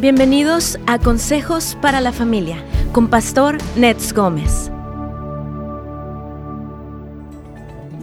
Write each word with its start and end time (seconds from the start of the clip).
Bienvenidos 0.00 0.78
a 0.86 1.00
Consejos 1.00 1.76
para 1.82 2.00
la 2.00 2.12
Familia 2.12 2.64
con 2.92 3.08
Pastor 3.08 3.58
Nets 3.76 4.12
Gómez. 4.12 4.70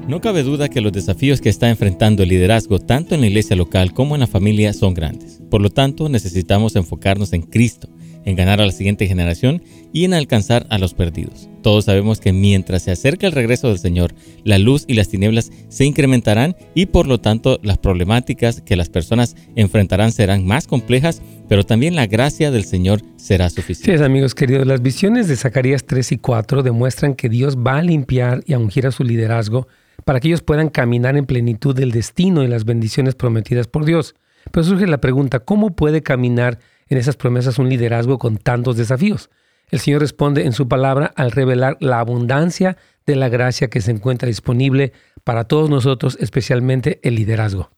No 0.05 0.19
cabe 0.19 0.43
duda 0.43 0.67
que 0.67 0.81
los 0.81 0.91
desafíos 0.91 1.39
que 1.39 1.47
está 1.47 1.69
enfrentando 1.69 2.23
el 2.23 2.29
liderazgo 2.29 2.79
tanto 2.79 3.15
en 3.15 3.21
la 3.21 3.27
iglesia 3.27 3.55
local 3.55 3.93
como 3.93 4.13
en 4.13 4.19
la 4.19 4.27
familia 4.27 4.73
son 4.73 4.93
grandes. 4.93 5.41
Por 5.49 5.61
lo 5.61 5.69
tanto, 5.69 6.09
necesitamos 6.09 6.75
enfocarnos 6.75 7.31
en 7.31 7.43
Cristo, 7.43 7.87
en 8.25 8.35
ganar 8.35 8.59
a 8.59 8.65
la 8.65 8.71
siguiente 8.71 9.07
generación 9.07 9.61
y 9.93 10.03
en 10.03 10.13
alcanzar 10.13 10.67
a 10.69 10.77
los 10.77 10.93
perdidos. 10.93 11.49
Todos 11.61 11.85
sabemos 11.85 12.19
que 12.19 12.33
mientras 12.33 12.83
se 12.83 12.91
acerca 12.91 13.27
el 13.27 13.33
regreso 13.33 13.69
del 13.69 13.79
Señor, 13.79 14.13
la 14.43 14.57
luz 14.57 14.83
y 14.87 14.95
las 14.95 15.09
tinieblas 15.09 15.51
se 15.69 15.85
incrementarán 15.85 16.55
y 16.73 16.87
por 16.87 17.07
lo 17.07 17.19
tanto 17.19 17.59
las 17.63 17.77
problemáticas 17.77 18.61
que 18.61 18.75
las 18.75 18.89
personas 18.89 19.35
enfrentarán 19.55 20.11
serán 20.11 20.45
más 20.45 20.67
complejas, 20.67 21.21
pero 21.47 21.63
también 21.63 21.95
la 21.95 22.07
gracia 22.07 22.51
del 22.51 22.65
Señor 22.65 23.01
será 23.15 23.49
suficiente. 23.49 23.97
Sí, 23.97 24.03
amigos 24.03 24.35
queridos, 24.35 24.67
las 24.67 24.81
visiones 24.81 25.27
de 25.27 25.35
Zacarías 25.35 25.85
3 25.85 26.13
y 26.13 26.17
4 26.17 26.63
demuestran 26.63 27.15
que 27.15 27.29
Dios 27.29 27.57
va 27.57 27.77
a 27.77 27.81
limpiar 27.81 28.43
y 28.45 28.53
a 28.53 28.59
ungir 28.59 28.87
a 28.87 28.91
su 28.91 29.03
liderazgo 29.03 29.67
para 30.03 30.19
que 30.19 30.27
ellos 30.27 30.41
puedan 30.41 30.69
caminar 30.69 31.17
en 31.17 31.25
plenitud 31.25 31.75
del 31.75 31.91
destino 31.91 32.43
y 32.43 32.47
las 32.47 32.65
bendiciones 32.65 33.15
prometidas 33.15 33.67
por 33.67 33.85
Dios. 33.85 34.15
Pero 34.51 34.63
surge 34.63 34.87
la 34.87 34.99
pregunta, 35.01 35.39
¿cómo 35.39 35.75
puede 35.75 36.01
caminar 36.01 36.59
en 36.89 36.97
esas 36.97 37.15
promesas 37.15 37.59
un 37.59 37.69
liderazgo 37.69 38.17
con 38.17 38.37
tantos 38.37 38.77
desafíos? 38.77 39.29
El 39.69 39.79
Señor 39.79 40.01
responde 40.01 40.45
en 40.45 40.53
su 40.53 40.67
palabra 40.67 41.11
al 41.15 41.31
revelar 41.31 41.77
la 41.79 41.99
abundancia 41.99 42.77
de 43.05 43.15
la 43.15 43.29
gracia 43.29 43.69
que 43.69 43.81
se 43.81 43.91
encuentra 43.91 44.27
disponible 44.27 44.93
para 45.23 45.45
todos 45.45 45.69
nosotros, 45.69 46.17
especialmente 46.19 46.99
el 47.03 47.15
liderazgo. 47.15 47.71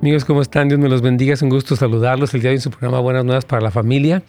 Amigos, 0.00 0.24
¿cómo 0.24 0.42
están? 0.42 0.68
Dios 0.68 0.78
me 0.78 0.88
los 0.88 1.02
bendiga. 1.02 1.34
Es 1.34 1.42
un 1.42 1.48
gusto 1.48 1.74
saludarlos 1.74 2.32
el 2.32 2.40
día 2.40 2.50
de 2.50 2.52
hoy 2.52 2.58
en 2.58 2.62
su 2.62 2.70
programa 2.70 3.00
Buenas 3.00 3.24
Nuevas 3.24 3.44
para 3.44 3.60
la 3.60 3.72
Familia. 3.72 4.22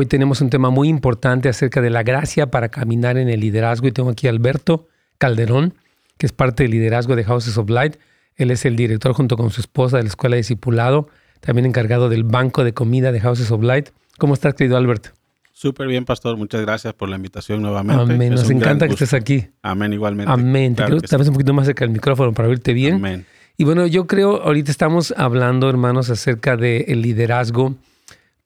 Hoy 0.00 0.06
tenemos 0.06 0.40
un 0.40 0.48
tema 0.48 0.70
muy 0.70 0.86
importante 0.86 1.48
acerca 1.48 1.80
de 1.80 1.90
la 1.90 2.04
gracia 2.04 2.52
para 2.52 2.68
caminar 2.68 3.18
en 3.18 3.28
el 3.28 3.40
liderazgo 3.40 3.88
y 3.88 3.90
tengo 3.90 4.10
aquí 4.10 4.28
a 4.28 4.30
Alberto 4.30 4.86
Calderón 5.18 5.74
que 6.18 6.26
es 6.26 6.30
parte 6.30 6.62
del 6.62 6.70
liderazgo 6.70 7.16
de 7.16 7.24
Houses 7.24 7.58
of 7.58 7.68
Light. 7.68 7.96
Él 8.36 8.52
es 8.52 8.64
el 8.64 8.76
director 8.76 9.12
junto 9.12 9.36
con 9.36 9.50
su 9.50 9.60
esposa 9.60 9.96
de 9.96 10.04
la 10.04 10.08
Escuela 10.08 10.36
de 10.36 10.42
Discipulado, 10.42 11.08
también 11.40 11.66
encargado 11.66 12.08
del 12.08 12.22
banco 12.22 12.62
de 12.62 12.72
comida 12.74 13.10
de 13.10 13.18
Houses 13.18 13.50
of 13.50 13.64
Light. 13.64 13.88
¿Cómo 14.18 14.34
estás, 14.34 14.54
querido 14.54 14.76
Albert? 14.76 15.08
Súper 15.52 15.88
bien, 15.88 16.04
pastor. 16.04 16.36
Muchas 16.36 16.60
gracias 16.60 16.94
por 16.94 17.08
la 17.08 17.16
invitación 17.16 17.60
nuevamente. 17.60 18.00
Amén. 18.00 18.30
Nos 18.32 18.48
encanta 18.50 18.86
que 18.86 18.92
estés 18.92 19.14
aquí. 19.14 19.48
Amén, 19.62 19.94
igualmente. 19.94 20.32
Amén. 20.32 20.76
Te 20.76 20.84
quiero 20.84 21.24
un 21.24 21.32
poquito 21.32 21.54
más 21.54 21.66
cerca 21.66 21.84
del 21.84 21.90
micrófono 21.90 22.32
para 22.32 22.46
oírte 22.46 22.72
bien. 22.72 22.94
Amén. 22.94 23.26
Y 23.56 23.64
bueno, 23.64 23.84
yo 23.88 24.06
creo, 24.06 24.42
ahorita 24.42 24.70
estamos 24.70 25.12
hablando, 25.16 25.68
hermanos, 25.68 26.08
acerca 26.08 26.56
del 26.56 27.02
liderazgo, 27.02 27.74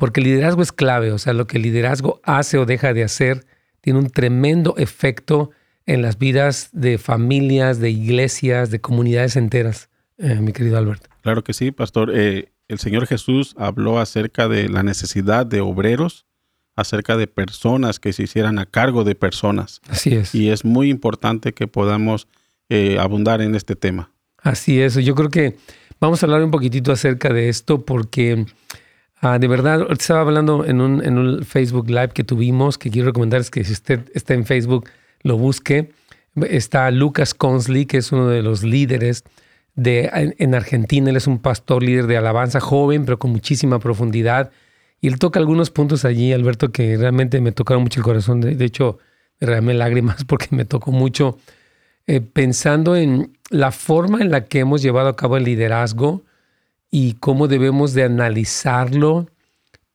porque 0.02 0.18
el 0.18 0.24
liderazgo 0.24 0.62
es 0.62 0.72
clave. 0.72 1.12
O 1.12 1.18
sea, 1.18 1.32
lo 1.32 1.46
que 1.46 1.58
el 1.58 1.62
liderazgo 1.62 2.20
hace 2.24 2.58
o 2.58 2.66
deja 2.66 2.92
de 2.92 3.04
hacer 3.04 3.46
tiene 3.80 4.00
un 4.00 4.10
tremendo 4.10 4.74
efecto 4.76 5.52
en 5.86 6.02
las 6.02 6.18
vidas 6.18 6.70
de 6.72 6.98
familias, 6.98 7.78
de 7.78 7.90
iglesias, 7.90 8.72
de 8.72 8.80
comunidades 8.80 9.36
enteras, 9.36 9.90
eh, 10.18 10.40
mi 10.40 10.52
querido 10.52 10.76
Albert. 10.76 11.06
Claro 11.20 11.44
que 11.44 11.52
sí, 11.52 11.70
pastor. 11.70 12.10
Eh, 12.12 12.50
el 12.66 12.80
Señor 12.80 13.06
Jesús 13.06 13.54
habló 13.56 14.00
acerca 14.00 14.48
de 14.48 14.68
la 14.68 14.82
necesidad 14.82 15.46
de 15.46 15.60
obreros, 15.60 16.26
acerca 16.74 17.16
de 17.16 17.28
personas 17.28 18.00
que 18.00 18.12
se 18.12 18.24
hicieran 18.24 18.58
a 18.58 18.66
cargo 18.66 19.04
de 19.04 19.14
personas. 19.14 19.80
Así 19.88 20.16
es. 20.16 20.34
Y 20.34 20.50
es 20.50 20.64
muy 20.64 20.90
importante 20.90 21.52
que 21.52 21.68
podamos 21.68 22.26
eh, 22.70 22.98
abundar 22.98 23.40
en 23.40 23.54
este 23.54 23.76
tema. 23.76 24.10
Así 24.38 24.80
es. 24.80 24.96
Yo 24.96 25.14
creo 25.14 25.28
que 25.28 25.58
vamos 26.00 26.20
a 26.24 26.26
hablar 26.26 26.42
un 26.42 26.50
poquitito 26.50 26.90
acerca 26.90 27.32
de 27.32 27.48
esto 27.48 27.84
porque 27.84 28.46
ah, 29.22 29.38
de 29.38 29.48
verdad, 29.48 29.86
estaba 29.90 30.20
hablando 30.20 30.64
en 30.66 30.80
un, 30.80 31.02
en 31.02 31.16
un 31.16 31.44
Facebook 31.44 31.88
Live 31.88 32.10
que 32.10 32.24
tuvimos, 32.24 32.76
que 32.76 32.90
quiero 32.90 33.06
recomendarles 33.06 33.50
que 33.50 33.64
si 33.64 33.72
usted 33.72 34.10
está 34.14 34.34
en 34.34 34.44
Facebook, 34.44 34.88
lo 35.22 35.38
busque. 35.38 35.90
Está 36.34 36.90
Lucas 36.90 37.34
Consley, 37.34 37.86
que 37.86 37.98
es 37.98 38.12
uno 38.12 38.28
de 38.28 38.42
los 38.42 38.62
líderes 38.62 39.24
de, 39.74 40.10
en, 40.38 40.54
Argentina. 40.54 41.10
Él 41.10 41.16
es 41.16 41.26
un 41.26 41.38
pastor 41.38 41.82
líder 41.82 42.06
de 42.06 42.16
alabanza 42.16 42.60
joven, 42.60 43.04
pero 43.04 43.18
con 43.18 43.30
muchísima 43.30 43.78
profundidad. 43.78 44.50
Y 45.00 45.08
él 45.08 45.18
toca 45.18 45.40
algunos 45.40 45.70
puntos 45.70 46.04
allí, 46.04 46.32
Alberto, 46.32 46.70
que 46.70 46.96
realmente 46.96 47.40
me 47.40 47.52
tocaron 47.52 47.82
mucho 47.82 48.00
el 48.00 48.04
corazón. 48.04 48.40
De, 48.40 48.64
hecho, 48.64 48.98
derramé 49.40 49.74
lágrimas 49.74 50.24
porque 50.26 50.48
me 50.50 50.64
tocó 50.64 50.92
mucho 50.92 51.38
eh, 52.06 52.20
pensando 52.20 52.96
en 52.96 53.36
la 53.50 53.72
forma 53.72 54.20
en 54.20 54.30
la 54.30 54.44
que 54.44 54.60
hemos 54.60 54.82
llevado 54.82 55.08
a 55.08 55.16
cabo 55.16 55.36
el 55.36 55.44
liderazgo 55.44 56.22
y 56.92 57.14
cómo 57.14 57.48
debemos 57.48 57.94
de 57.94 58.04
analizarlo 58.04 59.26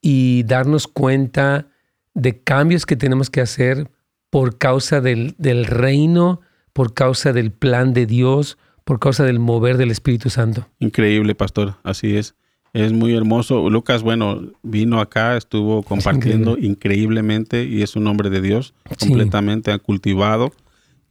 y 0.01 0.43
darnos 0.43 0.87
cuenta 0.87 1.67
de 2.15 2.41
cambios 2.41 2.85
que 2.85 2.95
tenemos 2.97 3.29
que 3.29 3.39
hacer 3.39 3.89
por 4.31 4.57
causa 4.57 4.99
del, 4.99 5.35
del 5.37 5.65
reino, 5.65 6.41
por 6.73 6.95
causa 6.95 7.31
del 7.33 7.51
plan 7.51 7.93
de 7.93 8.07
Dios, 8.07 8.57
por 8.83 8.99
causa 8.99 9.23
del 9.23 9.39
mover 9.39 9.77
del 9.77 9.91
Espíritu 9.91 10.31
Santo. 10.31 10.67
Increíble, 10.79 11.35
pastor, 11.35 11.75
así 11.83 12.17
es. 12.17 12.35
Es 12.73 12.91
muy 12.91 13.15
hermoso. 13.15 13.69
Lucas, 13.69 14.01
bueno, 14.01 14.41
vino 14.63 14.99
acá, 14.99 15.37
estuvo 15.37 15.83
compartiendo 15.83 16.57
increíblemente 16.57 17.63
y 17.63 17.83
es 17.83 17.95
un 17.95 18.07
hombre 18.07 18.29
de 18.29 18.41
Dios, 18.41 18.73
completamente 18.99 19.77
cultivado 19.79 20.51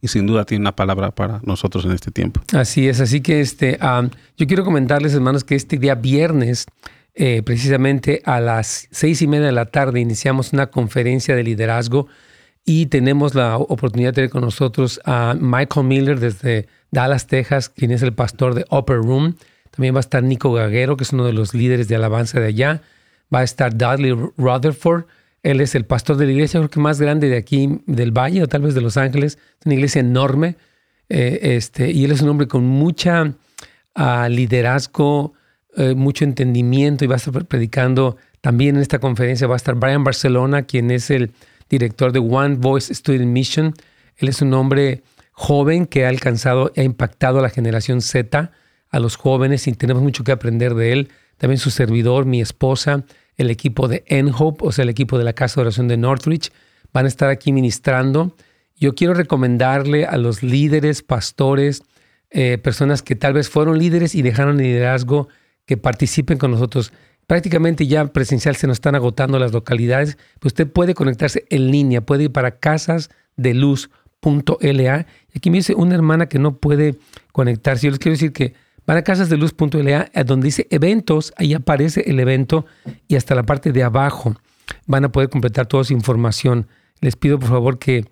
sin 0.07 0.25
duda 0.27 0.45
tiene 0.45 0.61
una 0.61 0.75
palabra 0.75 1.11
para 1.11 1.39
nosotros 1.43 1.85
en 1.85 1.91
este 1.91 2.11
tiempo. 2.11 2.41
Así 2.53 2.87
es, 2.87 2.99
así 2.99 3.21
que 3.21 3.41
este, 3.41 3.77
yo 4.37 4.47
quiero 4.47 4.63
comentarles, 4.63 5.13
hermanos, 5.13 5.43
que 5.43 5.55
este 5.55 5.77
día 5.77 5.95
viernes, 5.95 6.65
eh, 7.15 7.41
precisamente 7.43 8.21
a 8.25 8.39
las 8.39 8.87
seis 8.91 9.21
y 9.21 9.27
media 9.27 9.47
de 9.47 9.51
la 9.51 9.65
tarde, 9.65 9.99
iniciamos 9.99 10.53
una 10.53 10.67
conferencia 10.67 11.35
de 11.35 11.43
liderazgo 11.43 12.07
y 12.69 12.87
tenemos 12.87 13.33
la 13.33 13.57
oportunidad 13.57 14.09
de 14.09 14.15
tener 14.15 14.29
con 14.29 14.41
nosotros 14.41 14.99
a 15.05 15.35
Michael 15.39 15.85
Miller 15.85 16.19
desde 16.19 16.67
Dallas, 16.91 17.27
Texas, 17.27 17.69
quien 17.69 17.91
es 17.91 18.01
el 18.01 18.13
pastor 18.13 18.55
de 18.55 18.65
Upper 18.69 18.97
Room. 18.97 19.35
También 19.71 19.93
va 19.93 19.99
a 19.99 20.01
estar 20.01 20.21
Nico 20.21 20.51
Gaguero, 20.51 20.97
que 20.97 21.03
es 21.03 21.13
uno 21.13 21.25
de 21.25 21.33
los 21.33 21.53
líderes 21.53 21.87
de 21.87 21.95
alabanza 21.95 22.39
de 22.39 22.47
allá. 22.47 22.81
Va 23.33 23.39
a 23.39 23.43
estar 23.43 23.77
Dudley 23.77 24.11
Rutherford. 24.37 25.05
Él 25.47 25.61
es 25.61 25.75
el 25.75 25.85
pastor 25.85 26.17
de 26.17 26.25
la 26.25 26.33
iglesia, 26.33 26.59
creo 26.59 26.69
que 26.69 26.81
más 26.81 26.99
grande 26.99 27.29
de 27.29 27.37
aquí, 27.37 27.79
del 27.85 28.11
Valle 28.11 28.43
o 28.43 28.47
tal 28.47 28.63
vez 28.63 28.75
de 28.75 28.81
Los 28.81 28.97
Ángeles. 28.97 29.39
Es 29.61 29.65
una 29.65 29.75
iglesia 29.75 30.01
enorme. 30.01 30.57
Eh, 31.07 31.39
este, 31.55 31.89
y 31.89 32.03
él 32.03 32.11
es 32.11 32.21
un 32.21 32.27
hombre 32.27 32.49
con 32.49 32.65
mucha 32.65 33.33
ah, 33.95 34.27
liderazgo, 34.27 35.35
eh, 35.77 35.93
mucho 35.95 36.25
entendimiento 36.25 37.05
y 37.05 37.07
va 37.07 37.15
a 37.15 37.17
estar 37.17 37.45
predicando. 37.45 38.17
También 38.41 38.75
en 38.75 38.81
esta 38.81 38.99
conferencia 38.99 39.47
va 39.47 39.53
a 39.53 39.55
estar 39.55 39.75
Brian 39.75 40.03
Barcelona, 40.03 40.63
quien 40.63 40.91
es 40.91 41.09
el 41.09 41.31
director 41.69 42.11
de 42.11 42.19
One 42.19 42.55
Voice 42.55 42.93
Student 42.93 43.31
Mission. 43.31 43.73
Él 44.17 44.27
es 44.27 44.41
un 44.41 44.53
hombre 44.53 45.01
joven 45.31 45.85
que 45.85 46.05
ha 46.05 46.09
alcanzado, 46.09 46.73
ha 46.75 46.83
impactado 46.83 47.39
a 47.39 47.41
la 47.41 47.49
generación 47.49 48.01
Z, 48.01 48.51
a 48.89 48.99
los 48.99 49.15
jóvenes, 49.15 49.65
y 49.67 49.71
tenemos 49.71 50.03
mucho 50.03 50.25
que 50.25 50.33
aprender 50.33 50.75
de 50.75 50.91
él. 50.91 51.09
También 51.37 51.57
su 51.57 51.69
servidor, 51.69 52.25
mi 52.25 52.41
esposa, 52.41 53.05
el 53.37 53.49
equipo 53.49 53.87
de 53.87 54.03
N-Hope, 54.07 54.65
o 54.65 54.71
sea, 54.71 54.83
el 54.83 54.89
equipo 54.89 55.17
de 55.17 55.23
la 55.23 55.33
Casa 55.33 55.55
de 55.55 55.61
Oración 55.61 55.87
de 55.87 55.97
Northridge, 55.97 56.51
van 56.93 57.05
a 57.05 57.07
estar 57.07 57.29
aquí 57.29 57.53
ministrando. 57.53 58.35
Yo 58.75 58.95
quiero 58.95 59.13
recomendarle 59.13 60.05
a 60.05 60.17
los 60.17 60.43
líderes, 60.43 61.03
pastores, 61.03 61.83
eh, 62.29 62.57
personas 62.57 63.01
que 63.01 63.15
tal 63.15 63.33
vez 63.33 63.49
fueron 63.49 63.79
líderes 63.79 64.15
y 64.15 64.21
dejaron 64.21 64.57
liderazgo, 64.57 65.29
que 65.65 65.77
participen 65.77 66.37
con 66.37 66.51
nosotros 66.51 66.91
prácticamente 67.27 67.85
ya 67.85 68.07
presencial 68.07 68.55
se 68.55 68.65
nos 68.65 68.77
están 68.77 68.95
agotando 68.95 69.37
las 69.37 69.51
localidades, 69.51 70.17
pues 70.39 70.53
usted 70.53 70.67
puede 70.67 70.95
conectarse 70.95 71.45
en 71.49 71.69
línea, 71.69 72.01
puede 72.01 72.23
ir 72.23 72.31
para 72.31 72.57
casasdeluz.la. 72.57 75.05
Aquí 75.35 75.51
me 75.51 75.57
dice 75.57 75.75
una 75.75 75.93
hermana 75.93 76.27
que 76.27 76.39
no 76.39 76.57
puede 76.57 76.95
conectarse. 77.33 77.85
Yo 77.85 77.91
les 77.91 77.99
quiero 77.99 78.13
decir 78.13 78.31
que 78.31 78.53
van 78.87 78.97
a 78.97 79.01
casasdeluz.la, 79.03 80.09
donde 80.25 80.45
dice 80.45 80.65
eventos, 80.71 81.33
ahí 81.35 81.53
aparece 81.53 82.09
el 82.09 82.19
evento 82.21 82.65
y 83.07 83.17
hasta 83.17 83.35
la 83.35 83.43
parte 83.43 83.73
de 83.73 83.83
abajo 83.83 84.35
van 84.85 85.03
a 85.03 85.11
poder 85.11 85.29
completar 85.29 85.67
toda 85.67 85.83
su 85.83 85.93
información. 85.93 86.67
Les 87.01 87.17
pido 87.17 87.37
por 87.37 87.49
favor 87.49 87.79
que 87.79 88.05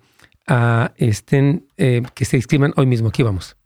uh, 0.48 0.88
estén, 0.96 1.66
eh, 1.78 2.02
que 2.14 2.26
se 2.26 2.36
inscriban 2.36 2.74
hoy 2.76 2.84
mismo. 2.84 3.08
Aquí 3.08 3.22
vamos. 3.22 3.56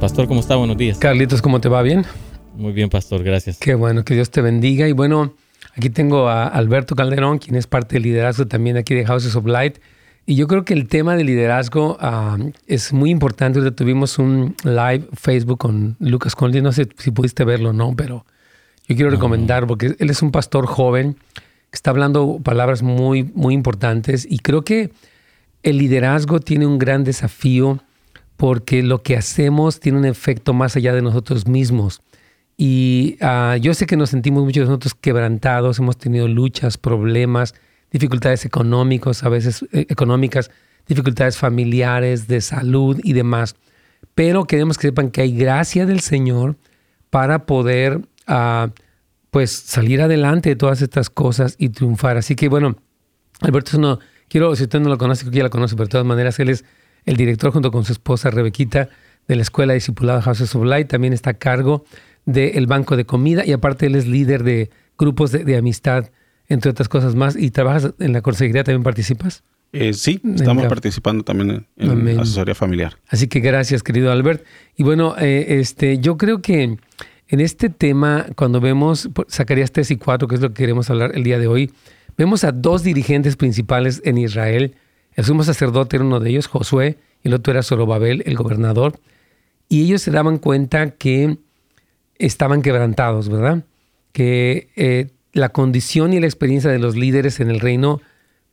Pastor, 0.00 0.26
¿cómo 0.26 0.40
está? 0.40 0.56
Buenos 0.56 0.76
días. 0.76 0.98
Carlitos, 0.98 1.40
¿cómo 1.40 1.60
te 1.60 1.68
va? 1.68 1.82
¿Bien? 1.82 2.04
Muy 2.56 2.72
bien, 2.72 2.90
Pastor, 2.90 3.22
gracias. 3.22 3.58
Qué 3.58 3.74
bueno, 3.74 4.04
que 4.04 4.14
Dios 4.14 4.30
te 4.30 4.42
bendiga. 4.42 4.88
Y 4.88 4.92
bueno, 4.92 5.34
aquí 5.76 5.90
tengo 5.90 6.28
a 6.28 6.48
Alberto 6.48 6.96
Calderón, 6.96 7.38
quien 7.38 7.56
es 7.56 7.66
parte 7.66 7.96
del 7.96 8.04
liderazgo 8.04 8.46
también 8.46 8.76
aquí 8.76 8.94
de 8.94 9.04
Houses 9.04 9.36
of 9.36 9.46
Light. 9.46 9.78
Y 10.24 10.34
yo 10.34 10.48
creo 10.48 10.64
que 10.64 10.74
el 10.74 10.88
tema 10.88 11.14
de 11.14 11.22
liderazgo 11.22 11.96
ah, 12.00 12.36
es 12.66 12.92
muy 12.92 13.10
importante. 13.10 13.60
Ahorita 13.60 13.76
tuvimos 13.76 14.18
un 14.18 14.56
live 14.64 15.06
Facebook 15.12 15.58
con 15.58 15.96
Lucas 16.00 16.34
Conley. 16.34 16.62
No 16.62 16.72
sé 16.72 16.88
si 16.98 17.12
pudiste 17.12 17.44
verlo 17.44 17.70
o 17.70 17.72
no, 17.72 17.94
pero 17.94 18.26
yo 18.88 18.96
quiero 18.96 19.10
recomendar, 19.10 19.66
porque 19.66 19.94
él 19.98 20.10
es 20.10 20.22
un 20.22 20.32
pastor 20.32 20.66
joven 20.66 21.14
que 21.70 21.74
está 21.74 21.90
hablando 21.90 22.40
palabras 22.42 22.82
muy, 22.82 23.24
muy 23.34 23.54
importantes 23.54 24.26
y 24.28 24.38
creo 24.38 24.62
que 24.62 24.90
el 25.62 25.78
liderazgo 25.78 26.40
tiene 26.40 26.66
un 26.66 26.78
gran 26.78 27.02
desafío 27.04 27.80
porque 28.36 28.82
lo 28.82 29.02
que 29.02 29.16
hacemos 29.16 29.80
tiene 29.80 29.98
un 29.98 30.04
efecto 30.04 30.54
más 30.54 30.76
allá 30.76 30.94
de 30.94 31.02
nosotros 31.02 31.46
mismos. 31.46 32.02
Y 32.56 33.18
ah, 33.20 33.56
yo 33.60 33.74
sé 33.74 33.86
que 33.86 33.96
nos 33.96 34.10
sentimos 34.10 34.44
muchos 34.44 34.62
de 34.62 34.66
nosotros 34.66 34.94
quebrantados, 34.94 35.78
hemos 35.78 35.98
tenido 35.98 36.26
luchas, 36.26 36.78
problemas, 36.78 37.54
dificultades 37.90 38.44
económicos, 38.44 39.24
a 39.24 39.28
veces 39.28 39.64
eh, 39.72 39.86
económicas, 39.88 40.50
dificultades 40.86 41.36
familiares, 41.36 42.28
de 42.28 42.40
salud 42.40 42.98
y 43.02 43.12
demás. 43.12 43.56
Pero 44.14 44.44
queremos 44.44 44.78
que 44.78 44.88
sepan 44.88 45.10
que 45.10 45.20
hay 45.20 45.36
gracia 45.36 45.84
del 45.84 46.00
Señor 46.00 46.56
para 47.10 47.44
poder 47.44 47.98
uh, 48.28 48.70
pues 49.30 49.50
salir 49.50 50.00
adelante 50.00 50.48
de 50.48 50.56
todas 50.56 50.80
estas 50.80 51.10
cosas 51.10 51.56
y 51.58 51.68
triunfar. 51.68 52.16
Así 52.16 52.34
que 52.34 52.48
bueno, 52.48 52.76
Alberto 53.40 53.70
es 53.72 53.74
uno, 53.74 53.98
quiero, 54.28 54.56
si 54.56 54.62
usted 54.62 54.80
no 54.80 54.88
lo 54.88 54.96
conoce, 54.96 55.28
que 55.28 55.36
ya 55.36 55.42
lo 55.42 55.50
conoce, 55.50 55.74
pero 55.76 55.86
de 55.86 55.90
todas 55.90 56.06
maneras 56.06 56.38
él 56.40 56.48
es 56.48 56.64
el 57.04 57.16
director 57.16 57.52
junto 57.52 57.70
con 57.70 57.84
su 57.84 57.92
esposa 57.92 58.30
Rebequita 58.30 58.88
de 59.28 59.36
la 59.36 59.42
Escuela 59.42 59.74
Discipulada 59.74 60.22
Houses 60.22 60.54
of 60.54 60.64
Light, 60.64 60.88
también 60.88 61.12
está 61.12 61.30
a 61.30 61.34
cargo 61.34 61.84
del 62.26 62.66
Banco 62.66 62.96
de 62.96 63.06
Comida 63.06 63.46
y 63.46 63.52
aparte 63.52 63.86
él 63.86 63.94
es 63.94 64.06
líder 64.06 64.42
de 64.42 64.70
grupos 64.98 65.32
de, 65.32 65.56
amistad, 65.56 66.10
entre 66.48 66.70
otras 66.70 66.88
cosas 66.88 67.14
más. 67.14 67.36
¿Y 67.36 67.50
trabajas 67.50 67.94
en 67.98 68.12
la 68.12 68.20
consejería? 68.20 68.64
¿También 68.64 68.82
participas? 68.82 69.42
Eh, 69.72 69.92
sí, 69.92 70.20
estamos 70.34 70.66
participando 70.66 71.24
también 71.24 71.66
en, 71.76 72.18
asesoría 72.18 72.54
familiar. 72.54 72.96
Así 73.08 73.28
que 73.28 73.40
gracias, 73.40 73.82
querido 73.82 74.12
Albert. 74.12 74.44
Y 74.76 74.82
bueno, 74.82 75.14
eh, 75.18 75.58
este, 75.60 75.98
yo 75.98 76.16
creo 76.16 76.40
que 76.40 76.76
en 77.28 77.40
este 77.40 77.68
tema, 77.68 78.26
cuando 78.36 78.60
vemos 78.60 79.08
Zacarías 79.28 79.72
3 79.72 79.92
y 79.92 79.96
4, 79.96 80.28
que 80.28 80.34
es 80.36 80.40
lo 80.40 80.48
que 80.48 80.54
queremos 80.54 80.90
hablar 80.90 81.12
el 81.14 81.24
día 81.24 81.38
de 81.38 81.46
hoy, 81.46 81.72
vemos 82.16 82.44
a 82.44 82.52
dos 82.52 82.82
dirigentes 82.82 83.36
principales 83.36 84.00
en 84.04 84.18
Israel. 84.18 84.74
El 85.14 85.24
sumo 85.24 85.42
sacerdote 85.44 85.96
era 85.96 86.04
uno 86.04 86.20
de 86.20 86.30
ellos, 86.30 86.46
Josué, 86.46 86.98
y 87.22 87.28
el 87.28 87.34
otro 87.34 87.52
era 87.52 87.62
Zorobabel, 87.62 88.22
el 88.26 88.36
gobernador. 88.36 88.98
Y 89.68 89.84
ellos 89.84 90.02
se 90.02 90.12
daban 90.12 90.38
cuenta 90.38 90.90
que 90.90 91.38
estaban 92.18 92.62
quebrantados, 92.62 93.28
¿verdad? 93.28 93.64
Que 94.12 94.70
eh, 94.76 95.10
la 95.32 95.50
condición 95.50 96.12
y 96.12 96.20
la 96.20 96.26
experiencia 96.26 96.70
de 96.70 96.78
los 96.78 96.96
líderes 96.96 97.40
en 97.40 97.50
el 97.50 97.60
reino, 97.60 98.00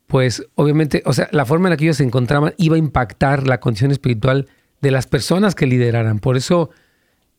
pues 0.07 0.45
obviamente, 0.55 1.01
o 1.05 1.13
sea, 1.13 1.29
la 1.31 1.45
forma 1.45 1.67
en 1.67 1.71
la 1.71 1.77
que 1.77 1.85
ellos 1.85 1.97
se 1.97 2.03
encontraban 2.03 2.53
iba 2.57 2.75
a 2.75 2.79
impactar 2.79 3.47
la 3.47 3.59
condición 3.59 3.91
espiritual 3.91 4.47
de 4.81 4.91
las 4.91 5.07
personas 5.07 5.55
que 5.55 5.65
lideraran. 5.65 6.19
Por 6.19 6.35
eso 6.35 6.69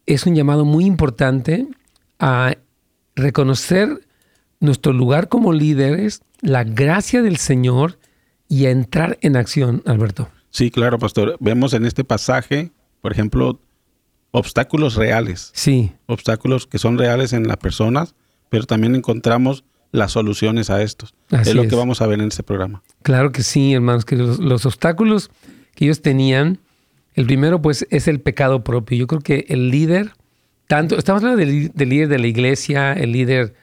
es 0.06 0.26
un 0.26 0.34
llamado 0.34 0.64
muy 0.64 0.86
importante 0.86 1.66
a 2.18 2.56
reconocer 3.14 4.00
nuestro 4.60 4.92
lugar 4.92 5.28
como 5.28 5.52
líderes, 5.52 6.22
la 6.40 6.64
gracia 6.64 7.22
del 7.22 7.36
Señor 7.36 7.98
y 8.48 8.66
a 8.66 8.70
entrar 8.70 9.18
en 9.20 9.36
acción, 9.36 9.82
Alberto. 9.84 10.28
Sí, 10.50 10.70
claro, 10.70 10.98
pastor. 10.98 11.36
Vemos 11.40 11.74
en 11.74 11.84
este 11.84 12.04
pasaje, 12.04 12.70
por 13.00 13.12
ejemplo, 13.12 13.60
obstáculos 14.34 14.96
reales. 14.96 15.50
Sí. 15.54 15.92
Obstáculos 16.06 16.66
que 16.66 16.78
son 16.78 16.98
reales 16.98 17.32
en 17.32 17.46
las 17.46 17.56
personas, 17.56 18.16
pero 18.48 18.64
también 18.64 18.96
encontramos 18.96 19.62
las 19.92 20.10
soluciones 20.10 20.70
a 20.70 20.82
estos. 20.82 21.14
es 21.30 21.54
lo 21.54 21.68
que 21.68 21.76
vamos 21.76 22.02
a 22.02 22.08
ver 22.08 22.20
en 22.20 22.26
este 22.26 22.42
programa. 22.42 22.82
Claro 23.02 23.30
que 23.30 23.44
sí, 23.44 23.74
hermanos, 23.74 24.04
que 24.04 24.16
los, 24.16 24.66
obstáculos 24.66 25.30
que 25.76 25.84
ellos 25.84 26.02
tenían, 26.02 26.58
el 27.14 27.26
primero 27.26 27.62
pues 27.62 27.86
es 27.90 28.08
el 28.08 28.20
pecado 28.20 28.64
propio. 28.64 28.98
Yo 28.98 29.06
creo 29.06 29.20
que 29.20 29.46
el 29.50 29.70
líder, 29.70 30.10
tanto, 30.66 30.98
estamos 30.98 31.22
hablando 31.22 31.38
del, 31.38 31.70
líder 31.88 32.08
de 32.08 32.18
la 32.18 32.26
iglesia, 32.26 32.92
el 32.92 33.12
líder 33.12 33.54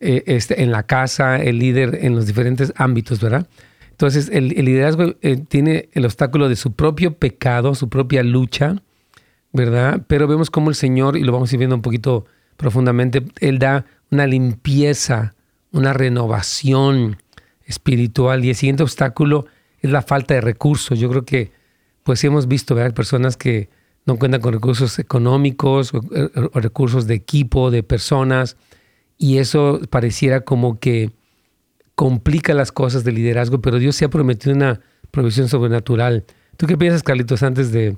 eh, 0.00 0.24
este, 0.26 0.62
en 0.62 0.72
la 0.72 0.82
casa, 0.82 1.38
el 1.38 1.58
líder 1.58 2.00
en 2.02 2.14
los 2.14 2.26
diferentes 2.26 2.74
ámbitos, 2.76 3.18
¿verdad? 3.18 3.48
Entonces, 3.92 4.28
el, 4.30 4.48
liderazgo 4.48 5.14
eh, 5.22 5.38
tiene 5.48 5.88
el 5.92 6.04
obstáculo 6.04 6.50
de 6.50 6.56
su 6.56 6.72
propio 6.72 7.14
pecado, 7.16 7.74
su 7.74 7.88
propia 7.88 8.22
lucha, 8.22 8.82
¿verdad? 9.52 10.02
Pero 10.06 10.26
vemos 10.26 10.50
cómo 10.50 10.70
el 10.70 10.76
Señor, 10.76 11.16
y 11.16 11.22
lo 11.22 11.32
vamos 11.32 11.50
a 11.50 11.54
ir 11.54 11.58
viendo 11.58 11.76
un 11.76 11.82
poquito 11.82 12.26
profundamente, 12.56 13.24
Él 13.40 13.58
da 13.58 13.86
una 14.10 14.26
limpieza, 14.26 15.34
una 15.72 15.92
renovación 15.92 17.18
espiritual. 17.64 18.44
Y 18.44 18.50
el 18.50 18.54
siguiente 18.54 18.82
obstáculo 18.82 19.46
es 19.80 19.90
la 19.90 20.02
falta 20.02 20.34
de 20.34 20.40
recursos. 20.40 20.98
Yo 20.98 21.08
creo 21.08 21.24
que, 21.24 21.52
pues 22.02 22.22
hemos 22.24 22.48
visto. 22.48 22.74
Personas 22.94 23.36
que 23.36 23.68
no 24.06 24.16
cuentan 24.16 24.40
con 24.40 24.54
recursos 24.54 24.98
económicos 24.98 25.92
o, 25.92 26.00
o 26.52 26.60
recursos 26.60 27.06
de 27.06 27.14
equipo, 27.14 27.70
de 27.70 27.82
personas, 27.82 28.56
y 29.18 29.38
eso 29.38 29.80
pareciera 29.90 30.42
como 30.42 30.78
que 30.78 31.10
complica 31.94 32.54
las 32.54 32.70
cosas 32.70 33.02
de 33.02 33.10
liderazgo, 33.10 33.60
pero 33.60 33.80
Dios 33.80 33.96
se 33.96 34.04
ha 34.04 34.08
prometido 34.08 34.54
una 34.54 34.80
provisión 35.10 35.48
sobrenatural. 35.48 36.24
¿Tú 36.56 36.66
qué 36.66 36.78
piensas, 36.78 37.02
Carlitos, 37.02 37.42
antes 37.42 37.72
de, 37.72 37.96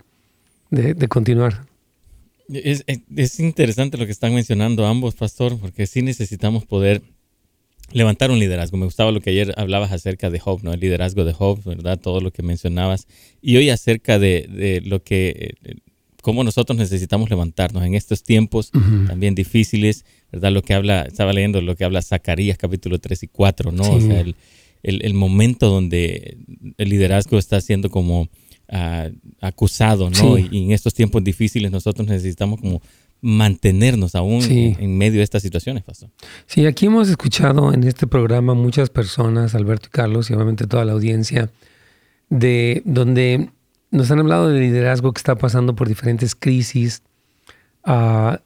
de, 0.71 1.09
continuar. 1.09 1.67
Es, 2.49 2.85
es, 2.87 3.41
interesante 3.41 3.99
lo 3.99 4.07
que 4.07 4.13
están 4.13 4.35
mencionando 4.35 4.87
ambos, 4.87 5.15
pastor, 5.15 5.59
porque 5.59 5.87
sí 5.87 6.03
necesitamos 6.03 6.65
poder 6.65 7.03
levantar 7.93 8.31
un 8.31 8.39
liderazgo. 8.39 8.77
Me 8.77 8.85
gustaba 8.85 9.13
lo 9.13 9.21
que 9.21 9.31
ayer 9.31 9.53
hablabas 9.57 9.93
acerca 9.93 10.31
de 10.31 10.39
Job, 10.39 10.61
¿no? 10.63 10.73
El 10.73 10.81
liderazgo 10.81 11.25
de 11.25 11.33
Job, 11.33 11.63
¿verdad? 11.65 11.99
Todo 12.01 12.21
lo 12.21 12.33
que 12.33 12.43
mencionabas. 12.43 13.07
Y 13.43 13.57
hoy 13.57 13.71
acerca 13.71 14.19
de, 14.19 14.49
de 14.49 14.81
lo 14.81 15.03
que, 15.03 15.55
cómo 16.23 16.45
nosotros 16.45 16.79
necesitamos 16.79 17.31
levantarnos 17.31 17.85
en 17.85 17.95
estos 17.95 18.23
tiempos 18.23 18.71
también 19.07 19.35
difíciles, 19.35 20.05
¿verdad? 20.31 20.53
Lo 20.53 20.63
que 20.63 20.75
habla, 20.75 21.03
estaba 21.03 21.33
leyendo 21.33 21.61
lo 21.61 21.77
que 21.77 21.85
habla 21.85 22.03
Zacarías 22.03 22.59
capítulo 22.59 22.99
3 22.99 23.25
y 23.25 23.29
4, 23.29 23.73
¿no? 23.73 23.83
O 23.91 24.01
sea, 24.01 24.21
el, 24.21 24.37
el, 24.83 25.05
el 25.05 25.15
momento 25.15 25.69
donde 25.69 26.39
el 26.77 26.89
liderazgo 26.89 27.39
está 27.39 27.61
siendo 27.61 27.91
como 27.91 28.29
acusado, 29.41 30.11
¿no? 30.11 30.39
Y, 30.39 30.65
en 30.65 30.73
estos 30.73 30.95
tiempos 30.95 31.25
difíciles 31.25 31.71
nosotros 31.71 32.07
necesitamos 32.07 32.61
como 32.61 32.81
mantenernos 33.23 34.15
aún 34.15 34.43
en, 34.43 34.97
medio 34.97 35.19
de 35.19 35.25
estas 35.25 35.43
situaciones, 35.43 35.83
Pastor. 35.83 36.09
Sí, 36.47 36.65
aquí 36.67 36.87
hemos 36.87 37.09
escuchado 37.09 37.73
en 37.73 37.85
este 37.85 38.07
programa 38.07 38.55
muchas 38.55 38.89
personas, 38.89 39.55
Alberto 39.55 39.89
y 39.89 39.91
Carlos, 39.91 40.31
y 40.31 40.35
obviamente 40.35 40.67
toda 40.67 40.85
la 40.85 40.93
audiencia, 40.93 41.51
de 42.31 42.83
donde 42.85 43.51
nos 43.91 44.11
han 44.11 44.21
hablado 44.21 44.49
del 44.49 44.61
liderazgo 44.61 45.13
que 45.13 45.19
está 45.19 45.37
pasando 45.37 45.75
por 45.75 45.89
diferentes 45.89 46.35
crisis, 46.35 47.03
ah, 47.85 48.41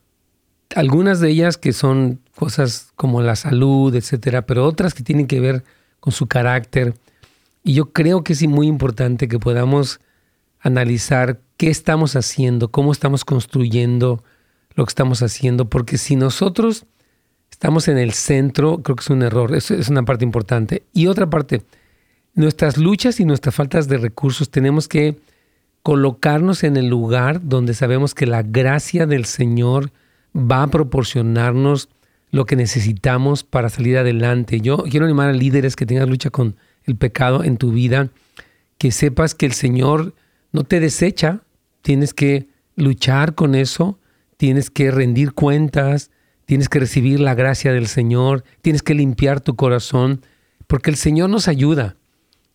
algunas 0.74 1.20
de 1.20 1.30
ellas 1.30 1.56
que 1.56 1.72
son 1.72 2.20
cosas 2.34 2.92
como 2.96 3.22
la 3.22 3.36
salud, 3.36 3.94
etcétera, 3.94 4.46
pero 4.46 4.64
otras 4.64 4.94
que 4.94 5.02
tienen 5.02 5.26
que 5.26 5.38
ver 5.38 5.62
con 6.00 6.12
su 6.12 6.26
carácter. 6.26 6.94
Y 7.62 7.74
yo 7.74 7.92
creo 7.92 8.24
que 8.24 8.32
es 8.32 8.46
muy 8.46 8.66
importante 8.66 9.28
que 9.28 9.38
podamos 9.38 10.00
analizar 10.64 11.40
qué 11.58 11.68
estamos 11.68 12.16
haciendo, 12.16 12.70
cómo 12.70 12.90
estamos 12.90 13.24
construyendo 13.24 14.24
lo 14.74 14.84
que 14.84 14.90
estamos 14.90 15.22
haciendo, 15.22 15.68
porque 15.68 15.98
si 15.98 16.16
nosotros 16.16 16.86
estamos 17.50 17.86
en 17.86 17.98
el 17.98 18.12
centro, 18.12 18.82
creo 18.82 18.96
que 18.96 19.02
es 19.02 19.10
un 19.10 19.22
error, 19.22 19.54
eso 19.54 19.74
es 19.74 19.88
una 19.88 20.04
parte 20.04 20.24
importante. 20.24 20.82
Y 20.92 21.06
otra 21.06 21.30
parte, 21.30 21.62
nuestras 22.34 22.78
luchas 22.78 23.20
y 23.20 23.24
nuestras 23.24 23.54
faltas 23.54 23.86
de 23.86 23.98
recursos 23.98 24.50
tenemos 24.50 24.88
que 24.88 25.16
colocarnos 25.82 26.64
en 26.64 26.78
el 26.78 26.88
lugar 26.88 27.40
donde 27.44 27.74
sabemos 27.74 28.14
que 28.14 28.26
la 28.26 28.42
gracia 28.42 29.06
del 29.06 29.26
Señor 29.26 29.92
va 30.34 30.62
a 30.62 30.68
proporcionarnos 30.68 31.90
lo 32.30 32.46
que 32.46 32.56
necesitamos 32.56 33.44
para 33.44 33.68
salir 33.68 33.98
adelante. 33.98 34.60
Yo 34.60 34.78
quiero 34.78 35.04
animar 35.04 35.28
a 35.28 35.34
líderes 35.34 35.76
que 35.76 35.84
tengan 35.86 36.08
lucha 36.08 36.30
con 36.30 36.56
el 36.84 36.96
pecado 36.96 37.44
en 37.44 37.58
tu 37.58 37.70
vida, 37.70 38.08
que 38.78 38.90
sepas 38.90 39.34
que 39.34 39.44
el 39.44 39.52
Señor 39.52 40.14
no 40.54 40.62
te 40.62 40.78
desecha, 40.78 41.40
tienes 41.82 42.14
que 42.14 42.46
luchar 42.76 43.34
con 43.34 43.56
eso, 43.56 43.98
tienes 44.36 44.70
que 44.70 44.92
rendir 44.92 45.32
cuentas, 45.32 46.12
tienes 46.44 46.68
que 46.68 46.78
recibir 46.78 47.18
la 47.18 47.34
gracia 47.34 47.72
del 47.72 47.88
Señor, 47.88 48.44
tienes 48.62 48.84
que 48.84 48.94
limpiar 48.94 49.40
tu 49.40 49.56
corazón, 49.56 50.20
porque 50.68 50.90
el 50.90 50.96
Señor 50.96 51.28
nos 51.28 51.48
ayuda. 51.48 51.96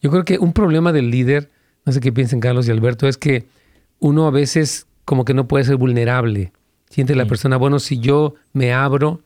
Yo 0.02 0.12
creo 0.12 0.24
que 0.24 0.40
un 0.40 0.54
problema 0.54 0.94
del 0.94 1.12
líder, 1.12 1.52
no 1.86 1.92
sé 1.92 2.00
qué 2.00 2.14
piensen 2.14 2.40
Carlos 2.40 2.70
y 2.70 2.72
Alberto, 2.72 3.06
es 3.06 3.18
que 3.18 3.48
uno 4.00 4.28
a 4.28 4.32
veces 4.32 4.88
como 5.04 5.26
que 5.26 5.34
no 5.34 5.50
puede 5.50 5.66
ser 5.66 5.76
vulnerable. 5.76 6.54
Siente 6.90 7.16
la 7.16 7.26
persona, 7.26 7.58
bueno, 7.58 7.80
si 7.80 8.00
yo 8.00 8.36
me 8.54 8.72
abro, 8.72 9.24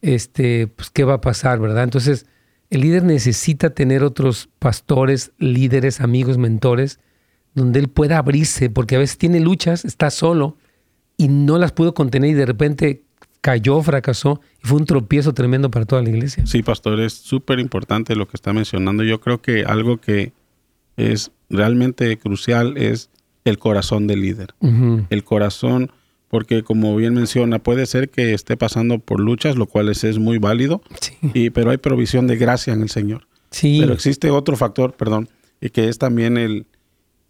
este, 0.00 0.68
pues 0.68 0.90
qué 0.90 1.02
va 1.02 1.14
a 1.14 1.20
pasar, 1.20 1.58
¿verdad? 1.58 1.82
Entonces, 1.82 2.26
el 2.70 2.82
líder 2.82 3.02
necesita 3.02 3.70
tener 3.70 4.04
otros 4.04 4.48
pastores, 4.60 5.32
líderes, 5.38 6.00
amigos, 6.00 6.38
mentores 6.38 7.00
donde 7.54 7.80
él 7.80 7.88
pueda 7.88 8.18
abrirse, 8.18 8.70
porque 8.70 8.96
a 8.96 8.98
veces 8.98 9.18
tiene 9.18 9.40
luchas, 9.40 9.84
está 9.84 10.10
solo 10.10 10.56
y 11.16 11.28
no 11.28 11.58
las 11.58 11.72
pudo 11.72 11.94
contener 11.94 12.30
y 12.30 12.34
de 12.34 12.46
repente 12.46 13.02
cayó, 13.40 13.82
fracasó 13.82 14.40
y 14.62 14.68
fue 14.68 14.78
un 14.78 14.86
tropiezo 14.86 15.34
tremendo 15.34 15.70
para 15.70 15.84
toda 15.84 16.02
la 16.02 16.10
iglesia. 16.10 16.46
Sí, 16.46 16.62
pastor, 16.62 17.00
es 17.00 17.12
súper 17.12 17.58
importante 17.58 18.16
lo 18.16 18.26
que 18.26 18.36
está 18.36 18.52
mencionando. 18.52 19.02
Yo 19.02 19.20
creo 19.20 19.42
que 19.42 19.64
algo 19.64 20.00
que 20.00 20.32
es 20.96 21.30
realmente 21.50 22.16
crucial 22.18 22.76
es 22.76 23.10
el 23.44 23.58
corazón 23.58 24.06
del 24.06 24.22
líder. 24.22 24.54
El 25.10 25.24
corazón, 25.24 25.90
porque 26.28 26.62
como 26.62 26.94
bien 26.96 27.14
menciona, 27.14 27.58
puede 27.58 27.86
ser 27.86 28.08
que 28.08 28.32
esté 28.32 28.56
pasando 28.56 29.00
por 29.00 29.20
luchas, 29.20 29.56
lo 29.56 29.66
cual 29.66 29.88
es, 29.88 30.04
es 30.04 30.18
muy 30.18 30.38
válido, 30.38 30.80
y, 31.34 31.50
pero 31.50 31.70
hay 31.70 31.78
provisión 31.78 32.26
de 32.28 32.36
gracia 32.36 32.72
en 32.72 32.82
el 32.82 32.88
Señor. 32.88 33.26
Sí. 33.50 33.78
Pero 33.80 33.92
existe 33.92 34.30
otro 34.30 34.56
factor, 34.56 34.94
perdón, 34.94 35.28
y 35.60 35.70
que 35.70 35.88
es 35.88 35.98
también 35.98 36.36
el, 36.36 36.66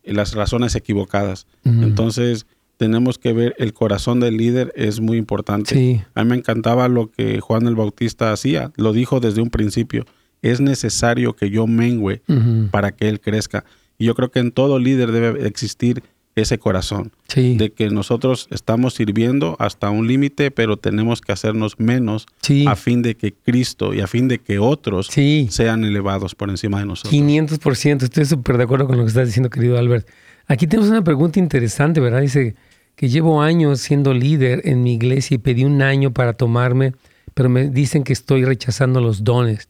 las 0.05 0.35
razones 0.35 0.75
equivocadas. 0.75 1.47
Entonces, 1.65 2.47
tenemos 2.77 3.19
que 3.19 3.33
ver 3.33 3.55
el 3.59 3.73
corazón 3.73 4.19
del 4.21 4.37
líder 4.37 4.73
es 4.75 5.01
muy 5.01 5.17
importante. 5.17 6.05
A 6.15 6.25
mí 6.25 6.31
me 6.31 6.37
encantaba 6.37 6.89
lo 6.89 7.11
que 7.11 7.41
Juan 7.41 7.67
el 7.67 7.77
Bautista 7.77 8.33
hacía, 8.33 8.73
lo 8.77 8.93
dijo 8.93 9.21
desde 9.21 9.41
un 9.41 9.51
principio, 9.51 10.05
es 10.43 10.61
necesario 10.61 11.35
que 11.37 11.51
yo 11.51 11.67
mengüe 11.67 12.23
para 12.71 12.93
que 12.93 13.09
él 13.09 13.21
crezca. 13.21 13.65
Y 13.99 14.07
yo 14.07 14.15
creo 14.17 14.31
que 14.33 14.41
en 14.41 14.51
todo 14.51 14.81
líder 14.81 15.13
debe 15.13 15.47
existir 15.47 16.03
ese 16.35 16.59
corazón 16.59 17.13
de 17.35 17.73
que 17.73 17.91
nosotros 17.91 18.49
estamos 18.51 18.95
sirviendo 18.95 19.57
hasta 19.59 19.91
un 19.91 20.07
límite, 20.07 20.51
pero 20.51 20.77
tenemos 20.77 21.21
que 21.21 21.33
hacernos 21.33 21.79
menos 21.79 22.27
a 22.67 22.77
fin 22.77 23.03
de 23.03 23.17
que 23.17 23.33
Cristo 23.33 23.93
y 23.95 24.01
a 24.01 24.07
fin 24.07 24.29
de 24.29 24.39
que 24.39 24.59
otros 24.59 25.09
sean 25.51 25.85
elevados 25.85 26.35
por 26.35 26.51
encima 26.51 26.81
de 26.81 26.87
nosotros. 26.87 27.13
500%, 27.13 28.03
estoy 28.03 28.25
súper 28.25 28.57
de 28.57 28.65
acuerdo 28.65 28.87
con 28.87 28.97
lo 28.97 29.05
que 29.05 29.09
estás 29.09 29.27
diciendo, 29.27 29.51
querido 29.51 29.79
Albert. 29.79 30.09
Aquí 30.47 30.67
tenemos 30.67 30.91
una 30.91 31.05
pregunta 31.05 31.39
interesante, 31.39 32.01
¿verdad? 32.01 32.21
Dice 32.21 32.55
que 32.97 33.09
llevo 33.09 33.43
años 33.43 33.81
siendo 33.81 34.13
líder 34.13 34.63
en 34.65 34.83
mi 34.83 34.95
iglesia 34.95 35.35
y 35.35 35.39
pedí 35.39 35.65
un 35.65 35.83
año 35.83 36.13
para 36.13 36.35
tomarme, 36.35 36.95
pero 37.35 37.49
me 37.49 37.69
dicen 37.69 38.05
que 38.05 38.13
estoy 38.13 38.45
rechazando 38.45 39.01
los 39.01 39.25
dones. 39.25 39.69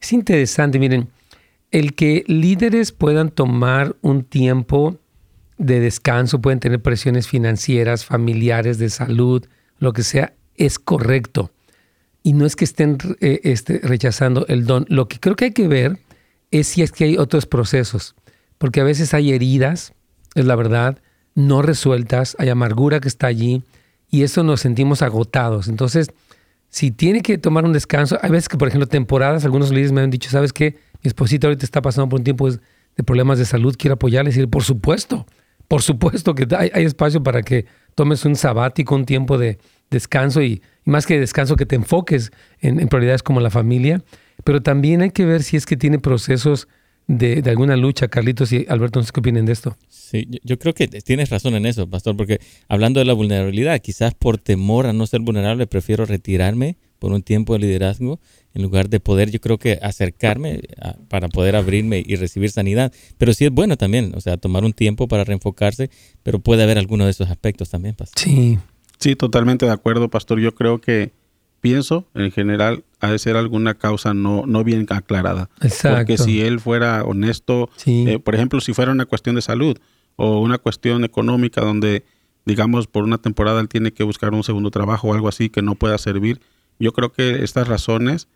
Es 0.00 0.12
interesante, 0.12 0.78
miren, 0.78 1.08
el 1.70 1.94
que 1.94 2.24
líderes 2.26 2.92
puedan 2.92 3.30
tomar 3.30 3.96
un 4.02 4.24
tiempo 4.24 4.98
de 5.58 5.80
descanso, 5.80 6.40
pueden 6.40 6.60
tener 6.60 6.80
presiones 6.80 7.28
financieras, 7.28 8.04
familiares, 8.04 8.78
de 8.78 8.90
salud, 8.90 9.46
lo 9.78 9.92
que 9.92 10.02
sea, 10.02 10.34
es 10.56 10.78
correcto. 10.78 11.50
Y 12.22 12.34
no 12.34 12.46
es 12.46 12.56
que 12.56 12.64
estén 12.64 12.98
eh, 13.20 13.40
este, 13.44 13.80
rechazando 13.82 14.46
el 14.48 14.64
don. 14.64 14.86
Lo 14.88 15.08
que 15.08 15.18
creo 15.18 15.36
que 15.36 15.46
hay 15.46 15.52
que 15.52 15.68
ver 15.68 15.98
es 16.50 16.68
si 16.68 16.82
es 16.82 16.92
que 16.92 17.04
hay 17.04 17.16
otros 17.16 17.46
procesos, 17.46 18.14
porque 18.58 18.80
a 18.80 18.84
veces 18.84 19.14
hay 19.14 19.32
heridas, 19.32 19.94
es 20.34 20.44
la 20.44 20.54
verdad, 20.54 20.98
no 21.34 21.62
resueltas, 21.62 22.36
hay 22.38 22.48
amargura 22.48 23.00
que 23.00 23.08
está 23.08 23.26
allí 23.26 23.64
y 24.10 24.22
eso 24.22 24.44
nos 24.44 24.60
sentimos 24.60 25.02
agotados. 25.02 25.68
Entonces, 25.68 26.10
si 26.68 26.90
tiene 26.90 27.22
que 27.22 27.38
tomar 27.38 27.64
un 27.64 27.72
descanso, 27.72 28.18
hay 28.22 28.30
veces 28.30 28.48
que, 28.48 28.58
por 28.58 28.68
ejemplo, 28.68 28.86
temporadas, 28.86 29.44
algunos 29.44 29.70
líderes 29.70 29.92
me 29.92 30.02
han 30.02 30.10
dicho, 30.10 30.30
¿sabes 30.30 30.52
qué? 30.52 30.76
Mi 31.02 31.08
esposita 31.08 31.46
ahorita 31.46 31.64
está 31.64 31.82
pasando 31.82 32.08
por 32.08 32.20
un 32.20 32.24
tiempo 32.24 32.50
de 32.50 33.04
problemas 33.04 33.38
de 33.38 33.46
salud, 33.46 33.74
quiero 33.78 33.94
apoyarle 33.94 34.30
y 34.34 34.46
por 34.46 34.62
supuesto, 34.62 35.26
por 35.72 35.80
supuesto 35.80 36.34
que 36.34 36.46
hay, 36.54 36.84
espacio 36.84 37.22
para 37.22 37.40
que 37.40 37.64
tomes 37.94 38.26
un 38.26 38.36
sabático, 38.36 38.94
un 38.94 39.06
tiempo 39.06 39.38
de 39.38 39.56
descanso 39.90 40.42
y, 40.42 40.60
más 40.84 41.06
que 41.06 41.18
descanso, 41.18 41.56
que 41.56 41.64
te 41.64 41.76
enfoques 41.76 42.30
en, 42.60 42.86
prioridades 42.88 43.22
como 43.22 43.40
la 43.40 43.48
familia. 43.48 44.04
Pero 44.44 44.60
también 44.62 45.00
hay 45.00 45.12
que 45.12 45.24
ver 45.24 45.42
si 45.42 45.56
es 45.56 45.64
que 45.64 45.78
tiene 45.78 45.98
procesos 45.98 46.68
de, 47.06 47.42
alguna 47.46 47.74
lucha. 47.78 48.08
Carlitos 48.08 48.52
y 48.52 48.66
Alberto, 48.68 49.00
no 49.00 49.06
qué 49.06 49.20
opinan 49.20 49.46
de 49.46 49.52
esto. 49.54 49.78
Sí, 49.88 50.28
yo 50.42 50.58
creo 50.58 50.74
que 50.74 50.88
tienes 50.88 51.30
razón 51.30 51.54
en 51.54 51.64
eso, 51.64 51.88
pastor, 51.88 52.18
porque 52.18 52.38
hablando 52.68 53.00
de 53.00 53.06
la 53.06 53.14
vulnerabilidad, 53.14 53.80
quizás 53.80 54.12
por 54.12 54.36
temor 54.36 54.84
a 54.84 54.92
no 54.92 55.06
ser 55.06 55.20
vulnerable, 55.20 55.66
prefiero 55.66 56.04
retirarme 56.04 56.76
por 57.02 57.12
un 57.12 57.24
tiempo 57.24 57.54
de 57.54 57.58
liderazgo 57.58 58.20
en 58.54 58.62
lugar 58.62 58.88
de 58.88 59.00
poder, 59.00 59.28
yo 59.32 59.40
creo 59.40 59.58
que 59.58 59.76
acercarme 59.82 60.60
para 61.08 61.26
poder 61.26 61.56
abrirme 61.56 62.00
y 62.06 62.14
recibir 62.14 62.52
sanidad. 62.52 62.92
Pero 63.18 63.34
sí 63.34 63.44
es 63.44 63.50
bueno 63.50 63.76
también, 63.76 64.12
o 64.14 64.20
sea, 64.20 64.36
tomar 64.36 64.62
un 64.62 64.72
tiempo 64.72 65.08
para 65.08 65.24
reenfocarse, 65.24 65.90
pero 66.22 66.38
puede 66.38 66.62
haber 66.62 66.78
alguno 66.78 67.04
de 67.04 67.10
esos 67.10 67.28
aspectos 67.28 67.70
también, 67.70 67.96
pastor. 67.96 68.22
Sí. 68.22 68.56
Sí, 69.00 69.16
totalmente 69.16 69.66
de 69.66 69.72
acuerdo, 69.72 70.10
pastor. 70.10 70.38
Yo 70.38 70.54
creo 70.54 70.80
que 70.80 71.10
pienso, 71.60 72.06
en 72.14 72.30
general, 72.30 72.84
ha 73.00 73.10
de 73.10 73.18
ser 73.18 73.36
alguna 73.36 73.74
causa 73.74 74.14
no, 74.14 74.46
no 74.46 74.62
bien 74.62 74.86
aclarada. 74.88 75.50
Exacto. 75.60 75.96
Porque 75.96 76.18
si 76.18 76.40
él 76.40 76.60
fuera 76.60 77.02
honesto, 77.02 77.68
eh, 77.84 78.20
por 78.20 78.36
ejemplo, 78.36 78.60
si 78.60 78.74
fuera 78.74 78.92
una 78.92 79.06
cuestión 79.06 79.34
de 79.34 79.42
salud 79.42 79.76
o 80.14 80.40
una 80.40 80.58
cuestión 80.58 81.02
económica 81.02 81.62
donde, 81.62 82.04
digamos, 82.44 82.86
por 82.86 83.02
una 83.02 83.18
temporada 83.18 83.60
él 83.60 83.68
tiene 83.68 83.92
que 83.92 84.04
buscar 84.04 84.34
un 84.34 84.44
segundo 84.44 84.70
trabajo 84.70 85.08
o 85.08 85.14
algo 85.14 85.26
así 85.26 85.50
que 85.50 85.62
no 85.62 85.74
pueda 85.74 85.98
servir, 85.98 86.40
yo 86.82 86.92
creo 86.92 87.12
que 87.12 87.44
estas 87.44 87.68
razones 87.68 88.28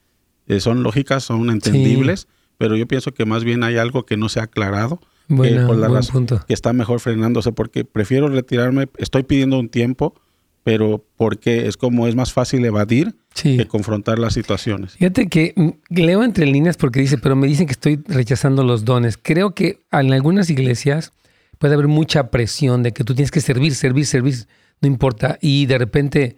eh, 0.46 0.60
son 0.60 0.82
lógicas, 0.82 1.24
son 1.24 1.50
entendibles, 1.50 2.28
pero 2.58 2.76
yo 2.76 2.86
pienso 2.86 3.12
que 3.12 3.26
más 3.26 3.44
bien 3.44 3.64
hay 3.64 3.76
algo 3.76 4.06
que 4.06 4.16
no 4.16 4.28
se 4.28 4.40
ha 4.40 4.44
aclarado. 4.44 5.00
Bueno, 5.28 5.66
por 5.66 5.76
la 5.76 5.88
razón 5.88 6.26
que 6.26 6.54
está 6.54 6.72
mejor 6.72 7.00
frenándose, 7.00 7.50
porque 7.50 7.84
prefiero 7.84 8.28
retirarme, 8.28 8.88
estoy 8.98 9.24
pidiendo 9.24 9.58
un 9.58 9.68
tiempo, 9.68 10.14
pero 10.62 11.04
porque 11.16 11.66
es 11.66 11.76
como 11.76 12.06
es 12.06 12.14
más 12.14 12.32
fácil 12.32 12.64
evadir 12.64 13.16
que 13.34 13.66
confrontar 13.66 14.20
las 14.20 14.34
situaciones. 14.34 14.92
Fíjate 14.92 15.28
que 15.28 15.52
mm, 15.56 15.68
leo 15.90 16.22
entre 16.22 16.46
líneas 16.46 16.76
porque 16.76 17.00
dice, 17.00 17.18
pero 17.18 17.34
me 17.34 17.48
dicen 17.48 17.66
que 17.66 17.72
estoy 17.72 18.00
rechazando 18.06 18.62
los 18.62 18.84
dones. 18.84 19.18
Creo 19.20 19.54
que 19.54 19.80
en 19.90 20.12
algunas 20.12 20.48
iglesias 20.48 21.12
puede 21.58 21.74
haber 21.74 21.88
mucha 21.88 22.30
presión 22.30 22.84
de 22.84 22.92
que 22.92 23.02
tú 23.02 23.14
tienes 23.14 23.32
que 23.32 23.40
servir, 23.40 23.74
servir, 23.74 24.06
servir, 24.06 24.34
no 24.80 24.86
importa, 24.86 25.38
y 25.40 25.66
de 25.66 25.78
repente 25.78 26.36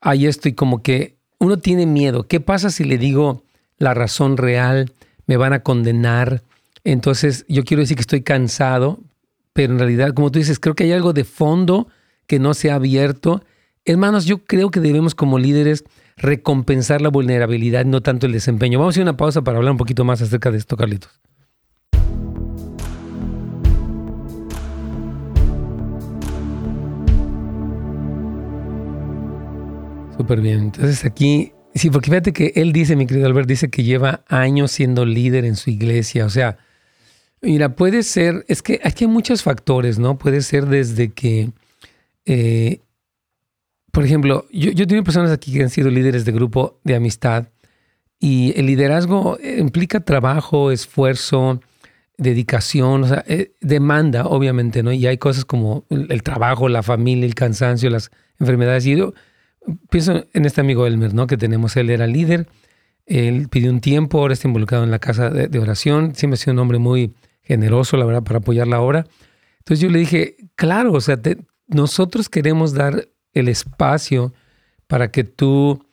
hay 0.00 0.26
esto 0.26 0.48
y 0.48 0.52
como 0.52 0.82
que 0.82 1.16
uno 1.38 1.58
tiene 1.58 1.86
miedo. 1.86 2.24
¿Qué 2.24 2.40
pasa 2.40 2.70
si 2.70 2.84
le 2.84 2.98
digo 2.98 3.42
la 3.78 3.94
razón 3.94 4.36
real? 4.36 4.92
¿Me 5.26 5.36
van 5.36 5.52
a 5.52 5.60
condenar? 5.60 6.42
Entonces 6.84 7.44
yo 7.48 7.64
quiero 7.64 7.82
decir 7.82 7.96
que 7.96 8.02
estoy 8.02 8.22
cansado, 8.22 9.00
pero 9.52 9.72
en 9.72 9.78
realidad, 9.78 10.14
como 10.14 10.30
tú 10.30 10.38
dices, 10.38 10.58
creo 10.58 10.74
que 10.74 10.84
hay 10.84 10.92
algo 10.92 11.12
de 11.12 11.24
fondo 11.24 11.88
que 12.26 12.38
no 12.38 12.54
se 12.54 12.70
ha 12.70 12.76
abierto. 12.76 13.42
Hermanos, 13.84 14.24
yo 14.24 14.44
creo 14.44 14.70
que 14.70 14.80
debemos 14.80 15.14
como 15.14 15.38
líderes 15.38 15.84
recompensar 16.16 17.00
la 17.00 17.08
vulnerabilidad, 17.08 17.84
no 17.84 18.00
tanto 18.00 18.26
el 18.26 18.32
desempeño. 18.32 18.78
Vamos 18.78 18.96
a 18.96 19.00
ir 19.00 19.02
a 19.02 19.10
una 19.10 19.16
pausa 19.16 19.42
para 19.42 19.58
hablar 19.58 19.72
un 19.72 19.78
poquito 19.78 20.04
más 20.04 20.22
acerca 20.22 20.50
de 20.50 20.58
esto, 20.58 20.76
Carlitos. 20.76 21.10
Súper 30.16 30.40
bien. 30.40 30.60
Entonces 30.60 31.04
aquí, 31.04 31.52
sí, 31.74 31.90
porque 31.90 32.10
fíjate 32.10 32.32
que 32.32 32.52
él 32.56 32.72
dice, 32.72 32.96
mi 32.96 33.06
querido 33.06 33.26
Albert, 33.26 33.48
dice 33.48 33.68
que 33.68 33.82
lleva 33.82 34.24
años 34.28 34.72
siendo 34.72 35.04
líder 35.04 35.44
en 35.44 35.56
su 35.56 35.70
iglesia. 35.70 36.24
O 36.24 36.30
sea, 36.30 36.58
mira, 37.42 37.74
puede 37.76 38.02
ser, 38.02 38.44
es 38.48 38.62
que 38.62 38.80
aquí 38.82 39.04
hay 39.04 39.10
muchos 39.10 39.42
factores, 39.42 39.98
¿no? 39.98 40.18
Puede 40.18 40.40
ser 40.40 40.66
desde 40.66 41.12
que, 41.12 41.50
eh, 42.24 42.80
por 43.92 44.04
ejemplo, 44.04 44.46
yo, 44.50 44.70
yo 44.72 44.86
tengo 44.86 45.04
personas 45.04 45.30
aquí 45.30 45.52
que 45.52 45.62
han 45.62 45.70
sido 45.70 45.90
líderes 45.90 46.24
de 46.24 46.32
grupo 46.32 46.80
de 46.84 46.94
amistad 46.94 47.48
y 48.18 48.58
el 48.58 48.66
liderazgo 48.66 49.38
implica 49.58 50.00
trabajo, 50.00 50.70
esfuerzo, 50.70 51.60
dedicación, 52.16 53.04
o 53.04 53.08
sea, 53.08 53.24
eh, 53.26 53.52
demanda, 53.60 54.24
obviamente, 54.24 54.82
¿no? 54.82 54.92
Y 54.92 55.06
hay 55.06 55.18
cosas 55.18 55.44
como 55.44 55.84
el, 55.90 56.10
el, 56.10 56.22
trabajo, 56.22 56.70
la 56.70 56.82
familia, 56.82 57.26
el 57.26 57.34
cansancio, 57.34 57.90
las 57.90 58.10
enfermedades. 58.38 58.86
Y 58.86 58.96
yo, 58.96 59.12
pienso 59.90 60.26
en 60.32 60.44
este 60.44 60.60
amigo 60.60 60.86
Elmer, 60.86 61.14
¿no? 61.14 61.26
Que 61.26 61.36
tenemos, 61.36 61.76
él 61.76 61.90
era 61.90 62.06
líder, 62.06 62.48
él 63.06 63.48
pidió 63.48 63.70
un 63.70 63.80
tiempo, 63.80 64.18
ahora 64.18 64.34
está 64.34 64.48
involucrado 64.48 64.84
en 64.84 64.90
la 64.90 64.98
casa 64.98 65.30
de, 65.30 65.58
oración, 65.58 66.14
siempre 66.14 66.34
ha 66.34 66.38
sido 66.38 66.54
un 66.54 66.58
hombre 66.58 66.78
muy 66.78 67.14
generoso, 67.42 67.96
la 67.96 68.04
verdad, 68.04 68.22
para 68.22 68.38
apoyar 68.38 68.66
la 68.66 68.80
obra. 68.80 69.06
Entonces 69.58 69.80
yo 69.80 69.88
le 69.88 70.00
dije, 70.00 70.36
claro, 70.54 70.92
o 70.92 71.00
sea, 71.00 71.18
nosotros 71.68 72.28
queremos 72.28 72.74
dar 72.74 73.08
el 73.32 73.48
espacio 73.48 74.32
para 74.86 75.10
que 75.10 75.24
tú 75.24 75.84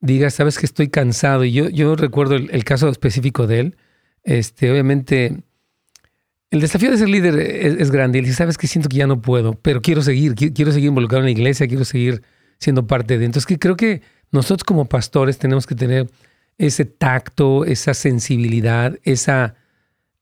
digas, 0.00 0.34
sabes 0.34 0.58
que 0.58 0.66
estoy 0.66 0.88
cansado. 0.88 1.44
Y 1.44 1.52
yo, 1.52 1.68
yo 1.68 1.96
recuerdo 1.96 2.36
el, 2.36 2.64
caso 2.64 2.88
específico 2.88 3.46
de 3.46 3.60
él. 3.60 3.76
Este, 4.22 4.70
obviamente, 4.70 5.42
el 6.50 6.60
desafío 6.60 6.90
de 6.90 6.98
ser 6.98 7.08
líder 7.08 7.38
es, 7.38 7.90
grande. 7.90 8.18
Él 8.18 8.26
dice, 8.26 8.38
sabes 8.38 8.58
que 8.58 8.66
siento 8.66 8.88
que 8.88 8.96
ya 8.96 9.06
no 9.06 9.20
puedo, 9.20 9.54
pero 9.54 9.82
quiero 9.82 10.02
seguir, 10.02 10.34
quiero 10.34 10.72
seguir 10.72 10.88
involucrado 10.88 11.20
en 11.20 11.26
la 11.26 11.38
iglesia, 11.38 11.66
quiero 11.66 11.84
seguir 11.84 12.22
siendo 12.58 12.86
parte 12.86 13.18
de. 13.18 13.24
Entonces, 13.24 13.46
que 13.46 13.58
creo 13.58 13.76
que 13.76 14.02
nosotros 14.30 14.64
como 14.64 14.86
pastores 14.86 15.38
tenemos 15.38 15.66
que 15.66 15.74
tener 15.74 16.10
ese 16.58 16.84
tacto, 16.84 17.64
esa 17.64 17.94
sensibilidad, 17.94 18.98
esa 19.02 19.54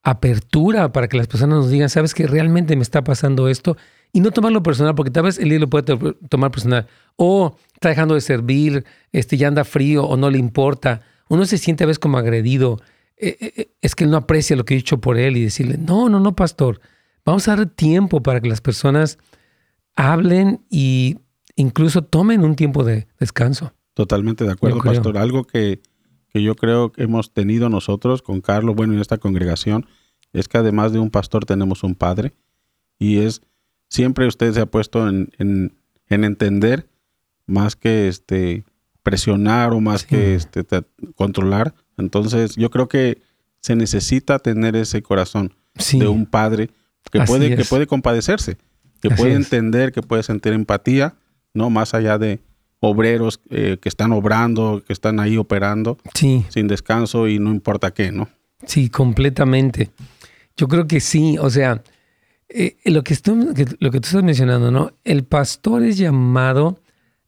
apertura 0.02 0.92
para 0.92 1.08
que 1.08 1.16
las 1.16 1.28
personas 1.28 1.58
nos 1.58 1.70
digan, 1.70 1.88
sabes 1.88 2.14
que 2.14 2.26
realmente 2.26 2.74
me 2.76 2.82
está 2.82 3.04
pasando 3.04 3.48
esto 3.48 3.76
y 4.12 4.20
no 4.20 4.30
tomarlo 4.30 4.62
personal, 4.62 4.94
porque 4.94 5.10
tal 5.10 5.24
vez 5.24 5.38
el 5.38 5.48
lo 5.58 5.70
puede 5.70 5.96
tomar 6.28 6.50
personal 6.50 6.86
o 7.16 7.56
está 7.74 7.88
dejando 7.88 8.14
de 8.14 8.20
servir, 8.20 8.84
este, 9.12 9.36
ya 9.36 9.48
anda 9.48 9.64
frío 9.64 10.04
o 10.04 10.16
no 10.16 10.30
le 10.30 10.38
importa. 10.38 11.00
Uno 11.28 11.46
se 11.46 11.56
siente 11.56 11.84
a 11.84 11.86
veces 11.86 11.98
como 11.98 12.18
agredido. 12.18 12.80
Eh, 13.16 13.36
eh, 13.40 13.52
eh, 13.56 13.70
es 13.80 13.94
que 13.94 14.04
él 14.04 14.10
no 14.10 14.16
aprecia 14.16 14.56
lo 14.56 14.64
que 14.64 14.74
he 14.74 14.76
dicho 14.76 15.00
por 15.00 15.16
él 15.16 15.36
y 15.36 15.44
decirle, 15.44 15.78
no, 15.78 16.08
no, 16.08 16.20
no, 16.20 16.34
pastor, 16.34 16.80
vamos 17.24 17.48
a 17.48 17.56
dar 17.56 17.66
tiempo 17.66 18.22
para 18.22 18.40
que 18.40 18.48
las 18.48 18.60
personas 18.60 19.18
hablen 19.94 20.64
y 20.68 21.18
incluso 21.56 22.02
tomen 22.02 22.44
un 22.44 22.56
tiempo 22.56 22.84
de 22.84 23.06
descanso. 23.18 23.72
Totalmente 23.94 24.44
de 24.44 24.52
acuerdo, 24.52 24.78
pastor. 24.80 25.18
Algo 25.18 25.44
que, 25.44 25.80
que 26.28 26.42
yo 26.42 26.54
creo 26.54 26.92
que 26.92 27.02
hemos 27.02 27.32
tenido 27.32 27.68
nosotros 27.68 28.22
con 28.22 28.40
Carlos, 28.40 28.74
bueno, 28.74 28.94
en 28.94 29.00
esta 29.00 29.18
congregación, 29.18 29.86
es 30.32 30.48
que 30.48 30.58
además 30.58 30.92
de 30.92 30.98
un 30.98 31.10
pastor 31.10 31.44
tenemos 31.44 31.82
un 31.84 31.94
padre 31.94 32.32
y 32.98 33.18
es, 33.18 33.42
siempre 33.88 34.26
usted 34.26 34.52
se 34.52 34.60
ha 34.60 34.66
puesto 34.66 35.08
en, 35.08 35.30
en, 35.38 35.76
en 36.08 36.24
entender 36.24 36.88
más 37.46 37.76
que 37.76 38.08
este 38.08 38.64
presionar 39.02 39.72
o 39.72 39.80
más 39.80 40.04
que 40.04 40.34
este 40.34 40.64
controlar. 41.16 41.74
Entonces, 41.98 42.56
yo 42.56 42.70
creo 42.70 42.88
que 42.88 43.20
se 43.60 43.76
necesita 43.76 44.38
tener 44.38 44.76
ese 44.76 45.02
corazón 45.02 45.54
de 45.92 46.08
un 46.08 46.26
padre 46.26 46.70
que 47.10 47.20
puede 47.22 47.56
que 47.56 47.64
puede 47.64 47.86
compadecerse, 47.86 48.58
que 49.00 49.10
puede 49.10 49.34
entender, 49.34 49.92
que 49.92 50.02
puede 50.02 50.22
sentir 50.22 50.52
empatía, 50.52 51.16
no 51.54 51.70
más 51.70 51.94
allá 51.94 52.18
de 52.18 52.40
obreros 52.80 53.40
eh, 53.50 53.78
que 53.80 53.88
están 53.88 54.12
obrando, 54.12 54.82
que 54.86 54.92
están 54.92 55.20
ahí 55.20 55.36
operando 55.36 55.98
sin 56.14 56.66
descanso 56.66 57.28
y 57.28 57.38
no 57.38 57.50
importa 57.50 57.92
qué, 57.92 58.10
¿no? 58.10 58.28
Sí, 58.66 58.88
completamente. 58.88 59.90
Yo 60.56 60.68
creo 60.68 60.86
que 60.86 61.00
sí, 61.00 61.38
o 61.38 61.48
sea, 61.48 61.82
eh, 62.48 62.76
lo, 62.84 63.02
que 63.02 63.16
lo 63.78 63.90
que 63.90 64.00
tú 64.00 64.06
estás 64.06 64.22
mencionando, 64.22 64.70
¿no? 64.70 64.92
El 65.04 65.24
pastor 65.24 65.84
es 65.84 65.96
llamado 65.96 66.80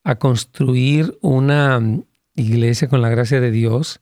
a 0.03 0.17
construir 0.17 1.17
una 1.23 1.81
mm, 1.81 2.05
iglesia 2.37 2.89
con 2.89 3.01
la 3.01 3.09
gracia 3.09 3.41
de 3.41 3.51
Dios, 3.51 4.01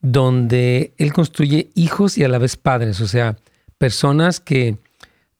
donde 0.00 0.92
Él 0.98 1.12
construye 1.12 1.70
hijos 1.74 2.18
y 2.18 2.24
a 2.24 2.28
la 2.28 2.38
vez 2.38 2.56
padres, 2.56 3.00
o 3.00 3.06
sea, 3.06 3.36
personas 3.78 4.40
que 4.40 4.78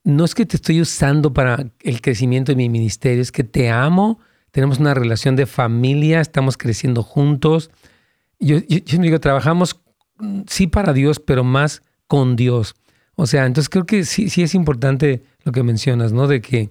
no 0.07 0.25
es 0.25 0.37
que 0.37 0.47
te 0.47 0.57
estoy 0.57 0.81
usando 0.81 1.35
para 1.35 1.69
el 1.81 2.01
crecimiento 2.01 2.53
de 2.53 2.57
mi 2.57 2.69
ministerio, 2.69 3.21
es 3.21 3.33
que 3.33 3.43
te 3.43 3.71
amo, 3.71 4.21
tenemos 4.53 4.79
una 4.79 4.95
relación 4.95 5.35
de 5.35 5.47
familia, 5.47 6.21
estamos 6.21 6.57
creciendo 6.57 7.03
juntos. 7.03 7.73
Yo, 8.39 8.59
yo, 8.69 8.99
digo, 9.01 9.19
trabajamos 9.19 9.81
mm, 10.19 10.43
sí 10.47 10.69
para 10.69 10.93
Dios, 10.93 11.19
pero 11.19 11.43
más 11.43 11.83
con 12.07 12.37
Dios. 12.37 12.77
O 13.17 13.27
sea, 13.27 13.47
entonces 13.47 13.69
creo 13.69 13.85
que 13.85 14.05
sí, 14.05 14.31
sí 14.31 14.45
es 14.45 14.55
importante 14.55 15.25
lo 15.43 15.51
que 15.51 15.65
mencionas, 15.65 16.13
¿no? 16.13 16.29
De 16.29 16.41
que 16.41 16.71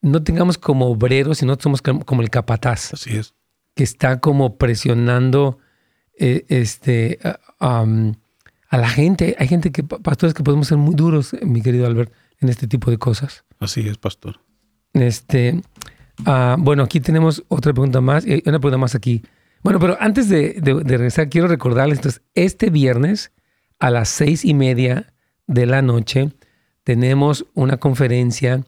no 0.00 0.22
tengamos 0.22 0.56
como 0.56 0.86
obreros, 0.86 1.36
sino 1.36 1.58
somos 1.60 1.82
como 1.82 2.22
el 2.22 2.30
capataz. 2.30 2.94
Así 2.94 3.14
es. 3.14 3.34
Que 3.74 3.84
está 3.84 4.20
como 4.20 4.56
presionando 4.56 5.58
eh, 6.18 6.46
este, 6.48 7.18
a 7.58 7.84
la 8.70 8.88
gente. 8.88 9.36
Hay 9.38 9.48
gente 9.48 9.70
que, 9.70 9.82
pastores, 9.84 10.32
que 10.32 10.42
podemos 10.42 10.68
ser 10.68 10.78
muy 10.78 10.94
duros, 10.94 11.36
mi 11.42 11.60
querido 11.60 11.86
Albert, 11.86 12.10
en 12.40 12.48
este 12.48 12.66
tipo 12.66 12.90
de 12.90 12.98
cosas. 12.98 13.44
Así 13.58 13.86
es, 13.86 13.98
pastor. 13.98 14.40
Este, 14.92 15.60
ah, 16.24 16.56
bueno, 16.58 16.82
aquí 16.82 17.00
tenemos 17.00 17.44
otra 17.48 17.72
pregunta 17.72 18.00
más, 18.00 18.26
y 18.26 18.42
una 18.46 18.58
pregunta 18.58 18.78
más 18.78 18.94
aquí. 18.94 19.22
Bueno, 19.62 19.78
pero 19.78 19.96
antes 20.00 20.28
de, 20.28 20.60
regresar, 20.64 21.28
quiero 21.28 21.46
recordarles, 21.46 21.98
entonces, 21.98 22.22
este 22.34 22.70
viernes 22.70 23.32
a 23.78 23.90
las 23.90 24.08
seis 24.08 24.44
y 24.44 24.54
media 24.54 25.12
de 25.46 25.66
la 25.66 25.82
noche 25.82 26.30
tenemos 26.82 27.46
una 27.54 27.76
conferencia 27.76 28.64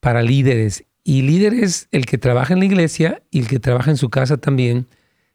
para 0.00 0.22
líderes. 0.22 0.84
Y 1.02 1.22
líderes, 1.22 1.88
el 1.92 2.06
que 2.06 2.18
trabaja 2.18 2.52
en 2.52 2.60
la 2.60 2.66
iglesia 2.66 3.22
y 3.30 3.40
el 3.40 3.48
que 3.48 3.60
trabaja 3.60 3.90
en 3.90 3.96
su 3.96 4.10
casa 4.10 4.36
también. 4.36 4.86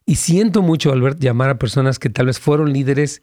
Y 0.05 0.15
siento 0.15 0.61
mucho, 0.61 0.91
Albert, 0.91 1.19
llamar 1.19 1.49
a 1.49 1.59
personas 1.59 1.99
que 1.99 2.09
tal 2.09 2.25
vez 2.25 2.39
fueron 2.39 2.73
líderes 2.73 3.21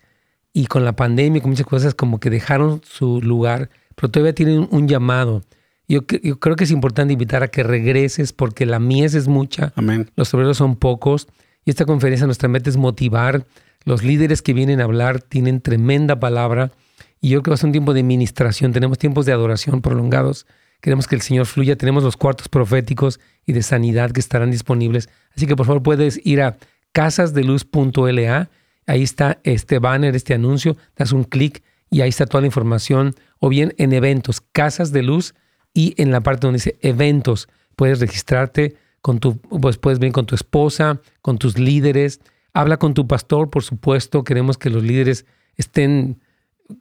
y 0.52 0.66
con 0.66 0.84
la 0.84 0.96
pandemia, 0.96 1.42
con 1.42 1.50
muchas 1.50 1.66
cosas, 1.66 1.94
como 1.94 2.20
que 2.20 2.30
dejaron 2.30 2.80
su 2.84 3.20
lugar, 3.20 3.70
pero 3.98 4.10
todavía 4.10 4.34
tienen 4.34 4.68
un 4.70 4.86
llamado. 4.86 5.42
Yo, 5.88 6.02
yo 6.22 6.38
creo 6.38 6.54
que 6.54 6.64
es 6.64 6.70
importante 6.70 7.14
invitar 7.14 7.42
a 7.42 7.48
que 7.48 7.62
regreses 7.62 8.32
porque 8.32 8.66
la 8.66 8.78
mies 8.78 9.14
es 9.14 9.26
mucha, 9.26 9.72
Amén. 9.74 10.10
los 10.16 10.32
obreros 10.34 10.56
son 10.58 10.76
pocos. 10.76 11.26
Y 11.64 11.70
esta 11.70 11.84
conferencia 11.84 12.26
nuestra 12.26 12.48
meta 12.48 12.70
es 12.70 12.76
motivar. 12.76 13.44
Los 13.84 14.02
líderes 14.02 14.42
que 14.42 14.54
vienen 14.54 14.80
a 14.80 14.84
hablar 14.84 15.20
tienen 15.20 15.60
tremenda 15.60 16.20
palabra. 16.20 16.70
Y 17.20 17.30
yo 17.30 17.38
creo 17.38 17.42
que 17.42 17.50
va 17.50 17.54
a 17.54 17.58
ser 17.58 17.66
un 17.66 17.72
tiempo 17.72 17.94
de 17.94 18.02
ministración. 18.02 18.72
Tenemos 18.72 18.98
tiempos 18.98 19.26
de 19.26 19.32
adoración 19.32 19.82
prolongados 19.82 20.46
Queremos 20.80 21.08
que 21.08 21.16
el 21.16 21.22
Señor 21.22 21.46
fluya. 21.46 21.76
Tenemos 21.76 22.04
los 22.04 22.16
cuartos 22.16 22.48
proféticos 22.48 23.20
y 23.44 23.52
de 23.52 23.62
sanidad 23.62 24.12
que 24.12 24.20
estarán 24.20 24.50
disponibles. 24.50 25.08
Así 25.34 25.46
que 25.46 25.56
por 25.56 25.66
favor 25.66 25.82
puedes 25.82 26.24
ir 26.24 26.40
a 26.40 26.56
casasdeluz.la. 26.92 28.50
Ahí 28.86 29.02
está 29.02 29.38
este 29.42 29.78
banner, 29.80 30.14
este 30.14 30.34
anuncio. 30.34 30.76
Das 30.96 31.12
un 31.12 31.24
clic 31.24 31.62
y 31.90 32.00
ahí 32.02 32.08
está 32.08 32.26
toda 32.26 32.42
la 32.42 32.46
información. 32.46 33.14
O 33.38 33.48
bien 33.48 33.74
en 33.78 33.92
eventos, 33.92 34.40
Casas 34.40 34.92
de 34.92 35.02
Luz 35.02 35.34
y 35.74 35.94
en 36.00 36.10
la 36.10 36.22
parte 36.22 36.46
donde 36.46 36.58
dice 36.58 36.78
eventos. 36.80 37.48
Puedes 37.76 38.00
registrarte 38.00 38.76
con 39.00 39.20
tu, 39.20 39.38
pues 39.38 39.78
puedes 39.78 39.98
venir 39.98 40.12
con 40.12 40.26
tu 40.26 40.34
esposa, 40.34 41.00
con 41.22 41.38
tus 41.38 41.58
líderes. 41.58 42.20
Habla 42.52 42.78
con 42.78 42.94
tu 42.94 43.06
pastor, 43.06 43.50
por 43.50 43.62
supuesto. 43.62 44.24
Queremos 44.24 44.58
que 44.58 44.70
los 44.70 44.82
líderes 44.82 45.26
estén, 45.56 46.20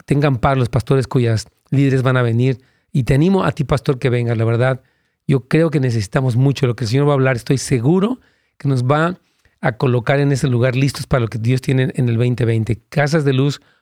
tengan 0.05 0.37
par 0.37 0.57
los 0.57 0.69
pastores 0.69 1.07
cuyas 1.07 1.47
líderes 1.69 2.01
van 2.01 2.17
a 2.17 2.21
venir 2.21 2.61
y 2.91 3.03
te 3.03 3.13
animo 3.13 3.43
a 3.43 3.51
ti, 3.51 3.63
pastor, 3.63 3.99
que 3.99 4.09
vengas. 4.09 4.37
La 4.37 4.45
verdad, 4.45 4.81
yo 5.27 5.47
creo 5.47 5.69
que 5.69 5.79
necesitamos 5.79 6.35
mucho 6.35 6.65
lo 6.65 6.75
que 6.75 6.85
el 6.85 6.89
Señor 6.89 7.07
va 7.07 7.11
a 7.11 7.15
hablar. 7.15 7.35
Estoy 7.35 7.57
seguro 7.57 8.19
que 8.57 8.67
nos 8.67 8.85
va 8.85 9.19
a 9.61 9.73
colocar 9.73 10.19
en 10.19 10.31
ese 10.31 10.47
lugar 10.47 10.75
listos 10.75 11.05
para 11.05 11.21
lo 11.21 11.27
que 11.27 11.37
Dios 11.37 11.61
tiene 11.61 11.91
en 11.95 12.09
el 12.09 12.17
2020. 12.17 12.81
Casas 12.89 13.25
de 13.25 13.33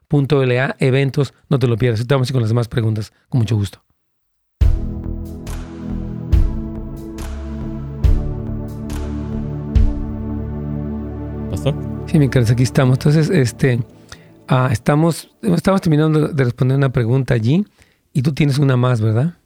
Luz.la, 0.09 0.75
eventos, 0.79 1.33
no 1.49 1.59
te 1.59 1.67
lo 1.67 1.77
pierdas. 1.77 1.99
Estamos 1.99 2.31
con 2.31 2.41
las 2.41 2.49
demás 2.49 2.67
preguntas, 2.67 3.11
con 3.29 3.39
mucho 3.39 3.55
gusto. 3.55 3.81
Pastor. 11.49 11.75
Sí, 12.07 12.19
mi 12.19 12.25
aquí 12.25 12.63
estamos. 12.63 12.97
Entonces, 12.97 13.29
este, 13.29 13.79
ah, 14.47 14.69
estamos, 14.71 15.29
estamos 15.41 15.81
terminando 15.81 16.27
de 16.27 16.43
responder 16.43 16.77
una 16.77 16.91
pregunta 16.91 17.33
allí. 17.33 17.65
Y 18.13 18.21
tú 18.21 18.33
tienes 18.33 18.59
una 18.59 18.77
más, 18.77 19.01
¿verdad? 19.01 19.37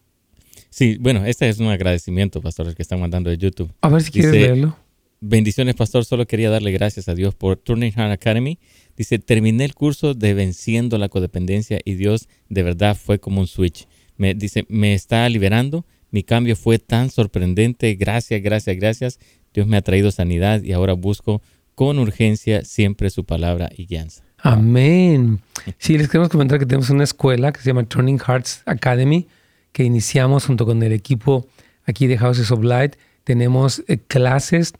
Sí, 0.69 0.97
bueno, 0.99 1.25
este 1.25 1.49
es 1.49 1.59
un 1.59 1.67
agradecimiento, 1.67 2.41
pastor, 2.41 2.75
que 2.75 2.83
están 2.83 2.99
mandando 2.99 3.31
de 3.31 3.37
YouTube. 3.37 3.73
A 3.81 3.89
ver 3.89 4.03
si 4.03 4.11
quieres 4.11 4.31
leerlo. 4.31 4.77
Bendiciones, 5.21 5.75
pastor. 5.75 6.05
Solo 6.05 6.25
quería 6.25 6.49
darle 6.49 6.71
gracias 6.71 7.09
a 7.09 7.13
Dios 7.13 7.35
por 7.35 7.57
Turning 7.57 7.91
Heart 7.91 8.13
Academy. 8.13 8.57
Dice, 8.95 9.19
terminé 9.19 9.65
el 9.65 9.75
curso 9.75 10.13
de 10.13 10.33
Venciendo 10.33 10.97
la 10.97 11.09
Codependencia 11.09 11.79
y 11.83 11.95
Dios 11.95 12.29
de 12.47 12.63
verdad 12.63 12.95
fue 12.95 13.19
como 13.19 13.41
un 13.41 13.47
switch. 13.47 13.87
Me 14.15 14.33
dice, 14.33 14.65
me 14.69 14.93
está 14.93 15.27
liberando. 15.27 15.85
Mi 16.11 16.23
cambio 16.23 16.55
fue 16.55 16.79
tan 16.79 17.09
sorprendente. 17.09 17.95
Gracias, 17.95 18.41
gracias, 18.41 18.77
gracias. 18.77 19.19
Dios 19.53 19.67
me 19.67 19.75
ha 19.75 19.81
traído 19.81 20.09
sanidad 20.11 20.63
y 20.63 20.71
ahora 20.71 20.93
busco 20.93 21.41
con 21.75 21.99
urgencia 21.99 22.63
siempre 22.63 23.09
su 23.09 23.25
palabra 23.25 23.69
y 23.75 23.87
guianza. 23.87 24.23
Amén. 24.37 25.41
Sí, 25.77 25.97
les 25.97 26.07
queremos 26.07 26.29
comentar 26.29 26.59
que 26.59 26.65
tenemos 26.65 26.89
una 26.89 27.03
escuela 27.03 27.51
que 27.51 27.59
se 27.59 27.67
llama 27.67 27.83
Turning 27.83 28.19
Hearts 28.19 28.63
Academy, 28.65 29.27
que 29.73 29.83
iniciamos 29.83 30.45
junto 30.45 30.65
con 30.65 30.81
el 30.81 30.93
equipo 30.93 31.47
aquí 31.85 32.07
de 32.07 32.17
Houses 32.17 32.51
of 32.51 32.63
Light. 32.63 32.95
Tenemos 33.25 33.83
eh, 33.87 33.97
clases 34.07 34.73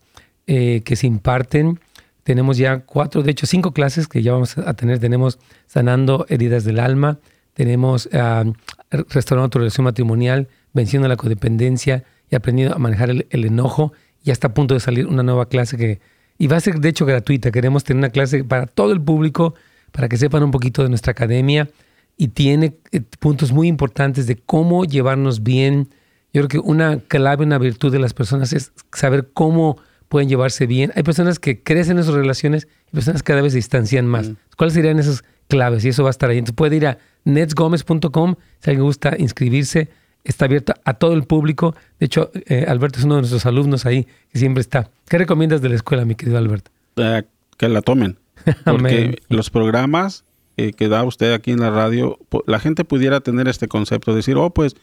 eh, 0.46 0.82
que 0.84 0.96
se 0.96 1.06
imparten. 1.06 1.80
Tenemos 2.22 2.58
ya 2.58 2.80
cuatro, 2.80 3.22
de 3.22 3.30
hecho 3.30 3.46
cinco 3.46 3.72
clases 3.72 4.08
que 4.08 4.22
ya 4.22 4.32
vamos 4.32 4.58
a 4.58 4.74
tener. 4.74 4.98
Tenemos 4.98 5.38
sanando 5.66 6.26
heridas 6.28 6.64
del 6.64 6.78
alma, 6.78 7.18
tenemos 7.54 8.06
uh, 8.12 8.52
restaurando 9.08 9.48
tu 9.50 9.58
relación 9.58 9.84
matrimonial, 9.84 10.48
venciendo 10.72 11.08
la 11.08 11.16
codependencia 11.16 12.04
y 12.30 12.36
aprendiendo 12.36 12.74
a 12.74 12.78
manejar 12.78 13.10
el, 13.10 13.26
el 13.30 13.44
enojo. 13.44 13.92
Ya 14.22 14.32
está 14.32 14.48
a 14.48 14.54
punto 14.54 14.74
de 14.74 14.80
salir 14.80 15.06
una 15.06 15.22
nueva 15.22 15.48
clase 15.48 15.76
que 15.76 16.00
y 16.40 16.46
va 16.46 16.56
a 16.56 16.60
ser 16.60 16.80
de 16.80 16.88
hecho 16.88 17.04
gratuita. 17.04 17.50
Queremos 17.50 17.84
tener 17.84 17.98
una 17.98 18.08
clase 18.08 18.44
para 18.44 18.64
todo 18.64 18.92
el 18.92 19.00
público, 19.02 19.54
para 19.92 20.08
que 20.08 20.16
sepan 20.16 20.42
un 20.42 20.50
poquito 20.50 20.82
de 20.82 20.88
nuestra 20.88 21.12
academia. 21.12 21.68
Y 22.16 22.28
tiene 22.28 22.78
eh, 22.92 23.02
puntos 23.18 23.52
muy 23.52 23.68
importantes 23.68 24.26
de 24.26 24.36
cómo 24.36 24.86
llevarnos 24.86 25.42
bien. 25.42 25.90
Yo 26.32 26.40
creo 26.40 26.48
que 26.48 26.58
una 26.58 26.98
clave, 26.98 27.44
una 27.44 27.58
virtud 27.58 27.92
de 27.92 27.98
las 27.98 28.14
personas 28.14 28.54
es 28.54 28.72
saber 28.90 29.28
cómo 29.34 29.76
pueden 30.10 30.28
llevarse 30.28 30.66
bien. 30.66 30.90
Hay 30.96 31.04
personas 31.04 31.38
que 31.38 31.62
crecen 31.62 31.96
en 31.96 32.04
sus 32.04 32.14
relaciones 32.14 32.66
y 32.88 32.96
personas 32.96 33.22
que 33.22 33.28
cada 33.28 33.42
vez 33.42 33.52
se 33.52 33.58
distancian 33.58 34.06
más. 34.06 34.32
¿Cuáles 34.56 34.74
serían 34.74 34.98
esas 34.98 35.22
claves? 35.46 35.84
Y 35.84 35.88
eso 35.90 36.02
va 36.02 36.10
a 36.10 36.10
estar 36.10 36.28
ahí. 36.28 36.38
Entonces 36.38 36.56
puede 36.56 36.76
ir 36.76 36.86
a 36.88 36.98
netsgomez.com 37.24 38.34
si 38.58 38.70
alguien 38.70 38.84
gusta 38.84 39.14
inscribirse 39.16 39.88
está 40.24 40.46
abierta 40.46 40.74
a 40.84 40.94
todo 40.94 41.14
el 41.14 41.22
público. 41.22 41.76
De 42.00 42.06
hecho, 42.06 42.32
eh, 42.34 42.66
Alberto 42.66 42.98
es 42.98 43.04
uno 43.04 43.14
de 43.14 43.20
nuestros 43.22 43.46
alumnos 43.46 43.86
ahí, 43.86 44.06
que 44.32 44.38
siempre 44.40 44.60
está. 44.60 44.90
¿Qué 45.08 45.16
recomiendas 45.16 45.62
de 45.62 45.68
la 45.68 45.76
escuela, 45.76 46.04
mi 46.04 46.16
querido 46.16 46.38
Alberto? 46.38 46.72
Eh, 46.96 47.22
que 47.56 47.68
la 47.68 47.80
tomen. 47.80 48.18
Porque 48.64 49.22
los 49.28 49.48
programas 49.48 50.24
que 50.56 50.88
da 50.88 51.04
usted 51.04 51.32
aquí 51.32 51.52
en 51.52 51.60
la 51.60 51.70
radio, 51.70 52.18
la 52.46 52.58
gente 52.58 52.84
pudiera 52.84 53.20
tener 53.20 53.48
este 53.48 53.66
concepto, 53.66 54.14
decir, 54.14 54.36
oh, 54.36 54.50
pues 54.50 54.74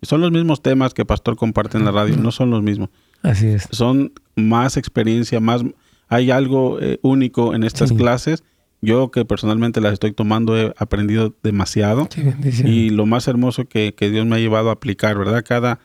son 0.00 0.22
los 0.22 0.30
mismos 0.30 0.62
temas 0.62 0.94
que 0.94 1.04
Pastor 1.04 1.36
comparte 1.36 1.76
en 1.76 1.84
la 1.84 1.90
radio, 1.90 2.16
no 2.16 2.30
son 2.30 2.50
los 2.50 2.62
mismos. 2.62 2.88
Así 3.26 3.48
es. 3.48 3.68
Son 3.70 4.12
más 4.34 4.76
experiencia, 4.76 5.40
más... 5.40 5.62
Hay 6.08 6.30
algo 6.30 6.80
eh, 6.80 6.98
único 7.02 7.54
en 7.54 7.64
estas 7.64 7.92
clases 7.92 8.44
yo 8.86 9.10
que 9.10 9.24
personalmente 9.24 9.80
las 9.80 9.94
estoy 9.94 10.12
tomando 10.12 10.56
he 10.56 10.72
aprendido 10.78 11.34
demasiado. 11.42 12.08
y 12.64 12.90
lo 12.90 13.06
más 13.06 13.28
hermoso 13.28 13.66
que, 13.66 13.94
Dios 13.98 14.26
me 14.26 14.36
ha 14.36 14.38
llevado 14.38 14.70
a 14.70 14.74
aplicar, 14.74 15.18
¿verdad? 15.18 15.44
Cada, 15.46 15.80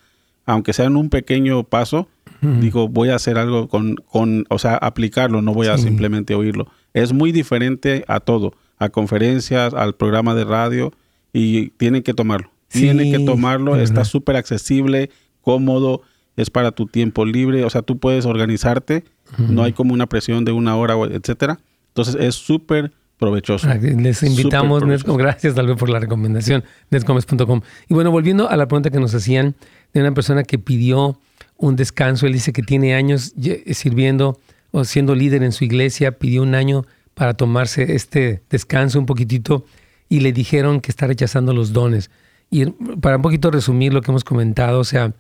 aunque 0.46 0.74
sea 0.74 0.86
en 0.86 0.96
un 0.96 1.10
pequeño 1.10 1.64
paso, 1.64 2.08
digo, 2.42 2.88
voy 2.88 3.10
a 3.10 3.16
hacer 3.16 3.38
algo 3.38 3.68
con, 3.68 3.96
con, 3.96 4.46
o 4.50 4.60
sea, 4.60 4.76
aplicarlo, 4.76 5.42
no 5.42 5.54
voy 5.54 5.68
a 5.68 5.78
simplemente 5.78 6.36
oírlo. 6.36 6.68
Es 6.94 7.14
muy 7.14 7.32
diferente 7.32 8.04
a 8.08 8.20
todo, 8.20 8.54
a 8.78 8.90
conferencias, 8.90 9.74
al 9.74 9.96
programa 9.96 10.36
de 10.36 10.46
radio, 10.46 10.92
y 11.34 11.70
tienen 11.72 12.04
que 12.04 12.14
tomarlo. 12.14 12.52
tienen 12.68 13.12
que 13.12 13.26
tomarlo, 13.26 13.78
está 13.78 14.06
súper 14.06 14.36
accesible, 14.36 15.10
cómodo, 15.42 16.02
es 16.42 16.50
para 16.50 16.72
tu 16.72 16.88
tiempo 16.88 17.26
libre, 17.26 17.64
o 17.64 17.70
sea, 17.70 17.82
tú 17.82 17.98
puedes 17.98 18.26
organizarte, 18.26 19.04
no 19.38 19.64
hay 19.64 19.74
como 19.74 19.94
una 19.94 20.08
presión 20.08 20.44
de 20.44 20.52
una 20.52 20.76
hora, 20.76 20.96
etcétera. 21.12 21.60
Entonces 21.90 22.16
es 22.20 22.36
súper 22.36 22.92
provechoso. 23.18 23.68
Les 23.76 24.24
invitamos, 24.24 24.86
Netcom, 24.86 25.16
gracias 25.16 25.54
tal 25.54 25.68
vez 25.68 25.78
por 25.78 25.90
la 25.90 26.00
recomendación, 26.00 26.64
netcomes.com. 26.90 27.62
Y 27.88 27.94
bueno, 27.94 28.12
volviendo 28.12 28.50
a 28.50 28.58
la 28.58 28.68
pregunta 28.68 28.90
que 28.90 29.00
nos 29.00 29.14
hacían 29.14 29.56
de 29.94 30.02
una 30.02 30.14
persona 30.14 30.44
que 30.44 30.58
pidió 30.58 31.20
un 31.58 31.76
descanso, 31.76 32.26
él 32.26 32.34
dice 32.34 32.52
que 32.52 32.64
tiene 32.64 32.96
años 32.96 33.34
sirviendo 33.74 34.40
o 34.72 34.86
siendo 34.86 35.16
líder 35.16 35.44
en 35.44 35.52
su 35.52 35.64
iglesia, 35.64 36.18
pidió 36.18 36.42
un 36.42 36.56
año 36.56 36.86
para 37.14 37.36
tomarse 37.36 37.94
este 37.96 38.42
descanso 38.50 38.98
un 38.98 39.06
poquitito 39.06 39.66
y 40.10 40.22
le 40.22 40.34
dijeron 40.34 40.82
que 40.82 40.92
está 40.92 41.08
rechazando 41.08 41.54
los 41.54 41.74
dones. 41.74 42.10
Y 42.50 42.66
para 42.66 43.18
un 43.18 43.22
poquito 43.22 43.52
resumir 43.52 43.94
lo 43.94 44.02
que 44.02 44.12
hemos 44.12 44.24
comentado, 44.24 44.80
o 44.80 44.84
sea, 44.84 45.14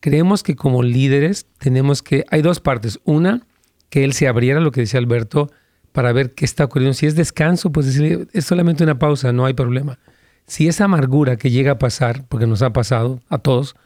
creemos 0.00 0.42
que 0.42 0.56
como 0.56 0.82
líderes 0.82 1.46
tenemos 1.58 2.02
que, 2.02 2.24
hay 2.30 2.42
dos 2.42 2.60
partes. 2.60 3.00
Una, 3.04 3.46
que 3.90 4.04
él 4.04 4.12
se 4.12 4.28
abriera, 4.28 4.60
lo 4.60 4.72
que 4.72 4.82
decía 4.82 5.00
Alberto, 5.00 5.50
para 5.92 6.12
ver 6.12 6.34
qué 6.34 6.44
está 6.44 6.64
ocurriendo. 6.64 6.94
Si 6.94 7.06
es 7.06 7.14
descanso, 7.14 7.72
pues 7.72 7.86
es 7.96 8.44
solamente 8.44 8.84
una 8.84 8.98
pausa, 8.98 9.32
no 9.32 9.46
hay 9.46 9.54
problema. 9.54 9.98
Si 10.46 10.68
esa 10.68 10.84
amargura 10.84 11.36
que 11.36 11.50
llega 11.50 11.72
a 11.72 11.78
pasar, 11.78 12.24
porque 12.28 12.46
nos 12.46 12.62
ha 12.62 12.72
pasado 12.72 13.20
a 13.28 13.38
todos, 13.38 13.76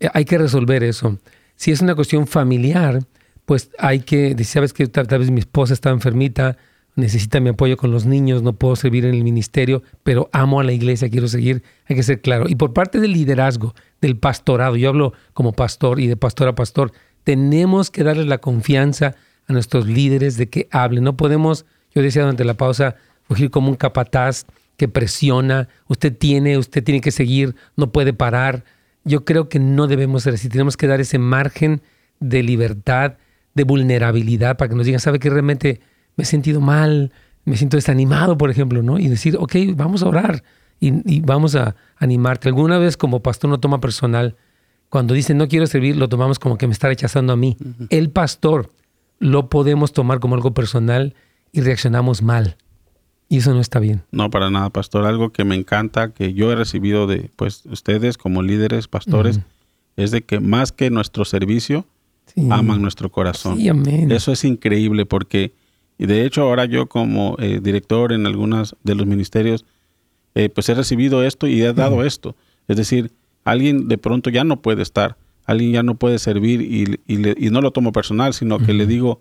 eh, 0.00 0.08
hay 0.12 0.24
que 0.24 0.38
resolver 0.38 0.82
eso. 0.82 1.18
Si 1.56 1.70
es 1.70 1.80
una 1.80 1.94
cuestión 1.94 2.26
familiar, 2.26 3.00
pues 3.44 3.70
hay 3.78 4.00
que, 4.00 4.36
sabes 4.44 4.72
que 4.72 4.86
tal, 4.86 5.06
vez 5.06 5.30
mi 5.30 5.40
esposa 5.40 5.74
está 5.74 5.90
enfermita, 5.90 6.56
necesita 6.96 7.40
mi 7.40 7.50
apoyo 7.50 7.76
con 7.76 7.90
los 7.90 8.06
niños, 8.06 8.42
no 8.42 8.52
puedo 8.52 8.76
servir 8.76 9.04
en 9.04 9.14
el 9.14 9.24
ministerio, 9.24 9.82
pero 10.02 10.28
amo 10.32 10.60
a 10.60 10.64
la 10.64 10.72
iglesia, 10.72 11.08
quiero 11.08 11.28
seguir, 11.28 11.62
hay 11.86 11.96
que 11.96 12.02
ser 12.02 12.20
claro. 12.20 12.46
Y 12.48 12.56
por 12.56 12.72
parte 12.72 13.00
del 13.00 13.12
liderazgo, 13.12 13.74
del 14.00 14.16
pastorado, 14.16 14.76
yo 14.76 14.88
hablo 14.88 15.12
como 15.32 15.52
pastor 15.52 16.00
y 16.00 16.06
de 16.06 16.16
pastor 16.16 16.48
a 16.48 16.54
pastor, 16.54 16.92
tenemos 17.24 17.90
que 17.90 18.04
darles 18.04 18.26
la 18.26 18.38
confianza 18.38 19.14
a 19.46 19.52
nuestros 19.52 19.86
líderes 19.86 20.36
de 20.36 20.48
que 20.48 20.68
hablen. 20.70 21.04
No 21.04 21.16
podemos, 21.16 21.66
yo 21.94 22.02
decía 22.02 22.22
durante 22.22 22.44
la 22.44 22.54
pausa, 22.54 22.96
fugir 23.24 23.50
como 23.50 23.68
un 23.68 23.76
capataz 23.76 24.46
que 24.76 24.88
presiona, 24.88 25.68
usted 25.88 26.16
tiene, 26.16 26.56
usted 26.56 26.82
tiene 26.82 27.00
que 27.00 27.10
seguir, 27.10 27.54
no 27.76 27.92
puede 27.92 28.12
parar. 28.12 28.64
Yo 29.04 29.24
creo 29.24 29.48
que 29.48 29.58
no 29.58 29.86
debemos 29.86 30.22
ser 30.22 30.34
así, 30.34 30.48
tenemos 30.48 30.76
que 30.76 30.86
dar 30.86 31.00
ese 31.00 31.18
margen 31.18 31.82
de 32.18 32.42
libertad, 32.42 33.14
de 33.54 33.64
vulnerabilidad 33.64 34.56
para 34.56 34.68
que 34.68 34.76
nos 34.76 34.86
digan, 34.86 35.00
¿sabe 35.00 35.18
que 35.18 35.30
realmente 35.30 35.80
me 36.20 36.24
he 36.24 36.26
sentido 36.26 36.60
mal, 36.60 37.12
me 37.46 37.56
siento 37.56 37.78
desanimado, 37.78 38.36
por 38.36 38.50
ejemplo, 38.50 38.82
¿no? 38.82 38.98
Y 38.98 39.08
decir, 39.08 39.38
ok, 39.38 39.54
vamos 39.74 40.02
a 40.02 40.08
orar 40.08 40.42
y, 40.78 41.20
vamos 41.20 41.54
a 41.54 41.76
animarte. 41.96 42.48
Alguna 42.48 42.78
vez 42.78 42.98
como 42.98 43.22
pastor 43.22 43.48
no 43.48 43.58
toma 43.58 43.80
personal, 43.80 44.36
cuando 44.90 45.14
dice 45.14 45.32
no 45.32 45.48
quiero 45.48 45.66
servir, 45.66 45.96
lo 45.96 46.10
tomamos 46.10 46.38
como 46.38 46.58
que 46.58 46.66
me 46.66 46.74
está 46.74 46.88
rechazando 46.88 47.32
a 47.32 47.36
mí. 47.36 47.56
El 47.88 48.10
pastor 48.10 48.70
lo 49.18 49.48
podemos 49.48 49.94
tomar 49.94 50.20
como 50.20 50.34
algo 50.34 50.52
personal 50.52 51.14
y 51.52 51.62
reaccionamos 51.62 52.20
mal. 52.20 52.58
Y 53.30 53.38
eso 53.38 53.54
no 53.54 53.60
está 53.60 53.78
bien. 53.78 54.02
No, 54.10 54.28
para 54.28 54.50
nada, 54.50 54.68
pastor. 54.68 55.06
Algo 55.06 55.30
que 55.30 55.44
me 55.44 55.54
encanta, 55.54 56.12
que 56.12 56.34
yo 56.34 56.52
he 56.52 56.56
recibido 56.56 57.06
de 57.06 57.30
pues 57.36 57.64
ustedes 57.64 58.18
como 58.18 58.42
líderes, 58.42 58.88
pastores, 58.88 59.40
es 59.96 60.10
de 60.10 60.20
que 60.20 60.40
más 60.40 60.72
que 60.72 60.90
nuestro 60.90 61.24
servicio, 61.24 61.86
aman 62.50 62.82
nuestro 62.82 63.10
corazón. 63.10 63.56
Sí, 63.56 63.68
amén. 63.68 64.10
Eso 64.10 64.32
es 64.32 64.44
increíble 64.44 65.06
porque, 65.06 65.52
y 66.00 66.06
de 66.06 66.24
hecho 66.24 66.42
ahora 66.42 66.64
yo 66.64 66.86
como 66.86 67.36
eh, 67.38 67.60
director 67.62 68.12
en 68.12 68.26
algunos 68.26 68.74
de 68.82 68.96
los 68.96 69.06
ministerios, 69.06 69.64
eh, 70.34 70.48
pues 70.48 70.68
he 70.68 70.74
recibido 70.74 71.22
esto 71.22 71.46
y 71.46 71.62
he 71.62 71.72
dado 71.72 72.04
esto. 72.04 72.34
Es 72.66 72.76
decir, 72.76 73.12
alguien 73.44 73.86
de 73.86 73.98
pronto 73.98 74.30
ya 74.30 74.42
no 74.42 74.60
puede 74.60 74.82
estar 74.82 75.16
alguien 75.50 75.72
ya 75.72 75.82
no 75.82 75.96
puede 75.96 76.18
servir 76.18 76.60
y, 76.62 77.00
y, 77.06 77.50
no 77.50 77.60
lo 77.60 77.72
tomo 77.72 77.92
personal, 77.92 78.34
sino 78.34 78.58
que 78.58 78.72
le 78.72 78.86
digo 78.86 79.20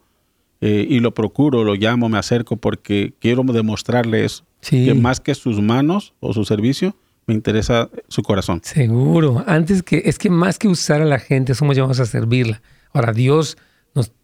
eh, 0.62 0.86
y 0.88 1.00
lo 1.00 1.14
procuro, 1.14 1.64
lo 1.64 1.74
llamo, 1.74 2.08
me 2.08 2.20
acerco 2.20 2.58
porque 2.58 3.14
quiero 3.20 3.44
demostrarle 3.44 4.26
eso. 4.26 4.46
Que 4.62 4.94
más 4.94 5.20
que 5.20 5.34
sus 5.36 5.62
manos 5.62 6.14
o 6.20 6.34
su 6.34 6.46
servicio, 6.46 6.96
me 7.26 7.34
interesa 7.34 7.90
su 8.10 8.22
corazón. 8.22 8.62
Seguro. 8.64 9.44
Antes 9.48 9.84
que, 9.84 10.04
es 10.06 10.20
que 10.20 10.30
más 10.30 10.60
que 10.60 10.68
usar 10.68 11.02
a 11.02 11.06
la 11.06 11.20
gente, 11.20 11.56
somos 11.56 11.76
llamados 11.76 12.00
a 12.00 12.06
servirla. 12.06 12.62
Ahora, 12.92 13.14
Dios, 13.14 13.58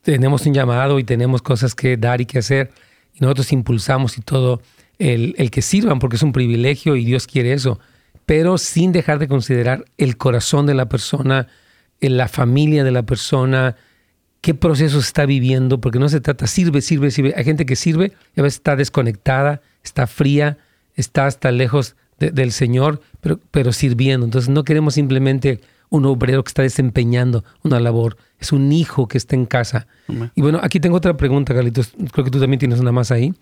tenemos 0.02 0.46
un 0.46 0.54
llamado 0.54 1.00
y 1.00 1.04
tenemos 1.04 1.42
cosas 1.42 1.76
que 1.76 1.98
dar 1.98 2.22
y 2.22 2.26
que 2.26 2.40
hacer, 2.40 2.72
y 3.14 3.20
nosotros 3.22 3.52
impulsamos 3.52 4.18
y 4.18 4.22
todo 4.22 4.62
el, 5.00 5.52
que 5.52 5.62
sirvan, 5.62 6.00
porque 6.00 6.16
es 6.16 6.24
un 6.24 6.32
privilegio 6.32 6.96
y 6.96 7.06
Dios 7.06 7.28
quiere 7.28 7.54
eso, 7.54 7.80
pero 8.26 8.58
sin 8.58 8.92
dejar 8.92 9.20
de 9.20 9.28
considerar 9.28 9.86
el 9.98 10.18
corazón 10.18 10.66
de 10.66 10.74
la 10.74 10.90
persona, 10.90 11.48
en 12.02 12.18
la 12.18 12.28
familia 12.28 12.84
de 12.84 12.92
la 12.92 13.04
persona, 13.04 13.76
qué 14.42 14.54
proceso 14.54 15.00
está 15.00 15.26
viviendo, 15.26 15.80
porque 15.80 16.00
no 16.00 16.10
se 16.10 16.22
trata, 16.22 16.48
sirve, 16.48 16.82
sirve, 16.82 17.12
sirve. 17.12 17.34
Hay 17.36 17.44
gente 17.44 17.66
que 17.66 17.76
sirve 17.76 18.14
y 18.36 18.40
a 18.40 18.44
veces 18.44 18.58
está 18.58 18.76
desconectada, 18.76 19.62
está 19.84 20.08
fría, 20.08 20.58
está 20.96 21.26
hasta 21.26 21.52
lejos 21.52 21.96
del 22.20 22.52
Señor, 22.52 23.02
pero, 23.22 23.40
pero 23.52 23.74
sirviendo. 23.74 24.26
Entonces 24.26 24.50
no 24.50 24.64
queremos 24.64 24.94
simplemente 24.94 25.62
un 25.96 26.06
obrero 26.06 26.44
que 26.44 26.50
está 26.50 26.62
desempeñando 26.62 27.44
una 27.64 27.80
labor, 27.80 28.18
es 28.40 28.52
un 28.52 28.72
hijo 28.72 29.08
que 29.08 29.18
está 29.18 29.36
en 29.36 29.46
casa. 29.46 29.88
Y 30.36 30.42
bueno, 30.42 30.60
aquí 30.62 30.80
tengo 30.80 30.98
otra 30.98 31.18
pregunta, 31.18 31.54
Carlitos, 31.54 31.94
creo 32.12 32.26
que 32.26 32.32
tú 32.32 32.40
también 32.40 32.60
tienes 32.60 32.80
una 32.80 32.92
más 32.92 33.12
ahí, 33.12 33.34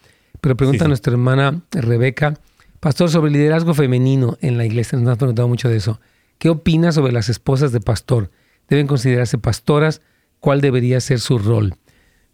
pero 0.42 0.56
pregunta 0.56 0.86
a 0.86 0.88
nuestra 0.88 1.14
hermana 1.14 1.62
Rebeca, 1.72 2.36
pastor, 2.80 3.10
sobre 3.10 3.30
el 3.30 3.34
liderazgo 3.34 3.74
femenino 3.74 4.38
en 4.42 4.58
la 4.58 4.66
iglesia, 4.66 4.98
nos 4.98 5.14
ha 5.14 5.18
preguntado 5.18 5.48
mucho 5.48 5.70
de 5.70 5.78
eso. 5.78 6.00
¿Qué 6.38 6.50
opinas 6.50 6.96
sobre 6.96 7.12
las 7.12 7.30
esposas 7.30 7.72
de 7.72 7.80
pastor? 7.80 8.30
deben 8.70 8.88
considerarse 8.88 9.38
pastoras, 9.38 10.02
cuál 10.40 10.62
debería 10.62 11.00
ser 11.00 11.20
su 11.20 11.38
rol. 11.38 11.76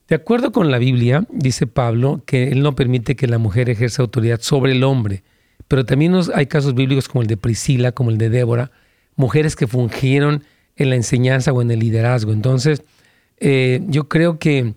De 0.08 0.15
acuerdo 0.15 0.51
con 0.51 0.71
la 0.71 0.79
Biblia, 0.79 1.25
dice 1.32 1.67
Pablo 1.67 2.23
que 2.25 2.49
él 2.49 2.63
no 2.63 2.75
permite 2.75 3.15
que 3.15 3.27
la 3.27 3.38
mujer 3.38 3.69
ejerza 3.69 4.01
autoridad 4.01 4.39
sobre 4.41 4.71
el 4.71 4.84
hombre, 4.84 5.23
pero 5.67 5.86
también 5.86 6.15
hay 6.34 6.47
casos 6.47 6.73
bíblicos 6.73 7.08
como 7.08 7.21
el 7.21 7.27
de 7.27 7.38
Priscila, 7.38 7.91
como 7.91 8.10
el 8.10 8.17
de 8.17 8.29
Débora, 8.29 8.71
mujeres 9.19 9.58
que 9.58 9.67
fungieron 9.67 10.45
en 10.77 10.89
la 10.89 10.95
enseñanza 10.95 11.51
o 11.51 11.62
en 11.62 11.69
el 11.71 11.79
liderazgo. 11.79 12.32
Entonces, 12.32 12.84
eh, 13.38 13.82
yo 13.88 14.08
creo 14.08 14.39
que 14.39 14.75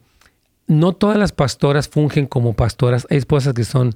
no 0.66 0.94
todas 0.94 1.16
las 1.16 1.30
pastoras 1.30 1.88
fungen 1.88 2.26
como 2.26 2.54
pastoras. 2.54 3.06
Hay 3.08 3.18
esposas 3.18 3.54
que 3.54 3.62
son 3.62 3.94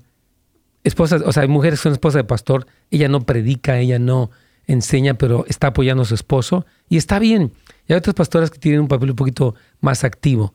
esposas, 0.84 1.22
o 1.22 1.32
sea, 1.32 1.42
hay 1.42 1.48
mujeres 1.48 1.80
que 1.80 1.82
son 1.82 1.92
esposas 1.92 2.20
de 2.20 2.24
pastor, 2.24 2.68
ella 2.92 3.08
no 3.08 3.22
predica, 3.26 3.80
ella 3.80 3.98
no, 3.98 4.30
enseña, 4.68 5.14
pero 5.14 5.44
está 5.48 5.68
apoyando 5.68 6.04
a 6.04 6.06
su 6.06 6.14
esposo 6.14 6.64
y 6.88 6.96
está 6.96 7.18
bien. 7.18 7.52
Y 7.88 7.92
hay 7.92 7.98
otras 7.98 8.14
pastoras 8.14 8.48
que 8.52 8.60
tienen 8.60 8.82
un 8.82 8.88
papel 8.88 9.10
un 9.10 9.16
poquito 9.16 9.56
más 9.80 10.04
activo, 10.04 10.54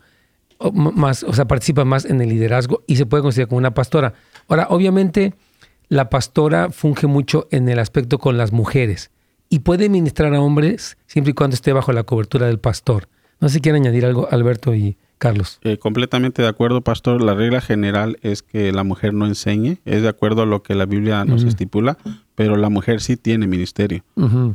o, 0.58 0.72
más, 0.72 1.24
o 1.24 1.34
sea, 1.34 1.46
participan 1.46 1.86
más 1.86 2.06
en 2.06 2.22
el 2.22 2.30
liderazgo 2.30 2.82
y 2.88 2.96
se 2.96 3.06
puede 3.06 3.24
considerar 3.24 3.50
como 3.50 3.58
una 3.58 3.74
pastora. 3.74 4.14
Ahora, 4.48 4.68
obviamente, 4.70 5.34
la 5.90 6.10
pastora 6.10 6.72
funge 6.72 7.08
mucho 7.08 7.50
en 7.52 7.68
el 7.68 7.78
aspecto 7.78 8.20
con 8.20 8.38
las 8.38 8.54
mujeres 8.54 9.12
y 9.52 9.60
puede 9.60 9.90
ministrar 9.90 10.34
a 10.34 10.42
hombres 10.42 10.98
siempre 11.06 11.32
y 11.32 11.34
cuando 11.34 11.56
esté 11.56 11.74
bajo 11.74 11.92
la 11.92 12.04
cobertura 12.04 12.48
del 12.48 12.58
pastor. 12.58 13.10
No 13.42 13.50
sé 13.50 13.56
si 13.56 13.62
quieren 13.62 13.84
añadir 13.84 14.06
algo, 14.06 14.28
Alberto 14.32 14.74
y 14.74 14.98
Carlos. 15.18 15.60
Eh, 15.64 15.78
completamente 15.78 16.42
de 16.42 16.48
acuerdo, 16.48 16.82
pastor. 16.82 17.22
La 17.22 17.34
regla 17.34 17.60
general 17.60 18.18
es 18.22 18.44
que 18.44 18.72
la 18.72 18.86
mujer 18.86 19.14
no 19.14 19.28
enseñe, 19.28 19.78
es 19.84 20.04
de 20.04 20.08
acuerdo 20.08 20.44
a 20.44 20.46
lo 20.46 20.64
que 20.64 20.74
la 20.74 20.86
Biblia 20.86 21.26
nos 21.26 21.44
estipula, 21.44 21.98
pero 22.34 22.56
la 22.56 22.70
mujer 22.70 23.02
sí 23.02 23.18
tiene 23.18 23.46
ministerio. 23.46 24.04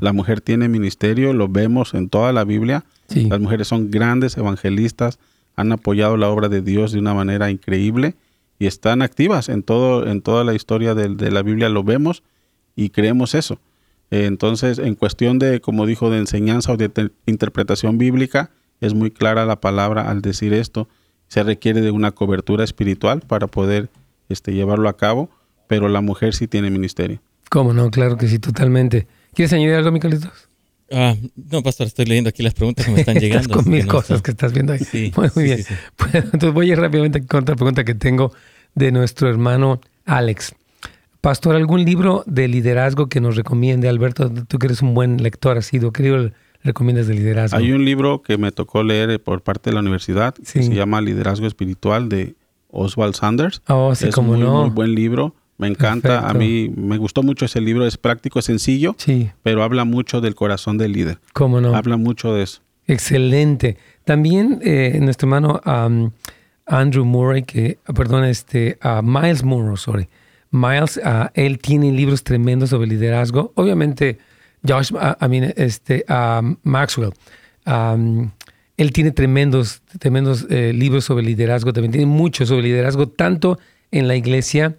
La 0.01 0.15
mujer 0.15 0.41
tiene 0.41 0.69
ministerio, 0.69 1.35
lo 1.35 1.49
vemos 1.49 1.93
en 1.93 2.09
toda 2.09 2.33
la 2.33 2.45
Biblia. 2.45 2.85
Las 3.09 3.39
mujeres 3.39 3.69
son 3.69 3.91
grandes 3.91 4.37
evangelistas, 4.39 5.19
han 5.57 5.73
apoyado 5.73 6.17
la 6.17 6.31
obra 6.31 6.49
de 6.49 6.63
Dios 6.63 6.93
de 6.93 7.01
una 7.01 7.13
manera 7.13 7.51
increíble 7.51 8.15
y 8.59 8.67
están 8.67 9.03
activas 9.03 9.51
en 9.51 9.63
todo 9.63 10.07
en 10.07 10.23
toda 10.23 10.43
la 10.43 10.55
historia 10.55 10.95
de, 10.95 11.31
la 11.31 11.43
Biblia 11.43 11.69
lo 11.69 11.85
vemos 11.85 12.23
y 12.75 12.89
creemos 12.89 13.35
eso. 13.35 13.59
Entonces, 14.11 14.79
en 14.79 14.95
cuestión 14.95 15.39
de, 15.39 15.61
como 15.61 15.87
dijo, 15.87 16.11
de 16.11 16.19
enseñanza 16.19 16.73
o 16.73 16.77
de 16.77 17.11
interpretación 17.27 17.99
bíblica, 17.99 18.51
es 18.81 18.95
muy 18.95 19.11
clara 19.11 19.47
la 19.47 19.61
palabra 19.61 20.11
al 20.11 20.23
decir 20.23 20.53
esto. 20.53 20.89
Se 21.29 21.43
requiere 21.43 21.81
de 21.81 21.91
una 21.91 22.13
cobertura 22.13 22.63
espiritual 22.65 23.21
para 23.21 23.47
poder 23.47 23.89
este, 24.29 24.53
llevarlo 24.53 24.89
a 24.89 24.97
cabo, 24.97 25.31
pero 25.67 25.89
la 25.89 26.01
mujer 26.01 26.35
sí 26.35 26.47
tiene 26.47 26.71
ministerio. 26.71 27.21
¿Cómo 27.51 27.73
no? 27.73 27.91
Claro 27.91 28.17
que 28.17 28.29
sí, 28.29 28.39
totalmente. 28.39 29.07
¿Quieres 29.35 29.53
añadir 29.53 29.75
algo, 29.75 29.93
Miquelitos? 29.93 30.49
Ah, 30.91 31.15
no, 31.35 31.63
pastor, 31.63 31.89
estoy 31.89 32.07
leyendo 32.07 32.31
aquí 32.31 32.43
las 32.43 32.55
preguntas 32.55 32.87
que 32.87 32.93
me 32.93 33.01
están 33.01 33.17
llegando. 33.21 33.55
con 33.55 33.69
mil 33.69 33.87
cosas 33.87 34.23
que 34.23 34.31
estás 34.31 34.53
viendo 34.53 34.73
ahí. 34.73 34.79
Sí, 34.79 35.13
muy, 35.35 35.45
bien. 35.45 35.65
entonces 36.13 36.53
voy 36.53 36.71
a 36.71 36.73
ir 36.73 36.81
rápidamente 36.81 37.27
con 37.27 37.43
otra 37.43 37.57
pregunta 37.57 37.85
que 37.85 37.95
tengo 37.95 38.33
de 38.75 38.93
nuestro 38.93 39.29
hermano 39.29 39.81
Alex. 40.05 40.55
Pastor, 41.27 41.57
¿algún 41.57 41.85
libro 41.85 42.23
de 42.29 42.47
liderazgo 42.47 43.09
que 43.09 43.21
nos 43.21 43.35
recomiende, 43.35 43.89
Alberto? 43.89 44.31
Tú 44.47 44.61
que 44.61 44.69
eres 44.69 44.81
un 44.81 44.95
buen 44.95 45.21
lector, 45.25 45.59
has 45.59 45.67
sido, 45.67 45.91
creo, 45.91 46.31
recomiendas 46.63 47.09
de 47.09 47.15
liderazgo? 47.15 47.59
Hay 47.59 47.73
un 47.73 47.85
libro 47.85 48.23
que 48.23 48.39
me 48.39 48.53
tocó 48.53 48.85
leer 48.85 49.21
por 49.21 49.43
parte 49.43 49.71
de 49.71 49.75
la 49.75 49.81
universidad 49.81 50.37
que 50.37 50.63
se 50.63 50.73
llama 50.73 51.01
Liderazgo 51.01 51.49
Espiritual 51.49 52.09
de 52.09 52.37
Oswald 52.69 53.17
Sanders. 53.17 53.61
Oh, 53.67 53.93
sí, 53.97 54.07
es 54.07 54.15
como 54.15 54.35
muy, 54.35 54.39
no. 54.39 54.61
muy 54.61 54.71
buen 54.71 54.95
libro. 54.95 55.35
Me 55.59 55.67
encanta, 55.67 56.29
a 56.29 56.33
mí 56.33 56.73
me 56.77 56.97
gustó 56.97 57.25
mucho 57.25 57.47
ese 57.47 57.61
libro, 57.61 57.85
es 57.85 57.97
práctico, 57.97 58.39
es 58.39 58.45
sencillo, 58.45 58.95
sí. 58.97 59.29
pero 59.43 59.65
habla 59.65 59.85
mucho 59.85 60.21
del 60.21 60.37
corazón 60.37 60.79
del 60.79 60.93
líder. 60.93 61.19
¿Cómo 61.33 61.61
no? 61.61 61.75
Habla 61.75 61.97
mucho 61.97 62.35
de 62.35 62.45
eso. 62.45 62.61
Excelente. 62.87 63.79
También 64.05 64.61
eh, 64.63 64.97
nuestro 65.03 65.27
hermano 65.27 65.61
Andrew 66.67 67.05
Murray, 67.05 67.43
que, 67.43 67.81
perdón, 67.97 68.23
este, 68.27 68.79
Miles 69.03 69.43
Murray, 69.43 69.77
sorry. 69.77 70.09
Miles, 70.57 71.01
él 71.35 71.59
tiene 71.59 71.93
libros 71.93 72.25
tremendos 72.25 72.71
sobre 72.71 72.87
liderazgo. 72.87 73.53
Obviamente, 73.55 74.19
Josh, 74.67 74.91
I 74.93 75.29
mean, 75.29 75.53
este, 75.57 76.05
Maxwell. 76.63 77.13
él 78.77 78.93
tiene 78.93 79.11
tremendos, 79.13 79.83
tremendos 79.99 80.47
eh, 80.51 80.73
libros 80.73 81.05
sobre 81.05 81.25
liderazgo, 81.25 81.73
también 81.73 81.93
tiene 81.93 82.07
mucho 82.07 82.45
sobre 82.47 82.63
liderazgo, 82.63 83.09
tanto 83.09 83.59
en 83.91 84.09
la 84.09 84.17
iglesia 84.17 84.77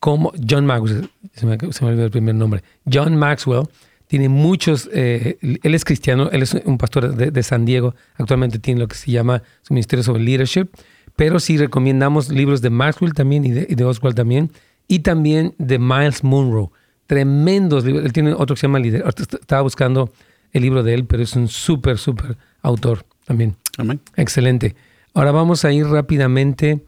como 0.00 0.32
John 0.48 0.66
Maxwell, 0.66 1.08
se 1.32 1.46
me 1.46 1.56
olvidó 1.88 2.04
el 2.04 2.10
primer 2.10 2.34
nombre, 2.34 2.62
John 2.90 3.16
Maxwell, 3.16 3.66
tiene 4.06 4.28
muchos, 4.28 4.88
eh, 4.92 5.38
él 5.40 5.74
es 5.74 5.84
cristiano, 5.84 6.28
él 6.30 6.42
es 6.42 6.54
un 6.64 6.76
pastor 6.76 7.16
de, 7.16 7.42
San 7.42 7.64
Diego, 7.64 7.94
actualmente 8.16 8.58
tiene 8.58 8.80
lo 8.80 8.86
que 8.88 8.96
se 8.96 9.10
llama 9.10 9.42
su 9.62 9.72
ministerio 9.72 10.02
sobre 10.02 10.22
leadership, 10.22 10.68
pero 11.16 11.40
sí 11.40 11.56
recomendamos 11.56 12.28
libros 12.28 12.60
de 12.60 12.70
Maxwell 12.70 13.14
también 13.14 13.44
y 13.46 13.50
de, 13.52 13.66
y 13.68 13.74
de 13.74 13.84
Oswald 13.84 14.14
también, 14.14 14.50
y 14.88 15.00
también 15.00 15.54
de 15.58 15.78
Miles 15.78 16.24
Monroe, 16.24 16.68
tremendos 17.06 17.84
libros, 17.84 18.04
él 18.04 18.12
tiene 18.12 18.32
otro 18.32 18.54
que 18.54 18.60
se 18.60 18.66
llama 18.66 18.78
Líder, 18.78 19.04
estaba 19.06 19.62
buscando 19.62 20.12
el 20.52 20.62
libro 20.62 20.82
de 20.82 20.94
él, 20.94 21.04
pero 21.06 21.22
es 21.22 21.34
un 21.34 21.48
súper, 21.48 21.98
súper 21.98 22.36
autor 22.62 23.04
también. 23.24 23.56
Amén. 23.78 24.00
Excelente. 24.16 24.74
Ahora 25.14 25.32
vamos 25.32 25.64
a 25.64 25.72
ir 25.72 25.86
rápidamente 25.86 26.82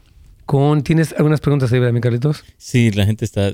¿Tienes 0.84 1.12
algunas 1.18 1.40
preguntas 1.40 1.72
ahí, 1.72 1.80
mi 1.92 2.00
Carlitos? 2.00 2.44
Sí, 2.56 2.92
la 2.92 3.04
gente 3.04 3.24
está, 3.24 3.48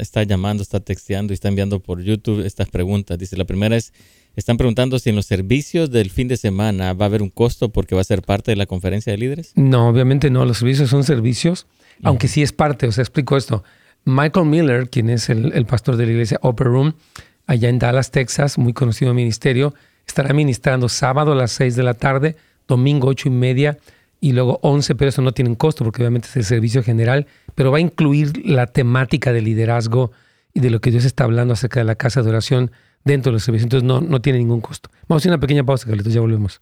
está, 0.00 0.22
llamando, 0.22 0.62
está 0.62 0.80
texteando 0.80 1.32
y 1.32 1.34
está 1.34 1.48
enviando 1.48 1.80
por 1.80 2.00
YouTube 2.00 2.46
estas 2.46 2.70
preguntas. 2.70 3.18
Dice, 3.18 3.36
la 3.36 3.44
primera 3.44 3.76
es, 3.76 3.92
están 4.36 4.56
preguntando 4.56 4.98
si 4.98 5.10
en 5.10 5.16
los 5.16 5.26
servicios 5.26 5.90
del 5.90 6.08
fin 6.08 6.28
de 6.28 6.38
semana 6.38 6.94
va 6.94 7.04
a 7.04 7.08
haber 7.08 7.20
un 7.20 7.28
costo 7.28 7.68
porque 7.68 7.94
va 7.94 8.00
a 8.00 8.04
ser 8.04 8.22
parte 8.22 8.52
de 8.52 8.56
la 8.56 8.64
conferencia 8.64 9.12
de 9.12 9.18
líderes. 9.18 9.52
No, 9.54 9.88
obviamente 9.88 10.30
no, 10.30 10.46
los 10.46 10.58
servicios 10.58 10.88
son 10.88 11.04
servicios, 11.04 11.66
aunque 12.02 12.26
sí 12.26 12.40
es 12.40 12.52
parte, 12.52 12.86
o 12.86 12.92
sea, 12.92 13.02
explico 13.02 13.36
esto. 13.36 13.62
Michael 14.04 14.46
Miller, 14.46 14.88
quien 14.88 15.10
es 15.10 15.28
el, 15.30 15.66
pastor 15.66 15.96
de 15.96 16.06
la 16.06 16.12
iglesia 16.12 16.38
Upper 16.42 16.66
Room, 16.66 16.94
allá 17.46 17.68
en 17.68 17.78
Dallas, 17.78 18.10
Texas, 18.10 18.58
muy 18.58 18.72
conocido 18.72 19.14
ministerio, 19.14 19.74
estará 20.06 20.32
ministrando 20.32 20.88
sábado 20.88 21.32
a 21.32 21.34
las 21.34 21.52
6 21.52 21.76
de 21.76 21.82
la 21.82 21.94
tarde, 21.94 22.36
domingo 22.66 23.08
8 23.08 23.28
y 23.28 23.32
media, 23.32 23.78
y 24.20 24.32
luego 24.32 24.58
11, 24.62 24.94
pero 24.94 25.08
eso 25.08 25.22
no 25.22 25.32
tiene 25.32 25.56
costo 25.56 25.84
porque 25.84 26.02
obviamente 26.02 26.28
es 26.28 26.36
el 26.36 26.44
servicio 26.44 26.82
general, 26.82 27.26
pero 27.54 27.70
va 27.70 27.78
a 27.78 27.80
incluir 27.80 28.46
la 28.46 28.66
temática 28.66 29.32
de 29.32 29.40
liderazgo 29.40 30.12
y 30.52 30.60
de 30.60 30.70
lo 30.70 30.80
que 30.80 30.90
Dios 30.90 31.04
está 31.04 31.24
hablando 31.24 31.54
acerca 31.54 31.80
de 31.80 31.84
la 31.84 31.94
casa 31.94 32.22
de 32.22 32.28
oración 32.28 32.70
dentro 33.04 33.30
de 33.30 33.34
los 33.34 33.44
servicios. 33.44 33.66
Entonces 33.66 33.86
no, 33.86 34.00
no 34.00 34.20
tiene 34.20 34.38
ningún 34.38 34.60
costo. 34.60 34.90
Vamos 35.08 35.20
a 35.20 35.22
hacer 35.22 35.32
una 35.32 35.40
pequeña 35.40 35.64
pausa, 35.64 35.86
Carlitos, 35.86 36.12
ya 36.12 36.20
volvemos. 36.20 36.60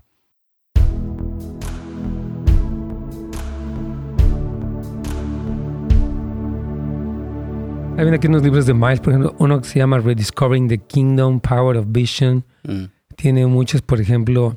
Hay 7.98 8.06
aquí 8.06 8.28
unos 8.28 8.44
libros 8.44 8.64
de 8.64 8.74
Miles, 8.74 9.00
por 9.00 9.12
ejemplo, 9.12 9.34
uno 9.40 9.60
que 9.60 9.66
se 9.66 9.80
llama 9.80 9.98
Rediscovering 9.98 10.68
the 10.68 10.78
Kingdom, 10.78 11.40
Power 11.40 11.76
of 11.76 11.86
Vision. 11.88 12.44
Mm. 12.62 12.84
Tiene 13.16 13.44
muchos, 13.48 13.82
por 13.82 14.00
ejemplo, 14.00 14.56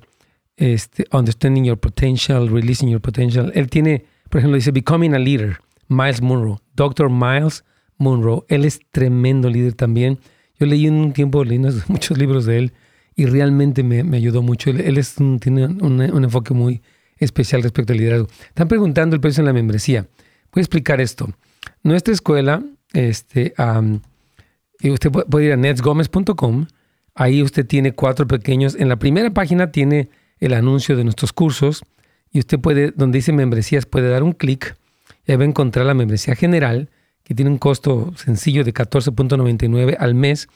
este, 0.58 1.08
Understanding 1.12 1.64
Your 1.64 1.80
Potential, 1.80 2.48
Releasing 2.50 2.90
Your 2.90 3.02
Potential. 3.02 3.52
Él 3.56 3.68
tiene, 3.68 4.06
por 4.30 4.38
ejemplo, 4.38 4.58
dice 4.58 4.70
Becoming 4.70 5.16
a 5.16 5.18
Leader, 5.18 5.58
Miles 5.88 6.22
Monroe, 6.22 6.60
Dr. 6.76 7.10
Miles 7.10 7.66
Monroe. 7.98 8.44
Él 8.48 8.64
es 8.64 8.80
tremendo 8.92 9.50
líder 9.50 9.74
también. 9.74 10.20
Yo 10.60 10.68
leí 10.68 10.86
en 10.86 10.94
un 10.94 11.12
tiempo, 11.12 11.44
leí 11.44 11.58
muchos 11.88 12.20
libros 12.20 12.46
de 12.46 12.60
él 12.60 12.74
y 13.16 13.26
realmente 13.26 13.82
me, 13.82 14.02
ayudó 14.16 14.44
mucho. 14.44 14.70
Él, 14.70 15.00
es 15.00 15.16
tiene 15.16 15.66
un, 15.66 16.00
enfoque 16.24 16.54
muy 16.54 16.84
especial 17.18 17.64
respecto 17.64 17.94
al 17.94 17.98
liderazgo. 17.98 18.28
Están 18.50 18.68
preguntando 18.68 19.16
el 19.16 19.20
precio 19.20 19.42
de 19.42 19.48
la 19.48 19.54
membresía. 19.54 20.08
Voy 20.54 20.60
a 20.60 20.62
explicar 20.62 21.02
esto. 21.02 21.28
Nuestra 21.82 22.14
escuela, 22.14 22.64
este, 22.94 23.54
usted 24.84 25.12
puede 25.12 25.46
ir 25.46 25.52
a 25.54 25.58
netsgomez.com. 25.58 26.68
Ahí 27.14 27.44
usted 27.44 27.66
tiene 27.66 27.94
cuatro 27.94 28.28
pequeños. 28.28 28.76
En 28.76 28.90
la 28.90 28.98
primera 28.98 29.30
página 29.32 29.72
tiene 29.72 30.10
el 30.40 30.54
anuncio 30.54 30.96
de 30.96 31.04
nuestros 31.04 31.34
cursos 31.34 31.84
y 32.32 32.40
usted 32.40 32.60
puede, 32.60 32.92
donde 32.92 33.18
dice 33.18 33.34
membresías, 33.34 33.86
puede 33.86 34.10
dar 34.10 34.24
un 34.24 34.34
clic 34.34 34.76
y 35.28 35.36
va 35.36 35.44
a 35.44 35.48
encontrar 35.48 35.86
la 35.86 35.94
membresía 35.94 36.36
general, 36.36 36.90
que 37.24 37.36
tiene 37.36 37.52
un 37.52 37.58
costo 37.58 38.14
sencillo 38.16 38.64
de 38.64 38.74
14.99 38.74 39.96
al 40.00 40.16
mes, 40.16 40.48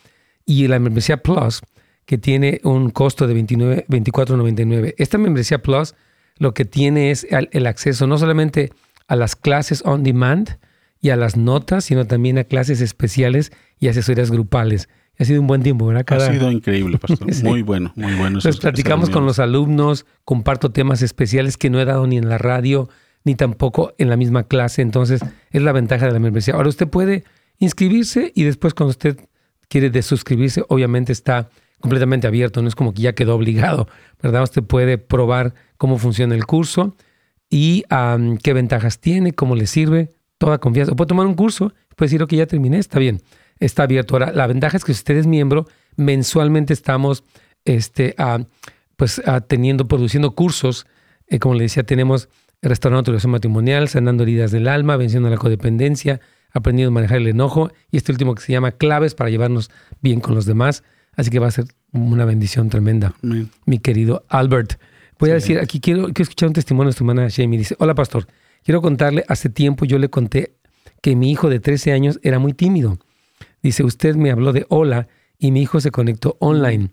y 0.46 0.68
la 0.68 0.80
membresía 0.80 1.18
Plus, 1.18 1.62
que 2.06 2.18
tiene 2.18 2.62
un 2.64 2.92
costo 2.92 3.28
de 3.28 3.36
24.99. 3.36 4.96
Esta 4.98 5.18
membresía 5.18 5.62
Plus 5.62 5.96
lo 6.38 6.54
que 6.54 6.66
tiene 6.66 7.12
es 7.12 7.26
el 7.30 7.68
acceso 7.68 8.08
no 8.08 8.18
solamente 8.18 8.72
a 9.08 9.16
las 9.16 9.36
clases 9.36 9.82
on 9.86 10.04
demand 10.04 10.58
y 11.06 11.12
a 11.12 11.16
las 11.16 11.38
notas, 11.38 11.86
sino 11.86 12.06
también 12.06 12.40
a 12.40 12.46
clases 12.46 12.82
especiales 12.82 13.52
y 13.80 13.90
asesorías 13.90 14.32
grupales 14.32 14.90
ha 15.20 15.24
sido 15.24 15.40
un 15.40 15.48
buen 15.48 15.62
tiempo, 15.62 15.86
¿verdad? 15.86 16.04
Ha 16.10 16.32
sido 16.32 16.52
increíble, 16.52 16.98
pastor. 16.98 17.32
Muy 17.44 17.62
bueno, 17.62 17.94
muy 17.96 18.14
bueno. 18.16 18.40
Entonces 18.40 18.58
platicamos 18.58 19.12
con 19.12 19.26
los 19.26 19.38
alumnos, 19.40 20.06
comparto 20.26 20.72
temas 20.72 21.04
especiales 21.04 21.58
que 21.58 21.70
no 21.70 21.80
he 21.80 21.86
dado 21.86 22.06
ni 22.08 22.18
en 22.18 22.28
la 22.28 22.40
radio, 22.40 22.90
ni 23.24 23.36
tampoco 23.36 23.94
en 24.00 24.10
la 24.10 24.18
misma 24.18 24.44
clase. 24.44 24.82
Entonces, 24.82 25.22
es 25.52 25.62
la 25.62 25.72
ventaja 25.72 26.08
de 26.08 26.12
la 26.12 26.20
membresía. 26.20 26.56
Ahora 26.56 26.70
usted 26.70 26.88
puede 26.88 27.24
inscribirse 27.60 28.32
y 28.36 28.44
después 28.44 28.74
cuando 28.74 28.92
usted 28.92 29.18
quiere 29.70 29.90
desuscribirse, 29.90 30.64
obviamente 30.68 31.12
está 31.12 31.50
completamente 31.80 32.28
abierto, 32.28 32.62
no 32.62 32.68
es 32.68 32.76
como 32.76 32.94
que 32.94 33.04
ya 33.04 33.14
quedó 33.14 33.36
obligado, 33.36 33.88
¿verdad? 34.22 34.44
Usted 34.44 34.64
puede 34.64 34.98
probar 34.98 35.54
cómo 35.78 35.98
funciona 35.98 36.36
el 36.36 36.46
curso 36.46 36.96
y 37.50 37.84
qué 38.44 38.54
ventajas 38.54 39.00
tiene, 39.00 39.34
cómo 39.34 39.56
le 39.56 39.68
sirve, 39.68 40.10
toda 40.38 40.58
confianza. 40.58 40.94
O 40.94 40.96
puede 40.96 41.08
tomar 41.08 41.28
un 41.28 41.36
curso, 41.36 41.74
puede 41.96 42.08
decir, 42.08 42.24
ok, 42.24 42.34
ya 42.34 42.46
terminé, 42.46 42.78
está 42.80 43.00
bien 43.00 43.22
está 43.60 43.84
abierto. 43.84 44.16
Ahora, 44.16 44.32
la 44.32 44.48
ventaja 44.48 44.78
es 44.78 44.84
que 44.84 44.94
si 44.94 45.00
usted 45.00 45.18
es 45.18 45.28
miembro, 45.28 45.68
mensualmente 45.96 46.74
estamos 46.74 47.24
este, 47.64 48.16
pues, 48.96 49.22
teniendo, 49.48 49.88
produciendo 49.88 50.32
cursos. 50.36 50.86
Eh, 51.28 51.40
como 51.40 51.56
le 51.56 51.64
decía, 51.64 51.84
tenemos 51.84 52.30
restaurando 52.62 53.00
autorización 53.00 53.32
matrimonial, 53.32 53.90
sanando 53.90 54.24
heridas 54.24 54.52
del 54.52 54.68
alma, 54.68 54.98
venciendo 54.98 55.30
la 55.30 55.38
codependencia, 55.38 56.20
aprendiendo 56.52 56.90
a 56.90 56.94
manejar 56.94 57.18
el 57.18 57.28
enojo 57.28 57.72
y 57.92 57.98
este 57.98 58.12
último 58.12 58.36
que 58.36 58.42
se 58.42 58.52
llama 58.52 58.72
claves 58.72 59.14
para 59.14 59.30
llevarnos 59.30 59.70
bien 60.02 60.20
con 60.20 60.36
los 60.36 60.46
demás. 60.46 60.84
Así 61.16 61.30
que 61.30 61.40
va 61.40 61.48
a 61.48 61.52
ser 61.52 61.66
una 61.92 62.26
bendición 62.26 62.70
tremenda, 62.70 63.14
mi 63.66 63.80
querido 63.80 64.26
Albert. 64.28 64.74
Voy 65.18 65.30
a 65.30 65.36
decir, 65.36 65.60
aquí 65.60 65.80
quiero, 65.80 66.08
quiero, 66.08 66.24
escuchar 66.24 66.48
un 66.48 66.54
testimonio 66.54 66.92
de 66.92 66.98
tu 66.98 67.06
hermana 67.06 67.30
Jamie. 67.34 67.58
Dice, 67.58 67.76
hola 67.80 67.96
pastor, 67.96 68.28
quiero 68.66 68.82
contarle, 68.82 69.24
hace 69.30 69.48
tiempo 69.48 69.86
yo 69.86 69.98
le 70.00 70.10
conté 70.10 70.58
que 71.02 71.16
mi 71.16 71.32
hijo 71.32 71.50
de 71.50 71.62
13 71.62 71.94
años 71.94 72.20
era 72.22 72.40
muy 72.40 72.52
tímido 72.52 73.00
Dice, 73.66 73.84
usted 73.84 74.16
me 74.16 74.30
habló 74.30 74.54
de 74.54 74.68
hola 74.70 75.08
y 75.40 75.50
mi 75.50 75.64
hijo 75.64 75.82
se 75.82 75.90
conectó 75.90 76.38
online. 76.40 76.92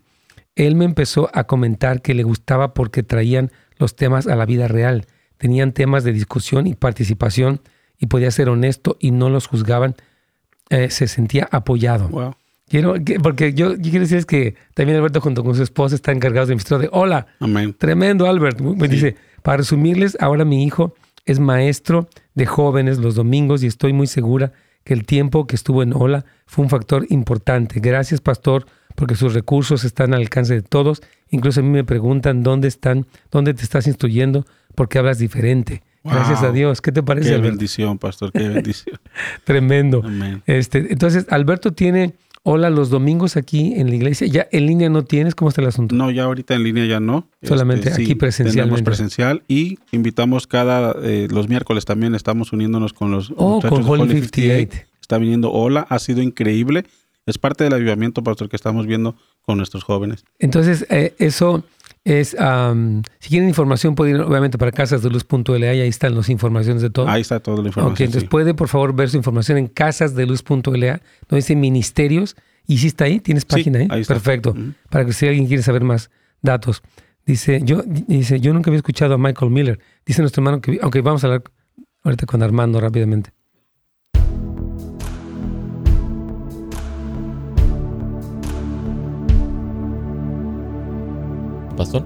Él 0.55 0.75
me 0.75 0.85
empezó 0.85 1.29
a 1.31 1.43
comentar 1.43 2.01
que 2.01 2.15
le 2.15 2.23
gustaba 2.23 2.73
porque 2.73 3.03
traían 3.03 3.51
los 3.77 3.95
temas 3.95 4.25
a 4.25 4.35
la 4.35 4.47
vida 4.47 4.67
real. 4.67 5.05
Tenían 5.37 5.73
temas 5.73 6.03
de 6.03 6.13
discusión 6.13 6.65
y 6.65 6.73
participación 6.73 7.61
y 7.99 8.07
podía 8.07 8.31
ser 8.31 8.49
honesto 8.49 8.97
y 8.99 9.11
no 9.11 9.29
los 9.29 9.45
juzgaban. 9.45 9.93
Eh, 10.71 10.89
se 10.89 11.07
sentía 11.07 11.47
apoyado. 11.51 12.35
Quiero, 12.67 12.95
porque 13.21 13.53
yo, 13.53 13.77
quiero 13.77 13.99
decir 13.99 14.25
que 14.25 14.55
también 14.73 14.97
Alberto 14.97 15.21
junto 15.21 15.43
con 15.43 15.53
su 15.53 15.61
esposa 15.61 15.93
está 15.93 16.11
encargado 16.11 16.47
de 16.47 16.55
mi 16.55 16.61
de 16.63 16.89
hola. 16.91 17.27
Amén. 17.39 17.75
Tremendo, 17.77 18.25
Albert. 18.25 18.59
Me 18.61 18.87
dice, 18.87 19.15
para 19.43 19.57
resumirles, 19.57 20.17
ahora 20.19 20.43
mi 20.43 20.63
hijo 20.63 20.95
es 21.25 21.39
maestro 21.39 22.07
de 22.35 22.45
jóvenes 22.45 22.97
los 22.97 23.15
domingos 23.15 23.63
y 23.63 23.67
estoy 23.67 23.93
muy 23.93 24.07
segura 24.07 24.53
que 24.83 24.93
el 24.93 25.05
tiempo 25.05 25.47
que 25.47 25.55
estuvo 25.55 25.83
en 25.83 25.93
Hola 25.93 26.25
fue 26.45 26.63
un 26.63 26.69
factor 26.69 27.05
importante. 27.09 27.79
Gracias, 27.79 28.21
pastor, 28.21 28.65
porque 28.95 29.15
sus 29.15 29.33
recursos 29.33 29.83
están 29.83 30.13
al 30.13 30.21
alcance 30.21 30.53
de 30.53 30.61
todos. 30.61 31.01
Incluso 31.29 31.61
a 31.61 31.63
mí 31.63 31.69
me 31.69 31.83
preguntan 31.83 32.43
dónde 32.43 32.67
están, 32.67 33.07
dónde 33.31 33.53
te 33.53 33.63
estás 33.63 33.87
instruyendo, 33.87 34.45
porque 34.75 34.99
hablas 34.99 35.19
diferente. 35.19 35.83
Gracias 36.03 36.43
a 36.43 36.51
Dios. 36.51 36.81
¿Qué 36.81 36.91
te 36.91 37.01
parece? 37.01 37.29
Qué 37.29 37.37
bendición, 37.37 37.97
pastor, 37.97 38.33
qué 38.33 38.49
bendición. 38.49 38.99
Tremendo. 39.45 40.03
Este, 40.45 40.91
entonces, 40.91 41.25
Alberto 41.29 41.71
tiene 41.71 42.13
Hola 42.45 42.69
los 42.69 42.89
domingos 42.89 43.37
aquí 43.37 43.73
en 43.77 43.89
la 43.89 43.95
iglesia. 43.95 44.27
¿Ya 44.27 44.49
en 44.51 44.65
línea 44.65 44.89
no 44.89 45.05
tienes? 45.05 45.33
¿Cómo 45.33 45.47
está 45.47 45.61
el 45.61 45.67
asunto? 45.67 45.95
No, 45.95 46.11
ya 46.11 46.23
ahorita 46.23 46.53
en 46.53 46.63
línea 46.63 46.85
ya 46.85 46.99
no. 46.99 47.29
Solamente 47.41 47.87
este, 47.87 48.03
aquí 48.03 48.15
presencialmente. 48.15 48.81
Tenemos 48.81 48.81
presencial 48.81 49.43
y 49.47 49.79
invitamos 49.91 50.45
cada, 50.45 50.93
eh, 51.03 51.29
los 51.31 51.47
miércoles 51.47 51.85
también 51.85 52.15
estamos 52.15 52.51
uniéndonos 52.51 52.91
con 52.91 53.11
los 53.11 53.31
oh, 53.37 53.61
con 53.61 53.87
Holy 53.87 54.09
58. 54.09 54.77
Está 54.99 55.17
viniendo 55.19 55.53
Hola, 55.53 55.87
ha 55.89 55.99
sido 55.99 56.21
increíble. 56.21 56.83
Es 57.25 57.37
parte 57.37 57.63
del 57.63 57.71
avivamiento, 57.71 58.23
pastor, 58.23 58.49
que 58.49 58.57
estamos 58.57 58.87
viendo 58.87 59.15
con 59.43 59.55
nuestros 59.55 59.85
jóvenes. 59.85 60.25
Entonces, 60.39 60.85
eh, 60.89 61.15
eso 61.19 61.63
es, 62.05 62.35
si 63.19 63.29
quieren 63.29 63.47
información, 63.47 63.95
pueden 63.95 64.15
ir 64.15 64.21
obviamente 64.21 64.57
para 64.57 64.71
casasdeluz.la 64.71 65.73
y 65.73 65.81
ahí 65.81 65.87
están 65.87 66.15
las 66.15 66.29
informaciones 66.29 66.81
de 66.81 66.89
todo. 66.89 67.07
Ahí 67.07 67.21
está 67.21 67.39
toda 67.39 67.61
la 67.61 67.67
información. 67.67 67.93
Ok, 67.93 68.01
entonces 68.01 68.29
puede 68.29 68.53
por 68.53 68.67
favor 68.67 68.93
ver 68.93 69.09
su 69.09 69.17
información 69.17 69.57
en 69.57 69.67
casasdeluz.la, 69.67 71.01
donde 71.29 71.35
dice 71.35 71.55
ministerios. 71.55 72.35
¿Y 72.67 72.77
si 72.77 72.87
está 72.87 73.05
ahí? 73.05 73.19
¿Tienes 73.19 73.45
página 73.45 73.79
ahí? 73.79 73.87
ahí 73.89 74.03
Perfecto. 74.05 74.55
Para 74.89 75.05
que 75.05 75.13
si 75.13 75.27
alguien 75.27 75.47
quiere 75.47 75.63
saber 75.63 75.83
más 75.83 76.09
datos. 76.41 76.81
Dice, 77.25 77.61
yo, 77.63 77.83
dice, 77.85 78.39
yo 78.39 78.53
nunca 78.53 78.69
había 78.69 78.77
escuchado 78.77 79.13
a 79.13 79.17
Michael 79.17 79.51
Miller. 79.51 79.79
Dice 80.05 80.21
nuestro 80.21 80.41
hermano 80.41 80.61
que, 80.61 80.79
aunque 80.81 81.01
vamos 81.01 81.23
a 81.23 81.27
hablar 81.27 81.43
ahorita 82.03 82.25
con 82.25 82.43
Armando 82.43 82.79
rápidamente. 82.81 83.31
Pastor. 91.83 92.05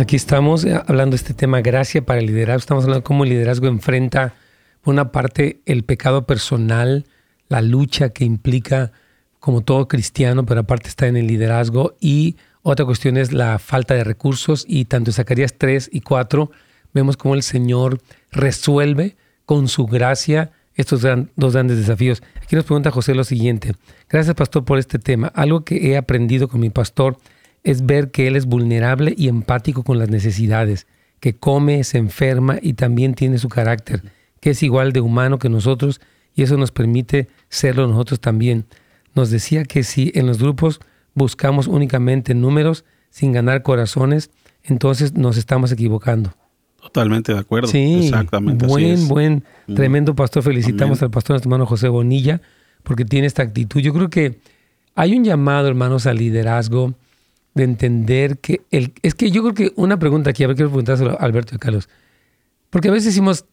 Aquí 0.00 0.14
estamos 0.14 0.64
eh, 0.64 0.80
hablando 0.86 1.14
de 1.14 1.16
este 1.16 1.34
tema, 1.34 1.60
gracia 1.62 2.06
para 2.06 2.20
el 2.20 2.26
liderazgo. 2.26 2.60
Estamos 2.60 2.84
hablando 2.84 3.00
de 3.00 3.04
cómo 3.04 3.24
el 3.24 3.30
liderazgo 3.30 3.66
enfrenta, 3.66 4.34
por 4.82 4.94
una 4.94 5.10
parte, 5.10 5.62
el 5.66 5.82
pecado 5.82 6.26
personal, 6.26 7.06
la 7.48 7.60
lucha 7.60 8.10
que 8.10 8.24
implica 8.24 8.92
como 9.40 9.62
todo 9.62 9.88
cristiano, 9.88 10.46
pero 10.46 10.60
aparte 10.60 10.88
está 10.88 11.08
en 11.08 11.16
el 11.16 11.26
liderazgo. 11.26 11.96
Y 11.98 12.36
otra 12.62 12.86
cuestión 12.86 13.16
es 13.16 13.32
la 13.32 13.58
falta 13.58 13.94
de 13.94 14.04
recursos. 14.04 14.64
Y 14.68 14.84
tanto 14.84 15.10
en 15.10 15.14
Zacarías 15.14 15.54
3 15.58 15.90
y 15.92 16.02
4 16.02 16.48
vemos 16.94 17.16
cómo 17.16 17.34
el 17.34 17.42
Señor 17.42 18.00
resuelve 18.30 19.16
con 19.44 19.66
su 19.66 19.86
gracia 19.86 20.52
estos 20.76 21.04
dos 21.34 21.52
grandes 21.52 21.78
desafíos. 21.78 22.22
Aquí 22.40 22.54
nos 22.54 22.64
pregunta 22.64 22.92
José 22.92 23.16
lo 23.16 23.24
siguiente. 23.24 23.74
Gracias, 24.08 24.36
pastor, 24.36 24.64
por 24.64 24.78
este 24.78 25.00
tema. 25.00 25.32
Algo 25.34 25.64
que 25.64 25.90
he 25.90 25.96
aprendido 25.96 26.46
con 26.46 26.60
mi 26.60 26.70
pastor 26.70 27.18
es 27.64 27.86
ver 27.86 28.10
que 28.10 28.26
él 28.26 28.36
es 28.36 28.46
vulnerable 28.46 29.14
y 29.16 29.28
empático 29.28 29.82
con 29.82 29.98
las 29.98 30.08
necesidades, 30.08 30.86
que 31.20 31.36
come, 31.36 31.84
se 31.84 31.98
enferma 31.98 32.58
y 32.60 32.74
también 32.74 33.14
tiene 33.14 33.38
su 33.38 33.48
carácter, 33.48 34.02
que 34.40 34.50
es 34.50 34.62
igual 34.62 34.92
de 34.92 35.00
humano 35.00 35.38
que 35.38 35.48
nosotros 35.48 36.00
y 36.34 36.42
eso 36.42 36.56
nos 36.56 36.72
permite 36.72 37.28
serlo 37.48 37.86
nosotros 37.86 38.20
también. 38.20 38.64
Nos 39.14 39.30
decía 39.30 39.64
que 39.64 39.82
si 39.82 40.12
en 40.14 40.26
los 40.26 40.38
grupos 40.38 40.80
buscamos 41.14 41.66
únicamente 41.66 42.34
números 42.34 42.84
sin 43.10 43.32
ganar 43.32 43.62
corazones, 43.62 44.30
entonces 44.62 45.14
nos 45.14 45.36
estamos 45.36 45.72
equivocando. 45.72 46.32
Totalmente 46.80 47.34
de 47.34 47.40
acuerdo. 47.40 47.68
Sí, 47.68 48.06
exactamente. 48.06 48.66
Buen, 48.66 49.08
buen, 49.08 49.44
mm. 49.66 49.74
tremendo 49.74 50.14
pastor. 50.14 50.42
Felicitamos 50.42 51.02
al 51.02 51.10
pastor, 51.10 51.34
nuestro 51.34 51.50
hermano 51.50 51.66
José 51.66 51.88
Bonilla, 51.88 52.40
porque 52.82 53.04
tiene 53.04 53.26
esta 53.26 53.42
actitud. 53.42 53.80
Yo 53.80 53.92
creo 53.92 54.08
que 54.08 54.40
hay 54.94 55.14
un 55.14 55.24
llamado, 55.24 55.68
hermanos, 55.68 56.06
al 56.06 56.16
liderazgo 56.16 56.94
de 57.54 57.64
entender 57.64 58.38
que 58.38 58.62
el, 58.70 58.92
es 59.02 59.14
que 59.14 59.30
yo 59.30 59.42
creo 59.42 59.54
que 59.54 59.72
una 59.76 59.98
pregunta 59.98 60.30
aquí, 60.30 60.44
a 60.44 60.46
ver, 60.46 60.56
quiero 60.56 60.70
preguntárselo 60.70 61.12
a 61.12 61.24
Alberto 61.24 61.54
y 61.54 61.58
Carlos, 61.58 61.88
porque 62.70 62.88
a 62.88 62.92
veces 62.92 63.06
decimos 63.06 63.46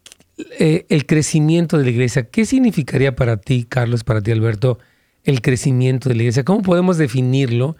eh, 0.59 0.85
el 0.89 1.05
crecimiento 1.05 1.77
de 1.77 1.85
la 1.85 1.89
iglesia, 1.89 2.29
¿qué 2.29 2.45
significaría 2.45 3.15
para 3.15 3.37
ti, 3.37 3.65
Carlos, 3.67 4.03
para 4.03 4.21
ti, 4.21 4.31
Alberto, 4.31 4.77
el 5.23 5.41
crecimiento 5.41 6.09
de 6.09 6.15
la 6.15 6.21
iglesia? 6.23 6.45
¿Cómo 6.45 6.61
podemos 6.61 6.97
definirlo 6.97 7.75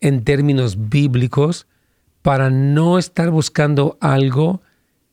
en 0.00 0.24
términos 0.24 0.90
bíblicos 0.90 1.66
para 2.20 2.50
no 2.50 2.98
estar 2.98 3.30
buscando 3.30 3.96
algo 4.00 4.60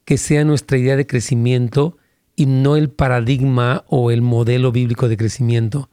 que 0.03 0.17
sea 0.17 0.43
nuestra 0.43 0.77
idea 0.77 0.97
de 0.97 1.07
crecimiento 1.07 1.97
y 2.35 2.45
no 2.45 2.75
el 2.75 2.89
paradigma 2.89 3.85
o 3.87 4.11
el 4.11 4.21
modelo 4.21 4.73
bíblico 4.73 5.07
de 5.07 5.15
crecimiento? 5.15 5.89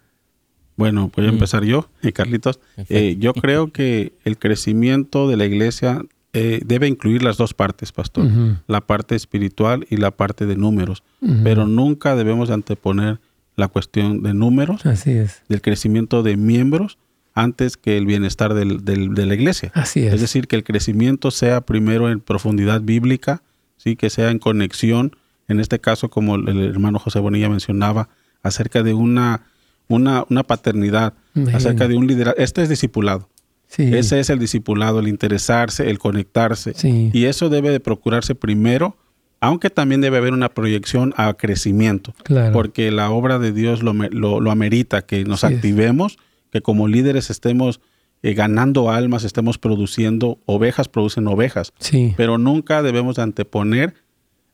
Bueno, 0.78 1.10
voy 1.14 1.26
a 1.26 1.30
mm. 1.30 1.34
empezar 1.34 1.64
yo, 1.64 1.90
y 2.02 2.12
Carlitos. 2.12 2.60
Eh, 2.88 3.16
yo 3.18 3.34
creo 3.34 3.72
que 3.72 4.12
el 4.24 4.38
crecimiento 4.38 5.28
de 5.28 5.36
la 5.36 5.44
iglesia 5.44 6.02
eh, 6.32 6.60
debe 6.64 6.86
incluir 6.86 7.24
las 7.24 7.36
dos 7.36 7.52
partes, 7.52 7.90
pastor, 7.90 8.26
la 8.68 8.80
parte 8.80 9.16
espiritual 9.16 9.86
y 9.90 9.96
la 9.96 10.12
parte 10.12 10.46
de 10.46 10.56
números, 10.56 11.02
pero 11.42 11.66
nunca 11.66 12.14
debemos 12.14 12.48
anteponer 12.50 13.18
la 13.56 13.66
cuestión 13.66 14.22
de 14.22 14.34
números, 14.34 14.86
Así 14.86 15.10
es. 15.10 15.42
del 15.48 15.60
crecimiento 15.60 16.22
de 16.22 16.36
miembros, 16.36 16.96
antes 17.34 17.76
que 17.76 17.98
el 17.98 18.06
bienestar 18.06 18.54
del, 18.54 18.84
de 18.84 19.26
la 19.26 19.34
iglesia. 19.34 19.72
Así 19.74 20.06
es. 20.06 20.14
Es 20.14 20.20
decir, 20.20 20.46
que 20.46 20.54
el 20.54 20.62
crecimiento 20.62 21.32
sea 21.32 21.60
primero 21.60 22.08
en 22.08 22.20
profundidad 22.20 22.82
bíblica, 22.82 23.42
sí, 23.78 23.96
que 23.96 24.10
sea 24.10 24.30
en 24.30 24.38
conexión, 24.38 25.16
en 25.48 25.58
este 25.58 25.80
caso, 25.80 26.08
como 26.08 26.36
el 26.36 26.70
hermano 26.70 27.00
José 27.00 27.18
Bonilla 27.18 27.48
mencionaba, 27.48 28.10
acerca 28.44 28.84
de 28.84 28.94
una 28.94 29.42
una, 29.88 30.24
una 30.28 30.42
paternidad, 30.42 31.14
acerca 31.52 31.88
de 31.88 31.96
un 31.96 32.06
liderazgo. 32.06 32.40
Este 32.40 32.62
es 32.62 32.68
discipulado. 32.68 33.28
Ese 33.76 34.18
es 34.18 34.30
el 34.30 34.38
discipulado, 34.38 35.00
el 35.00 35.08
interesarse, 35.08 35.90
el 35.90 35.98
conectarse. 35.98 36.74
Y 37.12 37.24
eso 37.24 37.48
debe 37.48 37.70
de 37.70 37.80
procurarse 37.80 38.34
primero, 38.34 38.96
aunque 39.40 39.70
también 39.70 40.00
debe 40.00 40.16
haber 40.16 40.32
una 40.32 40.48
proyección 40.48 41.14
a 41.16 41.32
crecimiento. 41.34 42.14
Porque 42.52 42.90
la 42.90 43.10
obra 43.10 43.38
de 43.38 43.52
Dios 43.52 43.82
lo, 43.82 43.92
lo, 43.92 44.50
amerita, 44.50 45.02
que 45.02 45.24
nos 45.24 45.44
activemos, 45.44 46.18
que 46.50 46.60
como 46.60 46.88
líderes 46.88 47.30
estemos 47.30 47.80
eh, 48.22 48.34
ganando 48.34 48.90
almas, 48.90 49.24
estemos 49.24 49.58
produciendo 49.58 50.38
ovejas, 50.46 50.88
producen 50.88 51.26
ovejas. 51.28 51.72
Pero 52.16 52.38
nunca 52.38 52.82
debemos 52.82 53.18
anteponer 53.18 53.94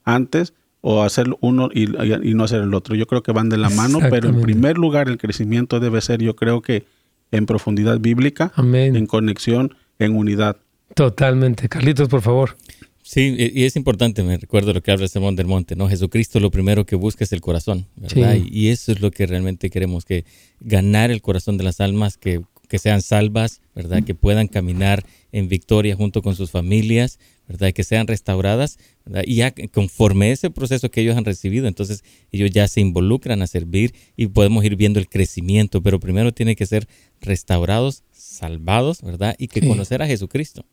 antes 0.03 0.53
o 0.87 1.01
hacer 1.01 1.35
uno 1.41 1.69
y, 1.73 1.87
no 1.87 2.43
hacer 2.43 2.61
el 2.61 2.75
otro. 2.75 2.93
Yo 2.93 3.07
creo 3.07 3.23
que 3.23 3.31
van 3.31 3.49
de 3.49 3.57
la 3.57 3.71
mano, 3.71 3.97
pero 4.07 4.29
en 4.29 4.39
primer 4.41 4.77
lugar 4.77 5.09
el 5.09 5.17
crecimiento 5.17 5.79
debe 5.79 5.99
ser, 5.99 6.21
yo 6.21 6.35
creo 6.35 6.61
que 6.61 6.85
en 7.31 7.47
profundidad 7.47 7.99
bíblica, 7.99 8.53
en 8.55 9.07
conexión, 9.07 9.73
en 9.97 10.15
unidad. 10.15 10.57
Totalmente. 10.93 11.69
Carlitos, 11.69 12.07
por 12.07 12.21
favor. 12.21 12.55
Sí, 13.01 13.35
y 13.35 13.63
es 13.63 13.75
importante, 13.75 14.21
me 14.21 14.37
recuerdo 14.37 14.73
lo 14.73 14.81
que 14.83 14.91
habla 14.91 15.07
Simón 15.07 15.35
del 15.35 15.47
Monte, 15.47 15.75
¿no? 15.75 15.89
Jesucristo 15.89 16.39
lo 16.39 16.51
primero 16.51 16.85
que 16.85 16.95
busca 16.95 17.23
es 17.23 17.33
el 17.33 17.41
corazón, 17.41 17.87
¿verdad? 17.95 18.35
Y, 18.35 18.67
eso 18.67 18.91
es 18.91 19.01
lo 19.01 19.09
que 19.09 19.25
realmente 19.25 19.71
queremos, 19.71 20.05
que 20.05 20.23
ganar 20.59 21.09
el 21.09 21.23
corazón 21.23 21.57
de 21.57 21.63
las 21.63 21.81
almas, 21.81 22.17
que, 22.17 22.41
que 22.69 22.77
sean 22.77 23.01
salvas, 23.01 23.59
¿verdad? 23.73 24.03
Que 24.03 24.13
puedan 24.13 24.47
caminar 24.47 25.03
en 25.31 25.47
victoria 25.47 25.95
junto 25.95 26.21
con 26.21 26.35
sus 26.35 26.51
familias, 26.51 27.17
¿verdad? 27.47 27.73
Que 27.73 27.83
sean 27.83 28.07
restauradas, 28.07 28.77
Y 29.25 29.35
ya 29.35 29.53
conforme 29.71 30.31
ese 30.31 30.49
proceso 30.49 30.89
que 30.89 31.01
ellos 31.01 31.15
han 31.15 31.25
recibido, 31.25 31.67
entonces 31.67 32.03
ellos 32.31 32.51
ya 32.51 32.67
se 32.67 32.81
involucran 32.81 33.41
a 33.41 33.47
servir 33.47 33.93
y 34.15 34.27
podemos 34.27 34.63
ir 34.65 34.75
viendo 34.75 34.99
el 34.99 35.07
crecimiento, 35.07 35.81
pero 35.81 35.99
primero 35.99 36.33
tienen 36.33 36.55
que 36.55 36.65
ser 36.65 36.87
restaurados, 37.21 38.03
salvados, 38.11 39.01
¿verdad? 39.01 39.35
Y 39.37 39.47
que 39.47 39.65
conocer 39.65 40.01
a 40.01 40.07
Jesucristo. 40.07 40.65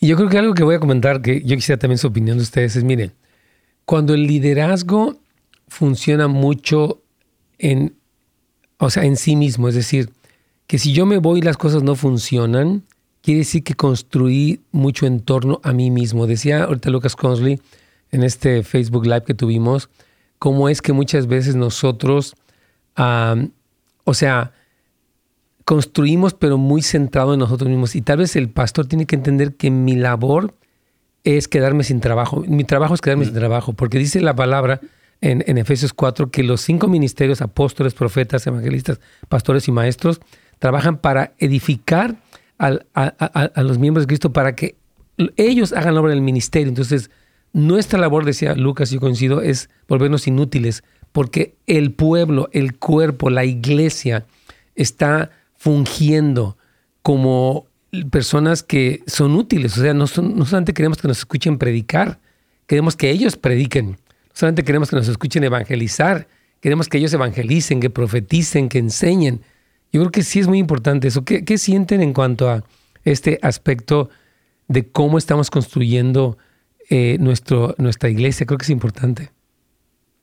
Y 0.00 0.08
yo 0.08 0.16
creo 0.16 0.28
que 0.28 0.38
algo 0.38 0.54
que 0.54 0.62
voy 0.62 0.76
a 0.76 0.80
comentar, 0.80 1.22
que 1.22 1.42
yo 1.42 1.56
quisiera 1.56 1.78
también 1.78 1.98
su 1.98 2.06
opinión 2.06 2.36
de 2.36 2.42
ustedes, 2.42 2.76
es, 2.76 2.84
miren, 2.84 3.12
cuando 3.84 4.14
el 4.14 4.26
liderazgo 4.26 5.18
funciona 5.68 6.28
mucho 6.28 7.02
en, 7.58 7.94
o 8.78 8.90
sea, 8.90 9.04
en 9.04 9.16
sí 9.16 9.36
mismo, 9.36 9.68
es 9.68 9.74
decir, 9.74 10.10
que 10.66 10.78
si 10.78 10.92
yo 10.92 11.06
me 11.06 11.18
voy 11.18 11.40
y 11.40 11.42
las 11.42 11.56
cosas 11.56 11.82
no 11.82 11.94
funcionan, 11.94 12.84
quiere 13.24 13.38
decir 13.38 13.64
que 13.64 13.74
construí 13.74 14.60
mucho 14.70 15.06
en 15.06 15.20
torno 15.20 15.58
a 15.64 15.72
mí 15.72 15.90
mismo. 15.90 16.26
Decía 16.26 16.64
ahorita 16.64 16.90
Lucas 16.90 17.16
Consley 17.16 17.58
en 18.10 18.22
este 18.22 18.62
Facebook 18.62 19.06
Live 19.06 19.22
que 19.22 19.32
tuvimos, 19.32 19.88
cómo 20.38 20.68
es 20.68 20.82
que 20.82 20.92
muchas 20.92 21.26
veces 21.26 21.56
nosotros, 21.56 22.36
o 22.94 24.14
sea, 24.14 24.52
construimos 25.64 26.34
pero 26.34 26.58
muy 26.58 26.82
centrado 26.82 27.32
en 27.32 27.40
nosotros 27.40 27.70
mismos. 27.70 27.96
Y 27.96 28.02
tal 28.02 28.18
vez 28.18 28.36
el 28.36 28.50
pastor 28.50 28.86
tiene 28.86 29.06
que 29.06 29.16
entender 29.16 29.54
que 29.54 29.70
mi 29.70 29.96
labor 29.96 30.54
es 31.24 31.48
quedarme 31.48 31.82
sin 31.82 32.00
trabajo. 32.00 32.44
Mi 32.46 32.64
trabajo 32.64 32.94
es 32.94 33.00
quedarme 33.00 33.24
sin 33.24 33.32
mm. 33.32 33.38
trabajo, 33.38 33.72
porque 33.72 33.98
dice 33.98 34.20
la 34.20 34.36
palabra 34.36 34.82
en, 35.22 35.42
en 35.46 35.56
Efesios 35.56 35.94
4 35.94 36.30
que 36.30 36.42
los 36.42 36.60
cinco 36.60 36.88
ministerios, 36.88 37.40
apóstoles, 37.40 37.94
profetas, 37.94 38.46
evangelistas, 38.46 39.00
pastores 39.30 39.66
y 39.66 39.72
maestros, 39.72 40.20
trabajan 40.58 40.98
para 40.98 41.32
edificar 41.38 42.16
a, 42.58 43.62
los 43.62 43.78
miembros 43.78 44.04
de 44.04 44.08
Cristo 44.08 44.32
para 44.32 44.54
que 44.54 44.76
ellos 45.36 45.72
hagan 45.72 45.94
la 45.94 46.00
obra 46.00 46.10
del 46.10 46.22
ministerio. 46.22 46.68
Entonces, 46.68 47.10
nuestra 47.52 47.98
labor, 47.98 48.24
decía 48.24 48.54
Lucas, 48.54 48.90
yo 48.90 49.00
coincido, 49.00 49.40
es 49.40 49.70
volvernos 49.88 50.26
inútiles, 50.26 50.82
porque 51.12 51.54
el 51.66 51.92
pueblo, 51.92 52.48
el 52.52 52.76
cuerpo, 52.76 53.30
la 53.30 53.44
iglesia 53.44 54.26
está 54.74 55.30
fungiendo 55.56 56.56
como 57.02 57.66
personas 58.10 58.62
que 58.62 59.02
son 59.06 59.36
útiles. 59.36 59.78
O 59.78 59.80
sea, 59.80 59.94
no, 59.94 60.06
no 60.06 60.46
solamente 60.46 60.74
queremos 60.74 60.98
que 60.98 61.08
nos 61.08 61.18
escuchen 61.18 61.58
predicar, 61.58 62.18
queremos 62.66 62.96
que 62.96 63.10
ellos 63.10 63.36
prediquen. 63.36 63.90
No 63.90 63.96
solamente 64.32 64.64
queremos 64.64 64.90
que 64.90 64.96
nos 64.96 65.06
escuchen 65.08 65.44
evangelizar, 65.44 66.26
queremos 66.60 66.88
que 66.88 66.98
ellos 66.98 67.12
evangelicen, 67.12 67.78
que 67.78 67.90
profeticen, 67.90 68.68
que 68.68 68.78
enseñen. 68.78 69.42
Yo 69.94 70.00
creo 70.00 70.10
que 70.10 70.24
sí 70.24 70.40
es 70.40 70.48
muy 70.48 70.58
importante 70.58 71.06
eso. 71.06 71.24
¿Qué, 71.24 71.56
sienten 71.56 72.02
en 72.02 72.12
cuanto 72.12 72.50
a 72.50 72.64
este 73.04 73.38
aspecto 73.42 74.10
de 74.66 74.88
cómo 74.88 75.18
estamos 75.18 75.52
construyendo 75.52 76.36
eh, 76.90 77.16
nuestro, 77.20 77.76
nuestra 77.78 78.10
iglesia? 78.10 78.44
Creo 78.44 78.58
que 78.58 78.64
es 78.64 78.70
importante. 78.70 79.30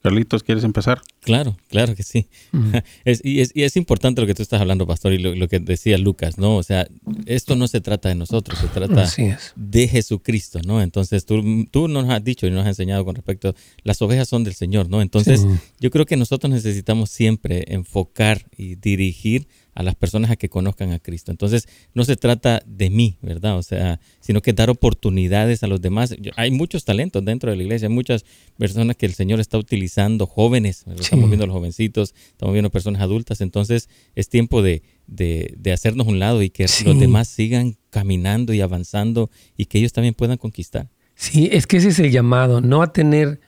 Carlitos, 0.03 0.43
¿quieres 0.43 0.65
empezar? 0.65 0.99
Claro, 1.21 1.55
claro 1.69 1.95
que 1.95 2.03
sí. 2.03 2.27
y, 3.05 3.39
es, 3.39 3.77
importante 3.77 4.19
lo 4.19 4.27
que 4.27 4.33
tú 4.33 4.41
estás 4.41 4.59
hablando, 4.59 4.85
Pastor, 4.87 5.13
y 5.13 5.19
lo, 5.19 5.47
que 5.47 5.59
decía 5.59 5.97
Lucas, 5.97 6.37
¿no? 6.37 6.57
O 6.57 6.63
sea, 6.63 6.87
esto 7.25 7.55
no 7.55 7.69
se 7.69 7.79
trata 7.79 8.09
de 8.09 8.15
nosotros, 8.15 8.59
se 8.59 8.67
trata 8.67 9.07
de 9.55 9.87
Jesucristo, 9.87 10.59
¿no? 10.65 10.81
Entonces, 10.81 11.25
tú, 11.25 11.65
tú 11.71 11.87
nos 11.87 12.09
has 12.09 12.21
dicho 12.23 12.45
y 12.45 12.51
nos 12.51 12.63
has 12.63 12.69
enseñado 12.69 13.05
con 13.05 13.15
respecto, 13.15 13.55
las 13.83 14.01
ovejas 14.01 14.27
son 14.27 14.43
del 14.43 14.55
Señor, 14.55 14.89
¿no? 14.89 15.01
Entonces, 15.01 15.45
yo 15.79 15.91
creo 15.91 16.05
que 16.05 16.17
nosotros 16.17 16.51
necesitamos 16.51 17.09
siempre 17.09 17.63
enfocar 17.67 18.47
y 18.57 18.75
dirigir 18.75 19.47
a 19.73 19.83
las 19.83 19.95
personas 19.95 20.31
a 20.31 20.35
que 20.35 20.49
conozcan 20.49 20.91
a 20.91 20.99
Cristo. 20.99 21.31
Entonces, 21.31 21.67
no 21.93 22.03
se 22.03 22.17
trata 22.17 22.61
de 22.65 22.89
mí, 22.89 23.17
¿verdad? 23.21 23.57
O 23.57 23.63
sea, 23.63 23.99
sino 24.19 24.41
que 24.41 24.53
dar 24.53 24.69
oportunidades 24.69 25.63
a 25.63 25.67
los 25.67 25.81
demás. 25.81 26.15
hay 26.35 26.51
muchos 26.51 26.85
talentos 26.85 27.23
dentro 27.23 27.51
de 27.51 27.57
la 27.57 27.63
iglesia, 27.63 27.87
hay 27.87 27.93
muchas 27.93 28.25
personas 28.57 28.95
que 28.95 29.05
el 29.05 29.13
Señor 29.13 29.39
está 29.39 29.57
utilizando, 29.57 30.25
jóvenes, 30.25 30.85
estamos 30.99 31.29
viendo 31.29 31.45
los 31.47 31.55
jovencitos, 31.55 32.13
estamos 32.27 32.53
viendo 32.53 32.69
personas 32.69 33.01
adultas, 33.01 33.41
entonces 33.41 33.89
es 34.15 34.29
tiempo 34.29 34.61
de, 34.61 34.83
de, 35.07 35.71
hacernos 35.71 36.07
un 36.07 36.19
lado 36.19 36.41
y 36.41 36.49
que 36.49 36.65
los 36.85 36.99
demás 36.99 37.27
sigan 37.27 37.77
caminando 37.89 38.53
y 38.53 38.61
avanzando 38.61 39.29
y 39.55 39.65
que 39.65 39.79
ellos 39.79 39.93
también 39.93 40.13
puedan 40.13 40.37
conquistar. 40.37 40.89
Sí, 41.15 41.49
es 41.51 41.67
que 41.67 41.77
ese 41.77 41.89
es 41.89 41.99
el 41.99 42.11
llamado, 42.11 42.61
no 42.61 42.81
a 42.81 42.93
tener 42.93 43.39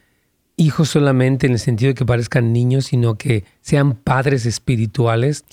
hijos 0.56 0.90
solamente 0.90 1.48
en 1.48 1.54
el 1.54 1.60
sentido 1.60 1.90
de 1.90 1.96
que 1.96 2.06
parezcan 2.06 2.54
niños, 2.54 2.86
sino 2.86 3.16
que 3.16 3.44
sean 3.62 3.96
padres 3.96 4.46
espirituales, 4.46 5.46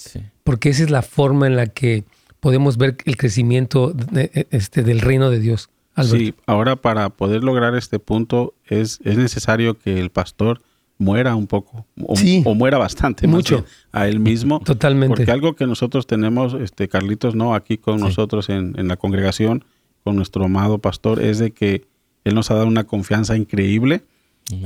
porque 0.45 0.71
esa 0.71 0.85
es 0.85 0.91
la 0.91 1.03
forma 1.03 1.47
en 1.47 1.57
la 1.57 1.67
que 1.67 2.05
podemos 2.41 2.77
ver 2.77 2.97
el 3.05 3.17
crecimiento 3.17 3.93
de, 3.93 4.47
este, 4.51 4.83
del 4.83 5.01
reino 5.01 5.31
de 5.31 5.41
Dios. 5.41 5.71
Sí, 6.03 6.35
ahora 6.47 6.77
para 6.77 7.11
poder 7.11 7.45
lograr 7.45 7.75
este 7.75 7.99
punto 7.99 8.55
es, 8.65 9.01
es 9.05 9.19
necesario 9.19 9.79
que 9.79 9.99
el 9.99 10.11
pastor 10.11 10.63
muera 10.97 11.35
un 11.35 11.47
poco 11.47 11.87
o, 12.03 12.55
muera 12.55 12.79
bastante 12.79 13.27
mucho. 13.27 13.65
a 13.93 14.07
él 14.07 14.21
mismo. 14.21 14.61
Totalmente. 14.65 15.17
Porque 15.17 15.31
algo 15.31 15.57
que 15.57 15.67
nosotros 15.67 16.07
tenemos 16.07 16.55
este 16.55 16.89
Carlitos 16.89 17.35
no 17.35 17.55
aquí 17.55 17.77
con 17.77 18.01
nosotros 18.01 18.49
en, 18.49 18.75
en, 18.79 18.89
la 18.89 18.97
congregación 18.97 19.65
con 20.05 20.17
nuestro 20.17 20.45
amado 20.45 20.79
pastor 20.79 21.23
es 21.23 21.39
de 21.39 21.51
que 21.51 21.87
él 22.25 22.35
nos 22.35 22.51
ha 22.51 22.55
dado 22.55 22.67
una 22.67 22.85
confianza 22.85 23.37
increíble 23.37 24.03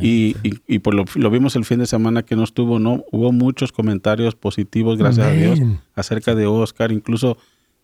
y, 0.00 0.36
y, 0.66 0.78
por 0.80 0.94
lo, 0.94 1.04
lo, 1.14 1.30
vimos 1.30 1.56
el 1.56 1.64
fin 1.64 1.78
de 1.78 1.86
semana 1.86 2.24
que 2.24 2.36
no 2.36 2.44
estuvo, 2.44 2.78
¿no? 2.78 3.04
Hubo 3.10 3.32
muchos 3.32 3.72
comentarios 3.72 4.34
positivos, 4.34 4.98
gracias 4.98 5.26
a 5.26 5.30
Dios, 5.32 5.60
acerca 5.94 6.34
de 6.34 6.46
Oscar. 6.46 6.92
Incluso 6.92 7.36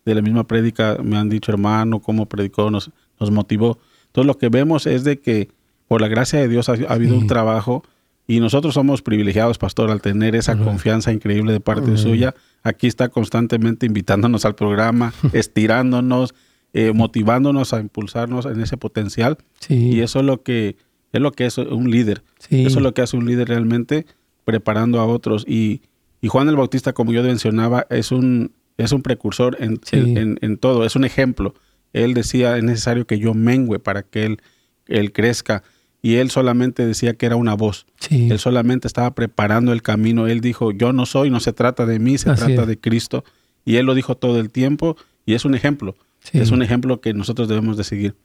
de 0.05 0.15
la 0.15 0.21
misma 0.21 0.47
prédica 0.47 0.97
me 1.03 1.17
han 1.17 1.29
dicho, 1.29 1.51
hermano, 1.51 1.99
cómo 1.99 2.27
predicó, 2.27 2.71
nos, 2.71 2.91
nos 3.19 3.31
motivó. 3.31 3.77
Entonces 4.07 4.27
lo 4.27 4.37
que 4.37 4.49
vemos 4.49 4.87
es 4.87 5.03
de 5.03 5.19
que 5.19 5.49
por 5.87 6.01
la 6.01 6.07
gracia 6.07 6.39
de 6.39 6.47
Dios 6.47 6.69
ha, 6.69 6.73
habido 6.87 7.17
un 7.17 7.27
trabajo 7.27 7.83
y 8.27 8.39
nosotros 8.39 8.73
somos 8.73 9.01
privilegiados, 9.01 9.57
pastor, 9.57 9.91
al 9.91 10.01
tener 10.01 10.35
esa 10.35 10.57
confianza 10.57 11.11
increíble 11.11 11.51
de 11.51 11.59
parte 11.59 11.97
suya. 11.97 12.33
Aquí 12.63 12.87
está 12.87 13.09
constantemente 13.09 13.85
invitándonos 13.85 14.45
al 14.45 14.55
programa, 14.55 15.13
estirándonos, 15.33 16.33
eh, 16.73 16.93
motivándonos 16.93 17.73
a 17.73 17.81
impulsarnos 17.81 18.45
en 18.45 18.61
ese 18.61 18.77
potencial. 18.77 19.37
Y 19.67 19.99
eso 19.99 20.19
es 20.19 20.25
lo 20.25 20.43
que 20.43 20.77
es 21.13 21.21
lo 21.21 21.31
que 21.31 21.45
es 21.45 21.57
un 21.57 21.89
líder. 21.89 22.23
Eso 22.49 22.79
es 22.79 22.83
lo 22.83 22.93
que 22.93 23.01
hace 23.01 23.17
un 23.17 23.25
líder 23.25 23.49
realmente, 23.49 24.05
preparando 24.45 24.99
a 24.99 25.05
otros. 25.05 25.45
Y, 25.47 25.81
y 26.21 26.27
Juan 26.27 26.49
el 26.49 26.55
Bautista, 26.55 26.93
como 26.93 27.11
yo 27.11 27.23
mencionaba, 27.23 27.85
es 27.89 28.11
un, 28.11 28.51
es 28.77 28.91
un 28.91 29.01
precursor 29.01 29.57
en, 29.59 29.79
en, 29.91 30.57
todo, 30.57 30.85
es 30.85 30.95
un 30.95 31.03
ejemplo. 31.03 31.53
Él 31.93 32.13
decía, 32.13 32.57
es 32.57 32.63
necesario 32.63 33.05
que 33.05 33.19
yo 33.19 33.33
mengüe 33.33 33.79
para 33.79 34.03
que 34.03 34.25
él, 34.25 34.41
él 34.87 35.11
crezca. 35.11 35.63
Y 36.01 36.15
él 36.15 36.31
solamente 36.31 36.85
decía 36.85 37.13
que 37.13 37.27
era 37.27 37.35
una 37.35 37.53
voz. 37.53 37.85
Él 38.09 38.39
solamente 38.39 38.87
estaba 38.87 39.13
preparando 39.13 39.71
el 39.71 39.83
camino. 39.83 40.27
Él 40.27 40.41
dijo, 40.41 40.71
yo 40.71 40.93
no 40.93 41.05
soy, 41.05 41.29
no 41.29 41.39
se 41.39 41.53
trata 41.53 41.85
de 41.85 41.99
mí, 41.99 42.17
se 42.17 42.33
trata 42.33 42.65
de 42.65 42.79
Cristo. 42.79 43.23
Y 43.65 43.75
él 43.75 43.85
lo 43.85 43.93
dijo 43.93 44.15
todo 44.15 44.39
el 44.39 44.49
tiempo 44.49 44.97
y 45.25 45.35
es 45.35 45.45
un 45.45 45.53
ejemplo. 45.53 45.95
Es 46.33 46.51
un 46.51 46.61
ejemplo 46.61 47.01
que 47.01 47.13
nosotros 47.13 47.47
debemos 47.47 47.77
de 47.77 47.83
seguir. 47.83 48.15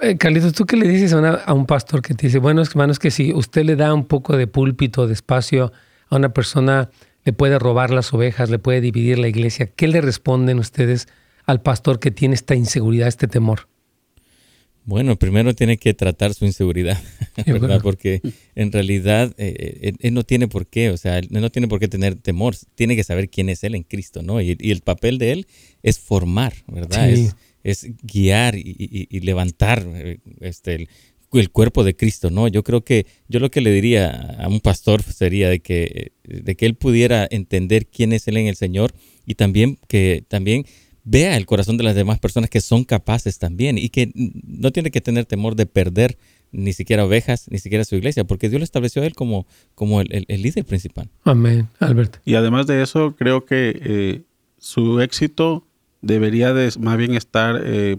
Eh, 0.00 0.16
Carlitos, 0.16 0.52
¿tú 0.52 0.64
qué 0.64 0.76
le 0.76 0.88
dices 0.88 1.12
a, 1.12 1.52
un 1.52 1.66
pastor 1.66 2.02
que 2.02 2.14
te 2.14 2.26
dice, 2.26 2.38
bueno, 2.38 2.62
hermano, 2.62 2.92
es 2.92 2.98
que 2.98 3.10
si 3.10 3.32
usted 3.32 3.64
le 3.64 3.76
da 3.76 3.92
un 3.92 4.06
poco 4.06 4.36
de 4.36 4.46
púlpito, 4.46 5.06
de 5.06 5.12
espacio 5.12 5.72
a 6.08 6.16
una 6.16 6.32
persona, 6.32 6.90
le 7.24 7.32
puede 7.32 7.58
robar 7.58 7.90
las 7.90 8.12
ovejas, 8.14 8.50
le 8.50 8.58
puede 8.58 8.80
dividir 8.80 9.18
la 9.18 9.28
iglesia, 9.28 9.66
¿qué 9.66 9.86
le 9.86 10.00
responden 10.00 10.58
ustedes 10.58 11.08
al 11.44 11.60
pastor 11.60 12.00
que 12.00 12.10
tiene 12.10 12.34
esta 12.34 12.54
inseguridad, 12.54 13.08
este 13.08 13.28
temor? 13.28 13.68
Bueno, 14.84 15.16
primero 15.16 15.54
tiene 15.54 15.76
que 15.76 15.94
tratar 15.94 16.34
su 16.34 16.44
inseguridad, 16.44 17.00
¿verdad? 17.46 17.80
Porque 17.82 18.20
en 18.56 18.72
realidad 18.72 19.32
eh, 19.38 19.78
eh, 19.80 19.92
él, 20.00 20.14
no 20.14 20.24
tiene 20.24 20.48
por 20.48 20.66
qué, 20.66 20.90
o 20.90 20.96
sea, 20.96 21.18
él 21.18 21.28
no 21.30 21.50
tiene 21.50 21.68
por 21.68 21.78
qué 21.78 21.86
tener 21.86 22.16
temor, 22.16 22.56
tiene 22.74 22.96
que 22.96 23.04
saber 23.04 23.28
quién 23.28 23.48
es 23.48 23.62
él 23.62 23.76
en 23.76 23.84
Cristo, 23.84 24.22
¿no? 24.22 24.40
Y, 24.40 24.56
el 24.58 24.80
papel 24.80 25.18
de 25.18 25.32
él 25.32 25.46
es 25.82 26.00
formar, 26.00 26.54
¿verdad? 26.66 27.10
Es, 27.62 27.86
guiar 28.02 28.56
y, 28.56 29.20
levantar 29.20 29.86
eh, 29.94 30.18
este, 30.40 30.88
el, 31.32 31.50
cuerpo 31.50 31.84
de 31.84 31.94
Cristo, 31.94 32.30
¿no? 32.30 32.48
Yo 32.48 32.64
creo 32.64 32.82
que 32.82 33.06
yo 33.28 33.38
lo 33.38 33.52
que 33.52 33.60
le 33.60 33.70
diría 33.70 34.10
a 34.10 34.48
un 34.48 34.60
pastor 34.60 35.04
sería 35.04 35.48
de 35.48 35.60
que, 35.60 36.10
de 36.24 36.56
que 36.56 36.66
él 36.66 36.74
pudiera 36.74 37.28
entender 37.30 37.86
quién 37.86 38.12
es 38.12 38.26
él 38.26 38.36
en 38.36 38.48
el 38.48 38.56
Señor 38.56 38.92
y 39.26 39.36
también 39.36 39.78
que 39.86 40.24
también 40.26 40.66
vea 41.04 41.36
el 41.36 41.46
corazón 41.46 41.76
de 41.76 41.84
las 41.84 41.94
demás 41.94 42.18
personas 42.18 42.50
que 42.50 42.60
son 42.60 42.84
capaces 42.84 43.38
también 43.38 43.78
y 43.78 43.88
que 43.88 44.12
no 44.14 44.70
tiene 44.70 44.90
que 44.90 45.00
tener 45.00 45.24
temor 45.26 45.56
de 45.56 45.66
perder 45.66 46.18
ni 46.52 46.72
siquiera 46.74 47.04
ovejas, 47.04 47.46
ni 47.50 47.58
siquiera 47.58 47.84
su 47.84 47.96
iglesia, 47.96 48.24
porque 48.24 48.48
Dios 48.48 48.60
lo 48.60 48.64
estableció 48.64 49.02
a 49.02 49.06
él 49.06 49.14
como, 49.14 49.46
como 49.74 50.00
el, 50.02 50.26
líder 50.28 50.64
principal. 50.64 51.08
Amén, 51.24 51.68
Albert. 51.80 52.18
Y 52.24 52.34
además 52.34 52.66
de 52.66 52.82
eso, 52.82 53.16
creo 53.16 53.46
que 53.46 53.80
eh, 53.82 54.22
su 54.58 55.00
éxito 55.00 55.66
debería 56.02 56.52
de 56.52 56.70
más 56.78 56.98
bien 56.98 57.14
estar, 57.14 57.62
eh, 57.64 57.96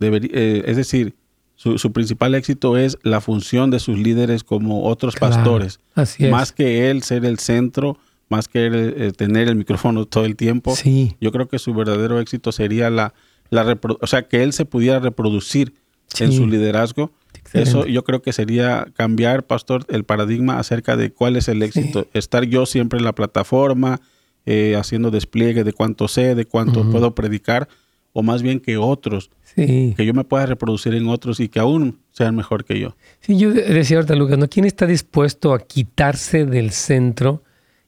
eh, 0.00 0.62
es 0.66 0.76
decir, 0.76 1.14
su, 1.56 1.92
principal 1.92 2.34
éxito 2.34 2.76
es 2.76 2.98
la 3.02 3.22
función 3.22 3.70
de 3.70 3.78
sus 3.78 3.98
líderes 3.98 4.44
como 4.44 4.84
otros 4.84 5.14
pastores, 5.14 5.80
así 5.94 6.26
más 6.26 6.52
que 6.52 6.90
él 6.90 7.02
ser 7.02 7.24
el 7.24 7.38
centro 7.38 7.96
más 8.34 8.48
que 8.48 8.66
eh, 8.72 9.12
tener 9.12 9.48
el 9.48 9.54
micrófono 9.54 10.06
todo 10.06 10.24
el 10.24 10.34
tiempo. 10.34 10.74
Sí. 10.74 11.16
Yo 11.20 11.30
creo 11.30 11.48
que 11.48 11.58
su 11.58 11.72
verdadero 11.72 12.18
éxito 12.18 12.50
sería 12.50 12.90
la, 12.90 13.14
la 13.50 13.78
o 14.00 14.06
sea, 14.06 14.26
que 14.26 14.42
él 14.42 14.52
se 14.52 14.64
pudiera 14.64 14.98
reproducir 14.98 15.74
en 16.18 16.32
su 16.32 16.46
liderazgo. 16.46 17.12
Eso 17.52 17.86
yo 17.86 18.02
creo 18.02 18.22
que 18.22 18.32
sería 18.32 18.86
cambiar, 18.94 19.46
pastor, 19.46 19.84
el 19.88 20.04
paradigma 20.04 20.58
acerca 20.58 20.96
de 20.96 21.12
cuál 21.12 21.36
es 21.36 21.46
el 21.48 21.62
éxito. 21.62 22.08
Estar 22.12 22.44
yo 22.44 22.66
siempre 22.66 22.98
en 22.98 23.04
la 23.04 23.14
plataforma, 23.14 24.00
eh, 24.46 24.74
haciendo 24.76 25.10
despliegue 25.10 25.62
de 25.62 25.72
cuánto 25.72 26.08
sé, 26.08 26.34
de 26.34 26.44
cuánto 26.46 26.90
puedo 26.90 27.14
predicar, 27.14 27.68
o 28.12 28.22
más 28.22 28.42
bien 28.42 28.60
que 28.60 28.76
otros, 28.76 29.30
que 29.54 29.94
yo 30.04 30.14
me 30.14 30.24
pueda 30.24 30.46
reproducir 30.46 30.94
en 30.94 31.06
otros 31.08 31.38
y 31.38 31.48
que 31.48 31.60
aún 31.60 32.00
sean 32.10 32.34
mejor 32.34 32.64
que 32.64 32.80
yo. 32.80 32.96
Sí, 33.20 33.38
yo 33.38 33.52
decía 33.52 33.98
ahorita, 33.98 34.16
Lucas, 34.16 34.38
¿no? 34.38 34.48
¿quién 34.48 34.64
está 34.64 34.86
dispuesto 34.86 35.52
a 35.52 35.60
quitarse 35.60 36.44
del 36.46 36.72
centro? 36.72 37.42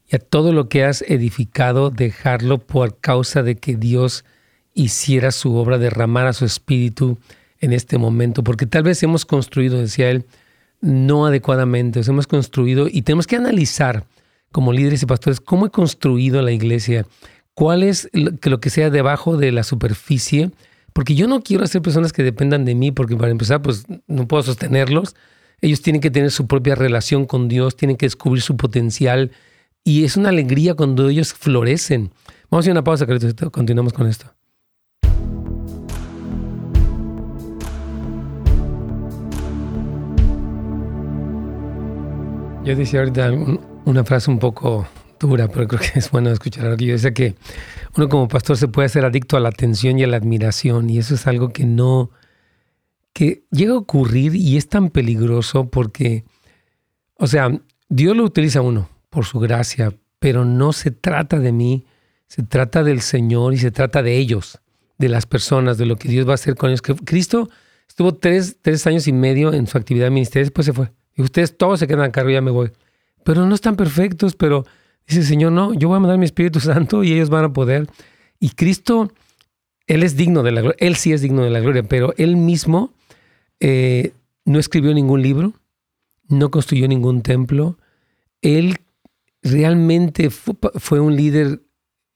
Y 0.09 0.17
a 0.17 0.19
todo 0.19 0.53
lo 0.53 0.69
que 0.69 0.85
has 0.85 1.03
edificado, 1.03 1.91
dejarlo 1.91 2.59
por 2.59 2.99
causa 2.99 3.43
de 3.43 3.57
que 3.57 3.77
Dios 3.77 4.25
hiciera 4.75 5.33
su 5.33 5.55
obra, 5.55 5.79
derramara 5.79 6.33
su 6.33 6.45
espíritu 6.45 7.19
en 7.61 7.73
este 7.73 7.99
momento, 7.99 8.45
porque 8.45 8.67
tal 8.67 8.83
vez 8.83 9.03
hemos 9.03 9.25
construido, 9.25 9.81
decía 9.81 10.11
él, 10.11 10.25
no 10.81 11.27
adecuadamente, 11.27 12.01
hemos 12.07 12.27
construido 12.27 12.87
y 12.89 13.03
tenemos 13.03 13.27
que 13.27 13.37
analizar 13.37 14.05
como 14.53 14.73
líderes 14.73 15.03
y 15.03 15.07
pastores 15.07 15.41
cómo 15.41 15.67
he 15.67 15.71
construido 15.71 16.43
la 16.43 16.53
iglesia, 16.53 17.07
cuál 17.55 17.83
es 17.83 18.09
lo 18.13 18.61
que 18.61 18.71
sea 18.71 18.91
debajo 18.91 19.37
de 19.37 19.51
la 19.51 19.65
superficie, 19.65 20.51
porque 20.93 21.15
yo 21.15 21.27
no 21.27 21.43
quiero 21.43 21.65
hacer 21.65 21.83
personas 21.83 22.13
que 22.13 22.23
dependan 22.23 22.65
de 22.65 22.75
mí, 22.75 22.91
porque 22.91 23.17
para 23.17 23.31
empezar, 23.31 23.61
pues 23.61 23.85
no 24.07 24.27
puedo 24.27 24.43
sostenerlos. 24.43 25.15
Ellos 25.61 25.83
tienen 25.83 26.01
que 26.01 26.11
tener 26.11 26.31
su 26.31 26.47
propia 26.47 26.75
relación 26.75 27.27
con 27.27 27.49
Dios, 27.49 27.77
tienen 27.77 27.99
que 27.99 28.07
descubrir 28.07 28.43
su 28.43 28.57
potencial, 28.57 29.31
y 29.87 30.03
es 30.03 30.17
una 30.17 30.31
alegría 30.31 30.75
cuando 30.75 31.09
ellos 31.09 31.33
florecen. 31.33 32.11
Vamos 32.51 32.65
a 32.65 32.65
hacer 32.65 32.73
una 32.73 32.83
pausa, 32.83 33.07
Carlitos, 33.07 33.51
continuamos 33.53 33.93
con 33.93 34.09
esto. 34.09 34.27
Yo 42.65 42.75
decía 42.75 42.99
ahorita 42.99 43.31
una 43.85 44.03
frase 44.03 44.29
un 44.29 44.41
poco 44.41 44.89
dura, 45.21 45.47
pero 45.47 45.69
creo 45.69 45.81
que 45.81 46.01
es 46.01 46.11
bueno 46.11 46.31
escuchar 46.31 46.67
algo. 46.67 46.79
Yo 46.79 46.95
decía 46.95 47.15
que 47.15 47.37
uno 47.97 48.09
como 48.09 48.27
pastor 48.27 48.57
se 48.57 48.67
puede 48.67 48.87
hacer 48.87 49.05
adicto 49.05 49.37
a 49.37 49.41
la 49.41 49.51
atención 49.51 50.01
y 50.01 50.03
a 50.03 50.09
la 50.09 50.17
admiración, 50.17 50.91
y 50.91 50.99
eso 50.99 51.15
es 51.15 51.29
algo 51.29 51.51
que 51.51 51.65
no, 51.65 52.11
que 53.13 53.45
llega 53.53 53.75
a 53.75 53.79
ocurrir 53.79 54.35
y 54.35 54.57
es 54.57 54.69
tan 54.69 54.91
peligroso 54.91 55.71
porque, 55.71 56.25
o 57.15 57.29
sea, 57.29 57.57
Dios 57.89 58.17
lo 58.17 58.25
utiliza 58.25 58.59
a 58.59 58.63
uno, 58.63 58.89
por 59.17 59.25
su 59.25 59.41
gracia, 59.41 59.95
pero 60.19 60.45
no 60.45 60.75
se 60.75 60.91
trata 60.91 61.39
de 61.39 61.51
mí, 61.51 61.87
se 62.27 62.43
trata 62.43 62.85
del 62.85 63.01
Señor 63.01 63.55
y 63.55 63.57
se 63.57 63.71
trata 63.71 64.03
de 64.03 64.19
ellos, 64.19 64.61
de 64.99 65.09
las 65.09 65.25
personas, 65.25 65.79
de 65.79 65.87
lo 65.87 65.97
que 65.97 66.11
Dios 66.11 66.29
va 66.29 66.33
a 66.33 66.35
hacer 66.35 66.55
con 66.55 66.69
ellos. 66.69 66.83
Cristo 67.07 67.49
estuvo 67.89 68.13
tres, 68.13 68.59
años 68.87 69.09
y 69.09 69.15
medio 69.15 69.55
en 69.55 69.67
su 69.67 69.79
actividad 69.79 70.11
ministerial, 70.11 70.49
después 70.49 70.67
se 70.67 70.75
fue. 70.75 70.93
Y 71.15 71.23
ustedes 71.23 71.57
todos 71.57 71.81
se 71.81 71.87
quedan 71.87 72.03
a 72.03 72.13
cargo, 72.13 72.29
ya 72.29 72.43
me 72.43 72.51
voy. 72.51 72.73
Pero 73.25 73.47
no 73.47 73.55
están 73.55 73.75
perfectos, 73.77 74.37
pero 74.37 74.67
dice 75.07 75.21
el 75.21 75.27
Señor, 75.27 75.53
no, 75.53 75.73
yo 75.73 75.89
voy 75.89 75.97
a 75.97 76.01
mandar 76.01 76.19
mi 76.19 76.27
Espíritu 76.27 76.61
Santo 76.61 77.03
y 77.03 77.15
ellos 77.15 77.31
van 77.31 77.47
a 77.47 77.53
poder. 77.55 77.87
Y 78.39 78.51
Cristo, 78.51 79.11
Él 79.87 80.03
es 80.03 80.15
digno 80.15 80.43
de 80.43 80.53
la 80.53 80.61
gloria, 80.61 80.77
Él 80.79 80.97
sí 80.97 81.15
es 81.15 81.23
digno 81.23 81.43
de 81.43 81.49
la 81.49 81.61
gloria, 81.61 81.85
pero 81.85 82.13
Él 82.19 82.37
mismo 82.37 82.93
eh, 83.61 84.13
no 84.45 84.59
escribió 84.59 84.93
ningún 84.93 85.23
libro, 85.23 85.55
no 86.29 86.51
construyó 86.51 86.87
ningún 86.87 87.23
templo. 87.23 87.79
Él 88.43 88.77
realmente 89.51 90.31
fue, 90.31 91.01
un 91.01 91.17
líder 91.17 91.63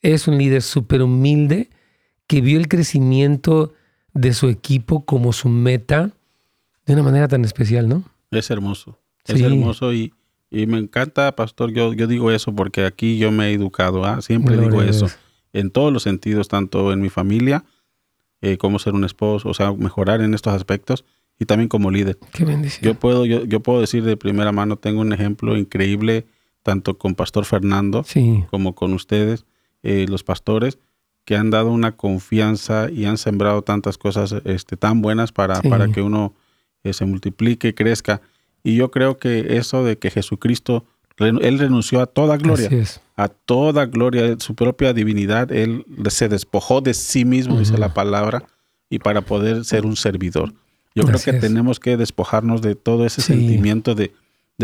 es 0.03 0.29
un 0.29 0.39
líder 0.39 0.63
súper 0.63 1.03
humilde 1.03 1.71
que 2.27 2.41
vio 2.41 2.59
el 2.59 2.69
crecimiento 2.69 3.73
de 4.13 4.33
su 4.33 4.49
equipo 4.49 5.05
como 5.05 5.33
su 5.33 5.49
meta 5.49 6.13
de 6.87 6.95
una 6.95 7.03
manera 7.03 7.29
tan 7.29 7.45
especial, 7.45 7.89
¿no? 7.89 8.05
Es 8.31 8.51
hermoso, 8.51 8.99
es 9.27 9.41
hermoso 9.41 9.93
y, 9.93 10.13
me 10.51 10.79
encanta, 10.79 11.35
pastor, 11.37 11.73
yo, 11.73 11.93
yo 11.93 12.07
digo 12.07 12.31
eso 12.33 12.55
porque 12.55 12.85
aquí 12.85 13.19
yo 13.19 13.31
me 13.31 13.49
he 13.49 13.53
educado, 13.53 14.05
¿ah? 14.05 14.21
siempre 14.21 14.57
digo 14.57 14.83
eso, 14.83 15.07
en 15.53 15.71
todos 15.71 15.93
los 15.93 16.03
sentidos, 16.03 16.49
tanto 16.49 16.93
en 16.93 17.01
mi 17.01 17.09
familia 17.09 17.65
eh, 18.41 18.57
como 18.57 18.79
ser 18.79 18.95
un 18.95 19.05
esposo, 19.05 19.49
o 19.49 19.55
sea, 19.55 19.73
mejorar 19.73 20.23
en 20.23 20.35
estos 20.35 20.55
aspectos 20.55 21.05
y 21.39 21.45
también 21.45 21.69
como 21.69 21.91
líder. 21.91 22.19
Qué 22.33 22.45
bendición. 22.45 22.85
Yo 22.85 22.99
puedo, 22.99 23.27
yo, 23.27 23.45
yo 23.45 23.61
puedo 23.61 23.81
decir 23.81 24.03
de 24.05 24.17
primera 24.17 24.51
mano, 24.51 24.77
tengo 24.77 25.01
un 25.01 25.13
ejemplo 25.13 25.57
increíble, 25.57 26.27
tanto 26.63 26.99
con 26.99 27.15
Pastor 27.15 27.45
Fernando 27.45 28.05
como 28.51 28.75
con 28.75 28.93
ustedes, 28.93 29.45
eh, 29.83 30.07
los 30.09 30.23
pastores, 30.25 30.79
que 31.25 31.37
han 31.37 31.51
dado 31.51 31.71
una 31.71 31.97
confianza 31.97 32.91
y 32.91 33.05
han 33.05 33.19
sembrado 33.19 33.63
tantas 33.63 33.99
cosas 33.99 34.35
este, 34.45 34.77
tan 34.77 35.01
buenas 35.03 35.33
para, 35.33 35.63
para 35.63 35.89
que 35.89 36.03
uno 36.03 36.35
eh, 36.83 36.93
se 36.93 37.05
multiplique, 37.05 37.75
crezca. 37.75 38.21
Y 38.63 38.77
yo 38.77 38.91
creo 38.91 39.19
que 39.19 39.57
eso 39.57 39.85
de 39.85 39.99
que 39.99 40.11
Jesucristo, 40.11 40.85
Él 41.19 41.59
renunció 41.59 42.01
a 42.01 42.07
toda 42.07 42.37
gloria, 42.37 42.71
a 43.17 43.29
toda 43.29 43.87
gloria, 43.87 44.37
su 44.39 44.55
propia 44.55 44.93
divinidad, 44.93 45.53
Él 45.53 45.85
se 46.09 46.29
despojó 46.29 46.81
de 46.81 46.95
sí 46.95 47.25
mismo, 47.25 47.59
dice 47.59 47.79
la 47.79 47.95
palabra, 47.95 48.45
y 48.89 48.99
para 48.99 49.21
poder 49.21 49.65
ser 49.65 49.87
un 49.87 49.97
servidor. 49.97 50.53
Yo 50.95 51.05
creo 51.05 51.21
que 51.21 51.35
tenemos 51.35 51.79
que 51.79 51.97
despojarnos 51.97 52.61
de 52.61 52.75
todo 52.75 53.07
ese 53.07 53.23
sentimiento 53.23 53.95
de, 53.95 54.13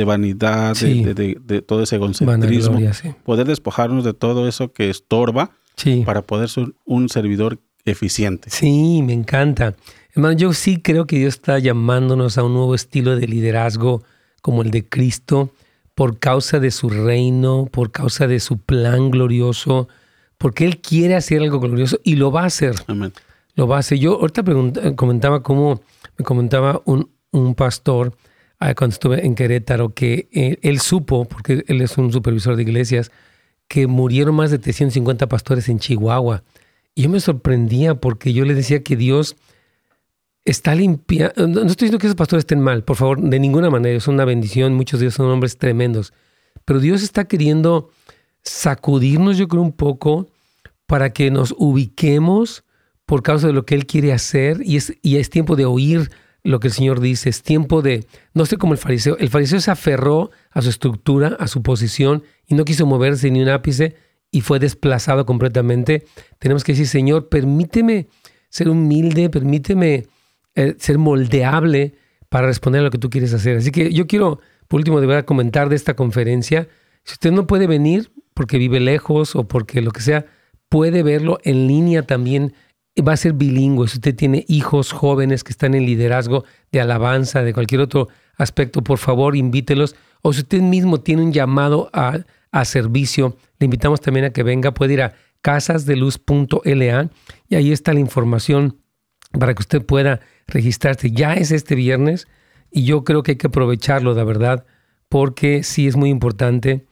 vanidad, 0.05 0.77
de, 0.77 1.63
todo 1.67 1.83
ese 1.83 1.97
egocentrismo, 1.97 2.79
poder 3.25 3.47
despojarnos 3.47 4.05
de 4.05 4.15
todo 4.15 4.49
eso 4.49 4.73
que 4.73 4.91
estorba 4.91 5.51
para 6.05 6.23
poder 6.23 6.49
ser 6.49 6.73
un 6.85 7.09
servidor 7.09 7.59
eficiente. 7.85 8.51
Sí, 8.51 9.03
me 9.03 9.13
encanta. 9.13 9.75
Hermano, 10.15 10.37
yo 10.37 10.53
sí 10.53 10.81
creo 10.81 11.07
que 11.07 11.19
Dios 11.19 11.35
está 11.35 11.59
llamándonos 11.59 12.39
a 12.39 12.43
un 12.43 12.55
nuevo 12.55 12.75
estilo 12.75 13.17
de 13.17 13.27
liderazgo 13.27 14.03
como 14.43 14.63
el 14.63 14.71
de 14.71 14.89
Cristo 14.89 15.51
por 15.95 16.19
causa 16.19 16.59
de 16.59 16.71
su 16.71 16.89
reino, 16.91 17.69
por 17.71 17.91
causa 17.91 18.27
de 18.27 18.41
su 18.41 18.59
plan 18.59 19.11
glorioso, 19.11 19.89
porque 20.39 20.65
Él 20.65 20.79
quiere 20.79 21.17
hacer 21.17 21.43
algo 21.43 21.61
glorioso 21.61 21.99
y 22.05 22.17
lo 22.17 22.31
va 22.31 22.43
a 22.43 22.47
hacer. 22.47 22.75
Amén. 22.87 23.13
Lo 23.55 23.67
va 23.67 23.77
a 23.77 23.79
hacer. 23.81 23.99
Yo 23.99 24.21
ahorita 24.21 24.45
comentaba 24.95 25.43
cómo 25.43 25.81
me 26.19 26.25
comentaba 26.25 26.83
un, 26.85 27.11
un 27.31 27.55
pastor 27.55 28.17
cuando 28.59 28.95
estuve 28.95 29.27
en 29.27 29.35
Querétaro 29.35 29.95
que 29.95 30.29
él, 30.63 30.81
supo, 30.81 31.27
porque 31.27 31.65
él 31.67 31.83
es 31.83 31.99
un 31.99 32.13
supervisor 32.13 32.57
de 32.57 32.63
iglesias, 32.63 33.11
que 33.69 33.87
murieron 33.87 34.35
más 34.35 34.51
de 34.51 34.59
350 34.59 35.29
pastores 35.29 35.69
en 35.69 35.79
Chihuahua. 35.79 36.43
Y 36.95 37.03
yo 37.03 37.11
me 37.11 37.21
sorprendía 37.21 37.97
porque 37.97 38.33
yo 38.33 38.45
le 38.45 38.55
decía 38.55 38.83
que 38.83 38.97
Dios 38.97 39.37
está 40.45 40.75
limpiando. 40.75 41.47
No, 41.47 41.61
estoy 41.61 41.87
diciendo 41.87 41.99
que 41.99 42.07
esos 42.07 42.17
pastores 42.17 42.43
estén 42.43 42.61
mal, 42.61 42.85
por 42.85 42.97
favor, 42.97 43.21
de 43.21 43.39
ninguna 43.39 43.69
manera. 43.69 43.97
Es 43.97 44.09
una 44.09 44.25
bendición, 44.25 44.75
muchos 44.75 45.01
de 45.01 45.07
ellos 45.07 45.15
son 45.15 45.31
hombres 45.31 45.59
tremendos. 45.59 46.15
Pero 46.65 46.81
Dios 46.81 47.03
está 47.03 47.27
queriendo 47.27 47.91
sacudirnos, 48.43 49.37
yo 49.37 49.49
creo, 49.49 49.63
un 49.63 49.73
poco 49.73 50.29
para 50.87 51.13
que 51.13 51.31
nos 51.31 51.55
ubiquemos 51.59 52.65
por 53.05 53.23
causa 53.23 53.49
de 53.49 53.53
lo 53.53 53.67
que 53.67 53.75
Él 53.75 53.87
quiere 53.87 54.13
hacer 54.13 54.61
y 54.63 54.77
es, 54.77 54.95
y 55.03 55.17
es 55.17 55.31
tiempo 55.31 55.57
de 55.57 55.65
oír 55.65 56.11
lo 56.47 56.61
que 56.61 56.69
el 56.69 56.73
Señor 56.73 57.01
dice, 57.01 57.29
es 57.29 57.43
tiempo 57.43 57.83
de, 57.83 58.07
no 58.33 58.47
sé 58.47 58.57
como 58.57 58.73
el 58.73 58.79
fariseo, 58.79 59.17
el 59.19 59.31
fariseo 59.31 59.61
se 59.61 59.71
aferró 59.71 60.31
a 60.51 60.63
su 60.63 60.71
estructura, 60.71 61.37
a 61.41 61.49
su 61.49 61.63
posición 61.63 62.23
y 62.47 62.55
no 62.55 62.65
quiso 62.65 62.87
moverse 62.87 63.31
ni 63.31 63.43
un 63.43 63.49
ápice 63.49 63.97
y 64.31 64.43
fue 64.43 64.59
desplazado 64.59 65.27
completamente. 65.27 66.05
Tenemos 66.39 66.63
que 66.63 66.73
decir, 66.73 66.87
Señor, 66.87 67.29
permíteme 67.29 68.09
ser 68.49 68.69
humilde, 68.69 69.29
permíteme 69.29 70.07
eh, 70.55 70.75
ser 70.79 70.99
moldeable 70.99 71.95
para 72.29 72.47
responder 72.47 72.81
a 72.81 72.85
lo 72.85 72.91
que 72.91 72.99
tú 72.99 73.11
quieres 73.11 73.33
hacer. 73.33 73.57
Así 73.57 73.73
que 73.73 73.93
yo 73.93 74.07
quiero, 74.07 74.41
por 74.69 74.79
último, 74.79 75.01
de 75.01 75.25
comentar 75.25 75.69
de 75.69 75.77
esta 75.77 75.95
conferencia. 75.95 76.69
Si 77.03 77.15
usted 77.15 77.33
no 77.33 77.47
puede 77.47 77.67
venir 77.67 78.13
porque 78.35 78.59
vive 78.59 78.79
lejos 78.79 79.35
o 79.35 79.49
porque 79.49 79.81
lo 79.81 79.91
que 79.91 80.01
sea, 80.01 80.27
puede 80.69 81.03
verlo 81.03 81.39
en 81.45 81.67
línea 81.67 82.03
también 82.03 82.55
va 83.03 83.13
a 83.13 83.17
ser 83.17 83.33
bilingüe. 83.35 83.89
Si 83.89 83.99
usted 83.99 84.15
tiene 84.15 84.45
hijos 84.49 84.93
jóvenes 84.93 85.45
que 85.45 85.53
están 85.53 85.75
en 85.75 85.87
liderazgo 85.87 86.45
de 86.73 86.81
alabanza, 86.81 87.43
de 87.43 87.53
cualquier 87.53 87.81
otro 87.81 88.09
aspecto, 88.37 88.83
por 88.83 88.99
favor, 88.99 89.37
invítelos. 89.37 89.97
O 90.23 90.33
si 90.33 90.41
usted 90.41 90.61
mismo 90.61 91.01
tiene 91.01 91.23
un 91.23 91.33
llamado 91.33 91.91
a, 91.93 92.25
servicio, 92.65 93.37
le 93.59 93.67
invitamos 93.67 94.01
también 94.01 94.27
a 94.27 94.31
que 94.31 94.43
venga. 94.43 94.73
Puede 94.73 94.95
ir 94.95 95.03
a 95.03 95.15
casasdeluz.la 95.43 97.11
y 97.49 97.55
ahí 97.55 97.71
está 97.71 97.93
la 97.93 98.01
información 98.01 98.79
para 99.39 99.55
que 99.55 99.61
usted 99.61 99.85
pueda 99.85 100.21
registrarse. 100.47 101.11
Ya 101.11 101.35
es 101.35 101.51
este 101.51 101.75
viernes 101.75 102.29
y 102.71 102.85
yo 102.85 103.05
creo 103.05 103.23
que 103.23 103.33
hay 103.33 103.37
que 103.37 103.49
aprovecharlo, 103.49 104.15
de 104.15 104.25
verdad, 104.25 104.65
porque 105.11 105.63
sí 105.63 105.87
es 105.87 105.97
muy 105.97 106.09
importante 106.09 106.87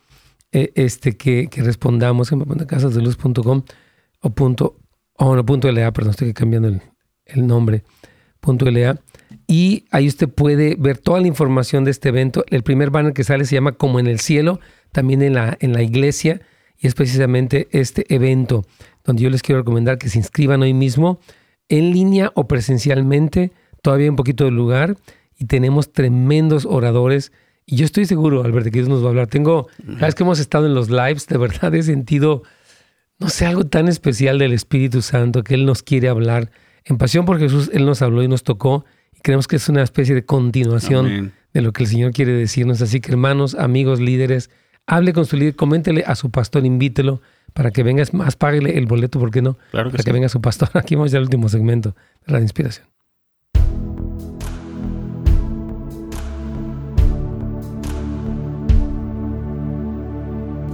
eh, 0.53 0.73
este, 0.75 1.17
que, 1.17 1.49
que 1.51 1.63
respondamos 1.63 2.31
en 2.31 2.45
casasdeluz.com 2.45 3.63
o 4.21 4.31
punto 4.31 4.84
o 5.17 5.27
oh, 5.27 5.37
no, 5.37 5.47
punto 5.47 5.71
LA, 5.71 5.93
perdón, 5.93 6.11
estoy 6.11 6.33
cambiando 6.33 6.69
el, 7.27 7.47
nombre, 7.47 7.85
punto 8.41 8.69
LA. 8.71 8.99
Y 9.47 9.85
ahí 9.91 10.09
usted 10.09 10.29
puede 10.29 10.77
ver 10.79 10.99
toda 10.99 11.21
la 11.21 11.29
información 11.29 11.85
de 11.85 11.91
este 11.93 12.09
evento. 12.09 12.45
El 12.49 12.63
primer 12.63 12.91
banner 12.91 13.13
que 13.13 13.25
sale 13.25 13.45
se 13.45 13.55
llama 13.55 13.73
Como 13.73 14.01
en 14.01 14.07
el 14.07 14.19
cielo, 14.19 14.61
también 14.93 15.23
en 15.23 15.35
la, 15.35 15.57
en 15.61 15.73
la 15.73 15.83
iglesia, 15.83 16.41
y 16.79 16.87
es 16.89 16.95
precisamente 16.95 17.69
este 17.71 18.13
evento 18.13 18.65
donde 19.05 19.23
yo 19.23 19.31
les 19.31 19.43
quiero 19.43 19.61
recomendar 19.61 19.99
que 19.99 20.09
se 20.09 20.19
inscriban 20.19 20.63
hoy 20.63 20.75
mismo, 20.75 21.21
en 21.69 21.93
línea 21.93 22.33
o 22.35 22.49
presencialmente, 22.49 23.53
todavía 23.83 24.11
un 24.11 24.17
poquito 24.17 24.45
de 24.45 24.51
lugar, 24.51 24.97
y 25.39 25.45
tenemos 25.45 25.93
tremendos 25.93 26.65
oradores. 26.65 27.33
Y 27.67 27.77
yo 27.77 27.85
estoy 27.85 28.07
seguro, 28.07 28.43
Alberto, 28.43 28.71
que 28.71 28.79
Dios 28.79 28.89
nos 28.89 29.03
va 29.03 29.07
a 29.07 29.11
hablar. 29.11 29.27
Tengo, 29.29 29.69
vez 29.79 30.15
que 30.15 30.23
hemos 30.23 30.41
estado 30.41 30.67
en 30.67 30.75
los 30.75 30.91
lives, 30.91 31.27
de 31.27 31.39
verdad 31.39 31.75
he 31.75 31.83
sentido 31.83 32.43
no 33.19 33.29
sé, 33.29 33.47
algo 33.47 33.65
tan 33.65 33.89
especial 33.89 34.39
del 34.39 34.53
Espíritu 34.53 35.03
Santo 35.03 35.45
que 35.45 35.55
Él 35.55 35.67
nos 35.67 35.83
quiere 35.83 36.09
hablar. 36.09 36.51
En 36.85 36.99
Pasión 36.99 37.25
por 37.25 37.39
Jesús, 37.39 37.71
Él 37.73 37.87
nos 37.87 38.03
habló 38.03 38.23
y 38.23 38.29
nos 38.29 38.43
tocó 38.43 38.85
y 39.17 39.21
creemos 39.21 39.47
que 39.47 39.57
es 39.57 39.69
una 39.69 39.83
especie 39.83 40.15
de 40.15 40.25
continuación 40.25 41.33
de 41.53 41.63
lo 41.63 41.73
que 41.73 41.85
el 41.85 41.89
Señor 41.89 42.13
quiere 42.13 42.33
decirnos. 42.33 42.83
Así 42.83 43.01
que 43.01 43.13
hermanos, 43.13 43.55
amigos, 43.55 44.01
líderes, 44.01 44.51
hable 44.87 45.13
con 45.13 45.27
su 45.27 45.37
líder, 45.37 45.55
coméntele 45.55 46.05
a 46.07 46.17
su 46.17 46.31
pastor, 46.31 46.67
invítelo 46.67 47.23
para 47.53 47.71
que 47.71 47.85
venga, 47.85 48.03
más 48.13 48.37
páguele 48.37 48.77
el 48.77 48.87
boleto, 48.87 49.21
¿por 49.21 49.31
qué 49.31 49.41
no? 49.41 49.57
Claro 49.71 49.91
para 49.91 50.03
que 50.03 50.13
venga 50.13 50.29
su 50.29 50.41
pastor. 50.41 50.71
Aquí 50.75 50.97
vamos 50.97 51.13
ya 51.13 51.19
al 51.19 51.25
último 51.25 51.49
segmento 51.49 51.95
de 52.27 52.33
la 52.33 52.41
inspiración. 52.41 52.89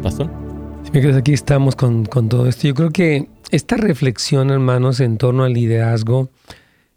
Pastor. 0.03 0.40
Aquí 0.93 1.33
estamos 1.33 1.77
con, 1.77 2.05
todo 2.05 2.49
esto. 2.49 2.67
Yo 2.67 2.75
creo 2.75 2.91
que 2.91 3.29
esta 3.53 3.77
reflexión, 3.77 4.51
hermanos, 4.51 4.99
en 4.99 5.19
torno 5.19 5.45
al 5.45 5.53
liderazgo, 5.53 6.31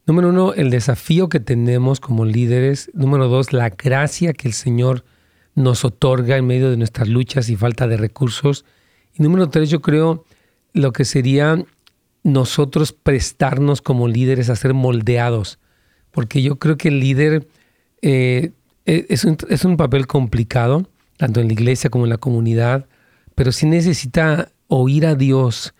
número 0.07 0.29
uno, 0.29 0.55
el 0.55 0.71
desafío 0.71 1.29
que 1.29 1.39
tenemos 1.39 1.99
como 1.99 2.25
líderes. 2.25 2.89
Número 2.95 3.27
dos, 3.27 3.53
la 3.53 3.69
gracia 3.69 4.33
que 4.33 4.47
el 4.47 4.55
Señor 4.55 5.05
nos 5.53 5.85
otorga 5.85 6.37
en 6.37 6.47
medio 6.47 6.71
de 6.71 6.77
nuestras 6.77 7.07
luchas 7.07 7.49
y 7.49 7.55
falta 7.55 7.87
de 7.87 7.97
recursos. 7.97 8.65
Y 9.13 9.21
número 9.21 9.49
tres, 9.49 9.69
yo 9.69 9.79
creo 9.79 10.25
lo 10.73 10.91
que 10.91 11.05
sería 11.05 11.63
nosotros 12.23 12.93
prestarnos 12.93 13.83
como 13.83 14.07
líderes 14.07 14.49
a 14.49 14.55
ser 14.55 14.73
moldeados. 14.73 15.59
Porque 16.09 16.41
yo 16.41 16.57
creo 16.57 16.77
que 16.77 16.87
el 16.87 16.99
líder 16.99 17.47
eh, 18.01 18.53
es, 18.85 19.23
un, 19.23 19.37
es 19.49 19.63
un 19.65 19.77
papel 19.77 20.07
complicado, 20.07 20.89
tanto 21.17 21.41
en 21.41 21.47
la 21.47 21.53
iglesia 21.53 21.91
como 21.91 22.05
en 22.05 22.09
la 22.09 22.17
comunidad 22.17 22.87
pero 23.35 23.51
sí 23.51 23.65
necesita 23.65 24.51
oír 24.67 25.05
a 25.05 25.15
Dios, 25.15 25.73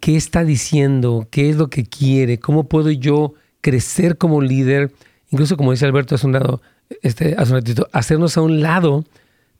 qué 0.00 0.16
está 0.16 0.44
diciendo, 0.44 1.26
qué 1.30 1.50
es 1.50 1.56
lo 1.56 1.68
que 1.68 1.84
quiere, 1.84 2.38
cómo 2.38 2.68
puedo 2.68 2.90
yo 2.90 3.34
crecer 3.60 4.16
como 4.16 4.40
líder, 4.40 4.92
incluso 5.30 5.56
como 5.56 5.72
dice 5.72 5.84
Alberto 5.84 6.14
hace 6.14 6.26
un, 6.26 6.32
lado, 6.32 6.62
este, 7.02 7.34
hace 7.36 7.52
un 7.52 7.58
ratito, 7.58 7.88
hacernos 7.92 8.36
a 8.36 8.42
un 8.42 8.60
lado 8.60 9.04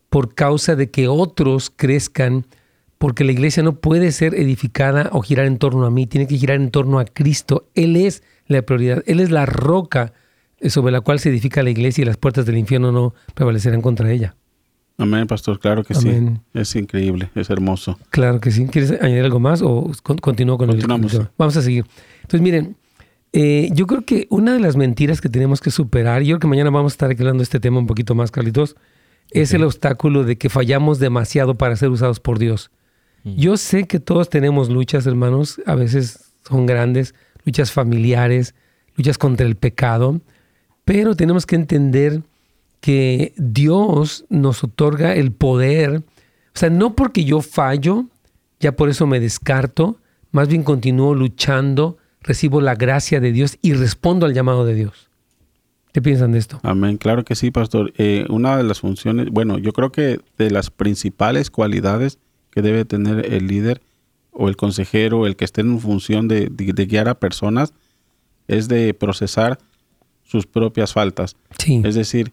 por 0.09 0.33
causa 0.33 0.75
de 0.75 0.89
que 0.89 1.07
otros 1.07 1.71
crezcan, 1.75 2.45
porque 2.97 3.23
la 3.23 3.31
iglesia 3.31 3.63
no 3.63 3.75
puede 3.75 4.11
ser 4.11 4.35
edificada 4.35 5.09
o 5.13 5.21
girar 5.21 5.45
en 5.45 5.57
torno 5.57 5.85
a 5.85 5.91
mí, 5.91 6.07
tiene 6.07 6.27
que 6.27 6.37
girar 6.37 6.57
en 6.57 6.71
torno 6.71 6.99
a 6.99 7.05
Cristo. 7.05 7.69
Él 7.75 7.95
es 7.95 8.23
la 8.47 8.61
prioridad, 8.61 9.03
Él 9.05 9.19
es 9.19 9.31
la 9.31 9.45
roca 9.45 10.13
sobre 10.67 10.91
la 10.91 11.01
cual 11.01 11.19
se 11.19 11.29
edifica 11.29 11.63
la 11.63 11.69
iglesia 11.69 12.01
y 12.01 12.05
las 12.05 12.17
puertas 12.17 12.45
del 12.45 12.57
infierno 12.57 12.91
no 12.91 13.13
prevalecerán 13.35 13.81
contra 13.81 14.11
ella. 14.11 14.35
Amén, 14.99 15.27
pastor, 15.27 15.59
claro 15.59 15.85
que 15.85 15.93
sí. 15.93 16.09
Es 16.53 16.75
increíble, 16.75 17.29
es 17.33 17.49
hermoso. 17.49 17.97
Claro 18.09 18.41
que 18.41 18.51
sí. 18.51 18.67
¿Quieres 18.67 18.91
añadir 19.01 19.23
algo 19.23 19.39
más 19.39 19.61
o 19.61 19.89
continúo 20.21 20.57
con 20.57 20.69
el 20.69 20.81
tema? 20.81 20.99
Vamos 21.37 21.55
a 21.55 21.61
seguir. 21.61 21.85
Entonces, 22.21 22.41
miren, 22.41 22.75
eh, 23.31 23.69
yo 23.71 23.87
creo 23.87 24.01
que 24.03 24.27
una 24.29 24.53
de 24.53 24.59
las 24.59 24.75
mentiras 24.75 25.21
que 25.21 25.29
tenemos 25.29 25.61
que 25.61 25.71
superar, 25.71 26.21
yo 26.23 26.33
creo 26.33 26.39
que 26.39 26.47
mañana 26.47 26.69
vamos 26.69 26.91
a 26.91 26.95
estar 26.95 27.11
hablando 27.11 27.37
de 27.37 27.43
este 27.43 27.61
tema 27.61 27.79
un 27.79 27.87
poquito 27.87 28.13
más, 28.13 28.29
Carlitos, 28.29 28.75
es 29.31 29.53
el 29.53 29.63
obstáculo 29.63 30.25
de 30.25 30.37
que 30.37 30.49
fallamos 30.49 30.99
demasiado 30.99 31.55
para 31.55 31.77
ser 31.77 31.89
usados 31.89 32.19
por 32.19 32.37
Dios. 32.37 32.69
Mm. 33.23 33.35
Yo 33.35 33.55
sé 33.55 33.85
que 33.85 34.01
todos 34.01 34.29
tenemos 34.29 34.69
luchas, 34.69 35.07
hermanos, 35.07 35.61
a 35.65 35.75
veces 35.75 36.33
son 36.45 36.65
grandes, 36.65 37.15
luchas 37.45 37.71
familiares, 37.71 38.53
luchas 38.97 39.17
contra 39.17 39.45
el 39.45 39.55
pecado, 39.55 40.19
pero 40.83 41.15
tenemos 41.15 41.45
que 41.45 41.55
entender 41.55 42.21
que 42.81 43.33
Dios 43.37 44.25
nos 44.29 44.63
otorga 44.63 45.15
el 45.15 45.31
poder, 45.31 45.97
o 45.97 46.59
sea, 46.59 46.69
no 46.69 46.95
porque 46.95 47.23
yo 47.23 47.41
fallo, 47.41 48.05
ya 48.59 48.75
por 48.75 48.89
eso 48.89 49.07
me 49.07 49.19
descarto, 49.19 49.97
más 50.31 50.47
bien 50.47 50.63
continúo 50.63 51.15
luchando, 51.15 51.97
recibo 52.21 52.61
la 52.61 52.75
gracia 52.75 53.19
de 53.19 53.31
Dios 53.31 53.57
y 53.61 53.73
respondo 53.73 54.25
al 54.25 54.33
llamado 54.33 54.65
de 54.65 54.75
Dios. 54.75 55.09
¿Qué 55.93 56.01
piensan 56.01 56.33
de 56.33 56.39
esto? 56.39 56.59
Amén, 56.63 56.97
claro 56.97 57.25
que 57.25 57.35
sí, 57.35 57.49
pastor. 57.49 57.93
Eh, 57.97 58.25
una 58.29 58.57
de 58.57 58.63
las 58.63 58.79
funciones, 58.81 59.29
bueno, 59.31 59.57
yo 59.57 59.73
creo 59.73 59.91
que 59.91 60.19
de 60.37 60.51
las 60.51 60.69
principales 60.69 61.49
cualidades 61.49 62.19
que 62.51 62.61
debe 62.61 62.85
tener 62.85 63.33
el 63.33 63.47
líder 63.47 63.81
o 64.31 64.49
el 64.49 64.55
consejero, 64.55 65.25
el 65.25 65.35
que 65.35 65.45
esté 65.45 65.61
en 65.61 65.79
función 65.79 66.27
de, 66.27 66.49
guiar 66.49 67.09
a 67.09 67.19
personas, 67.19 67.73
es 68.47 68.67
de 68.67 68.93
procesar 68.93 69.57
sus 70.23 70.45
propias 70.45 70.93
faltas. 70.93 71.35
Sí. 71.57 71.81
Es 71.83 71.95
decir, 71.95 72.31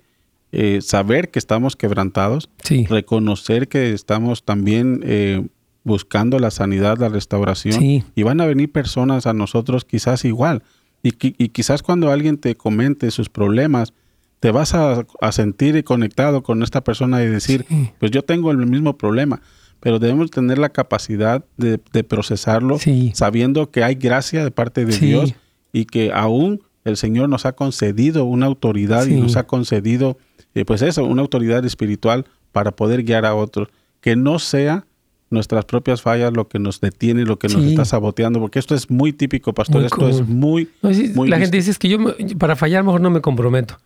eh, 0.58 0.80
saber 0.80 1.30
que 1.30 1.38
estamos 1.38 1.76
quebrantados, 1.76 2.48
reconocer 2.88 3.68
que 3.68 3.92
estamos 3.92 4.42
también 4.42 5.02
eh, 5.04 5.46
buscando 5.84 6.38
la 6.38 6.50
sanidad, 6.50 6.96
la 6.96 7.10
restauración, 7.10 7.84
y 7.84 8.22
van 8.22 8.40
a 8.40 8.46
venir 8.46 8.72
personas 8.72 9.26
a 9.26 9.34
nosotros 9.34 9.84
quizás 9.84 10.24
igual. 10.24 10.62
Y, 11.02 11.10
quizás 11.10 11.82
cuando 11.82 12.10
alguien 12.10 12.38
te 12.38 12.56
comente 12.56 13.10
sus 13.10 13.28
problemas, 13.28 13.92
te 14.40 14.50
vas 14.50 14.72
a, 14.74 15.04
sentir 15.30 15.84
conectado 15.84 16.42
con 16.42 16.62
esta 16.62 16.82
persona 16.82 17.22
y 17.22 17.26
decir, 17.26 17.66
pues 17.98 18.10
yo 18.10 18.22
tengo 18.22 18.50
el 18.50 18.56
mismo 18.56 18.96
problema, 18.96 19.42
pero 19.80 19.98
debemos 19.98 20.30
tener 20.30 20.56
la 20.56 20.70
capacidad 20.70 21.44
de, 21.58 21.76
procesarlo 22.02 22.78
sabiendo 23.12 23.70
que 23.70 23.84
hay 23.84 23.96
gracia 23.96 24.42
de 24.42 24.50
parte 24.50 24.86
de 24.86 24.96
Dios 24.96 25.34
y 25.70 25.84
que 25.84 26.12
aún 26.14 26.62
el 26.86 26.96
Señor 26.96 27.28
nos 27.28 27.44
ha 27.44 27.52
concedido 27.52 28.24
una 28.24 28.46
autoridad 28.46 29.06
y 29.06 29.20
nos 29.20 29.36
ha 29.36 29.46
concedido, 29.46 30.16
eh, 30.56 30.64
pues 30.64 30.82
eso, 30.82 31.04
una 31.04 31.22
autoridad 31.22 31.64
espiritual 31.64 32.24
para 32.50 32.72
poder 32.72 33.02
guiar 33.02 33.26
a 33.26 33.34
otros, 33.34 33.68
que 34.00 34.16
no 34.16 34.38
sea 34.38 34.86
nuestras 35.28 35.66
propias 35.66 36.00
fallas 36.00 36.32
lo 36.32 36.48
que 36.48 36.58
nos 36.58 36.80
detiene, 36.80 37.24
lo 37.24 37.38
que 37.38 37.48
nos 37.48 37.62
está 37.62 37.84
saboteando, 37.84 38.40
porque 38.40 38.58
esto 38.58 38.74
es 38.74 38.90
muy 38.90 39.12
típico, 39.12 39.52
pastor, 39.52 39.84
esto 39.84 40.08
es 40.08 40.26
muy, 40.26 40.68
La 40.82 41.38
gente 41.38 41.58
dice 41.58 41.70
es 41.70 41.78
que 41.78 41.88
yo 41.88 41.98
para 42.38 42.56
fallar 42.56 42.84
mejor 42.84 43.02
no 43.02 43.10
me 43.10 43.20
comprometo 43.20 43.76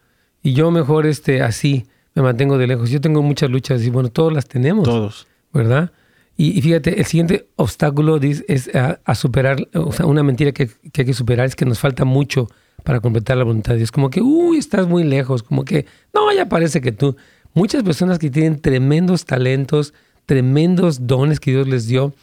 y 0.43 0.53
yo 0.53 0.71
mejor 0.71 1.07
este 1.07 1.43
así 1.43 1.87
me 2.15 2.23
mantengo 2.23 2.57
de 2.57 2.67
lejos. 2.67 2.91
Yo 2.91 3.01
tengo 3.01 3.23
muchas 3.23 3.51
luchas 3.51 3.83
y 3.83 3.91
bueno, 3.91 4.09
todos 4.09 4.33
las 4.33 4.47
tenemos. 4.47 4.85
Todos. 4.85 5.27
¿Verdad? 5.53 5.93
Y, 6.37 6.63
fíjate, 6.63 6.99
el 6.99 7.05
siguiente 7.05 7.49
obstáculo 7.57 8.19
es 8.19 8.71
a, 8.75 9.15
superar, 9.15 9.69
o 9.75 9.93
sea, 9.93 10.07
una 10.07 10.23
mentira 10.23 10.53
que, 10.53 10.69
que, 10.93 11.03
hay 11.03 11.07
que 11.07 11.13
superar 11.13 11.47
es 11.47 11.55
que 11.55 11.67
nos 11.67 11.79
falta 11.79 12.07
mucho 12.07 12.49
para 12.83 13.01
completar 13.01 13.37
la 13.37 13.45
voluntad 13.45 13.73
de 13.73 13.79
Dios. 13.79 13.93
Como 13.93 14.11
que, 14.11 14.21
uy, 14.21 14.59
estás 14.59 14.87
muy 14.87 15.05
lejos, 15.05 15.43
como 15.43 15.65
que, 15.65 15.87
no, 16.15 16.33
ya 16.33 16.49
parece 16.49 16.81
que 16.81 16.93
tú. 16.93 17.17
Muchas 17.55 17.83
personas 17.83 18.19
que 18.19 18.31
tienen 18.31 18.61
tremendos 18.61 19.25
talentos, 19.25 19.95
tremendos 20.27 21.07
dones 21.07 21.41
que 21.41 21.51
Dios 21.51 21.69
les 21.69 21.87
dio, 21.87 22.15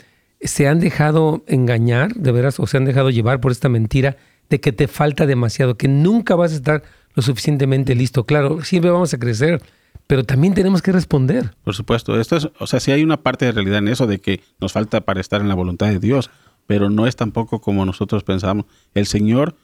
se 0.42 0.68
han 0.68 0.80
dejado 0.80 1.44
engañar, 1.48 2.14
de 2.14 2.32
veras, 2.32 2.60
o 2.60 2.68
se 2.68 2.78
han 2.78 2.86
dejado 2.86 3.10
llevar 3.10 3.42
por 3.42 3.52
esta 3.52 3.70
mentira 3.70 4.18
de 4.50 4.60
que 4.62 4.72
te 4.72 4.88
falta 4.88 5.26
demasiado, 5.26 5.78
que 5.78 5.88
nunca 5.88 6.36
vas 6.36 6.54
a 6.54 6.56
estar 6.56 6.84
lo 7.16 7.24
suficientemente 7.24 7.96
listo. 7.96 8.26
Claro, 8.26 8.64
siempre 8.64 8.92
vamos 8.92 9.14
a 9.14 9.18
crecer, 9.18 9.62
pero 10.06 10.24
también 10.24 10.54
tenemos 10.54 10.82
que 10.82 10.92
responder. 10.92 11.56
Por 11.64 11.76
supuesto, 11.76 12.20
esto 12.20 12.38
es, 12.38 12.50
o 12.60 12.68
sea, 12.68 12.80
sí 12.80 12.92
hay 12.92 13.04
una 13.04 13.18
parte 13.18 13.46
de 13.46 13.52
realidad 13.52 13.80
en 13.80 13.90
eso 13.90 14.08
de 14.08 14.20
que 14.20 14.42
nos 14.60 14.72
falta 14.72 15.02
para 15.02 15.20
estar 15.20 15.42
en 15.42 15.50
la 15.50 15.56
voluntad 15.56 15.88
de 15.88 16.00
Dios, 16.00 16.30
pero 16.66 16.90
no 16.90 17.08
es 17.08 17.16
tampoco 17.16 17.60
como 17.60 17.86
nosotros 17.86 18.24
pensamos. 18.24 18.66
El 18.94 19.08
Señor 19.08 19.56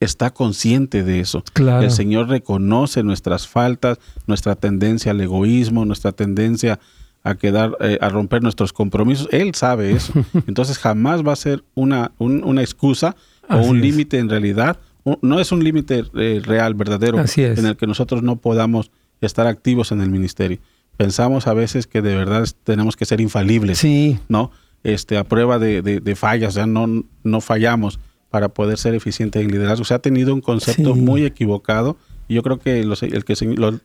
está 0.00 0.30
consciente 0.30 1.02
de 1.02 1.20
eso. 1.20 1.42
Claro. 1.52 1.84
El 1.84 1.90
Señor 1.90 2.28
reconoce 2.28 3.02
nuestras 3.02 3.48
faltas, 3.48 3.98
nuestra 4.26 4.54
tendencia 4.54 5.12
al 5.12 5.20
egoísmo, 5.20 5.84
nuestra 5.84 6.12
tendencia 6.12 6.78
a 7.24 7.34
quedar, 7.34 7.76
eh, 7.80 7.98
a 8.00 8.08
romper 8.08 8.42
nuestros 8.42 8.72
compromisos. 8.72 9.28
Él 9.32 9.54
sabe 9.54 9.92
eso. 9.92 10.12
Entonces 10.46 10.78
jamás 10.78 11.26
va 11.26 11.32
a 11.32 11.36
ser 11.36 11.64
una, 11.74 12.12
una 12.18 12.62
excusa 12.62 13.16
o 13.48 13.58
un 13.58 13.80
límite 13.80 14.18
en 14.18 14.28
realidad. 14.28 14.78
No 15.22 15.40
es 15.40 15.52
un 15.52 15.64
límite 15.64 16.04
eh, 16.14 16.42
real, 16.44 16.74
verdadero, 16.74 17.18
en 17.36 17.66
el 17.66 17.76
que 17.76 17.86
nosotros 17.86 18.22
no 18.22 18.36
podamos 18.36 18.90
estar 19.20 19.46
activos 19.46 19.90
en 19.90 20.00
el 20.00 20.10
ministerio. 20.10 20.58
Pensamos 20.96 21.46
a 21.46 21.54
veces 21.54 21.86
que 21.86 22.02
de 22.02 22.14
verdad 22.14 22.46
tenemos 22.64 22.96
que 22.96 23.06
ser 23.06 23.20
infalibles, 23.20 23.78
sí. 23.78 24.18
¿no? 24.28 24.50
Este, 24.84 25.16
a 25.16 25.24
prueba 25.24 25.58
de, 25.58 25.82
de, 25.82 26.16
fallas, 26.16 26.54
ya 26.54 26.66
no, 26.66 27.04
no 27.24 27.40
fallamos 27.40 27.98
para 28.30 28.48
poder 28.48 28.78
ser 28.78 28.94
eficiente 28.94 29.40
en 29.40 29.50
liderazgo. 29.50 29.84
Se 29.84 29.94
ha 29.94 29.98
tenido 29.98 30.34
un 30.34 30.40
concepto 30.40 30.94
muy 30.94 31.24
equivocado 31.24 31.96
y 32.28 32.34
yo 32.34 32.42
creo 32.42 32.58
que, 32.58 32.80
el, 32.80 33.24
que 33.24 33.32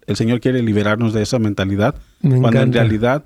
el 0.07 0.15
Señor 0.15 0.41
quiere 0.41 0.61
liberarnos 0.61 1.13
de 1.13 1.21
esa 1.21 1.39
mentalidad, 1.39 1.95
cuando 2.21 2.61
en 2.61 2.73
realidad 2.73 3.25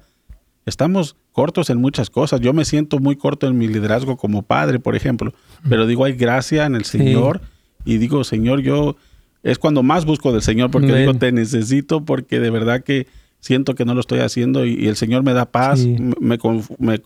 estamos 0.66 1.16
cortos 1.32 1.70
en 1.70 1.80
muchas 1.80 2.10
cosas. 2.10 2.40
Yo 2.40 2.54
me 2.54 2.66
siento 2.66 3.00
muy 3.00 3.16
corto 3.16 3.48
en 3.48 3.58
mi 3.58 3.68
liderazgo 3.68 4.18
como 4.18 4.44
padre, 4.44 4.80
por 4.80 4.96
ejemplo, 4.96 5.34
pero 5.68 5.88
digo, 5.88 6.06
hay 6.06 6.14
gracia 6.14 6.66
en 6.66 6.76
el 6.76 6.86
Señor 6.86 7.42
y 7.84 7.98
digo, 7.98 8.24
Señor, 8.24 8.62
yo 8.62 8.96
es 9.44 9.58
cuando 9.58 9.82
más 9.82 10.06
busco 10.06 10.32
del 10.32 10.42
Señor 10.42 10.70
porque 10.70 10.94
digo, 10.94 11.16
te 11.16 11.32
necesito 11.32 12.06
porque 12.06 12.40
de 12.40 12.50
verdad 12.50 12.84
que 12.84 13.08
siento 13.40 13.76
que 13.76 13.86
no 13.86 13.94
lo 13.94 14.02
estoy 14.02 14.20
haciendo 14.20 14.66
y, 14.66 14.88
el 14.88 14.96
Señor 14.96 15.24
me 15.24 15.34
da 15.34 15.46
paz, 15.46 15.86
me, 15.86 16.38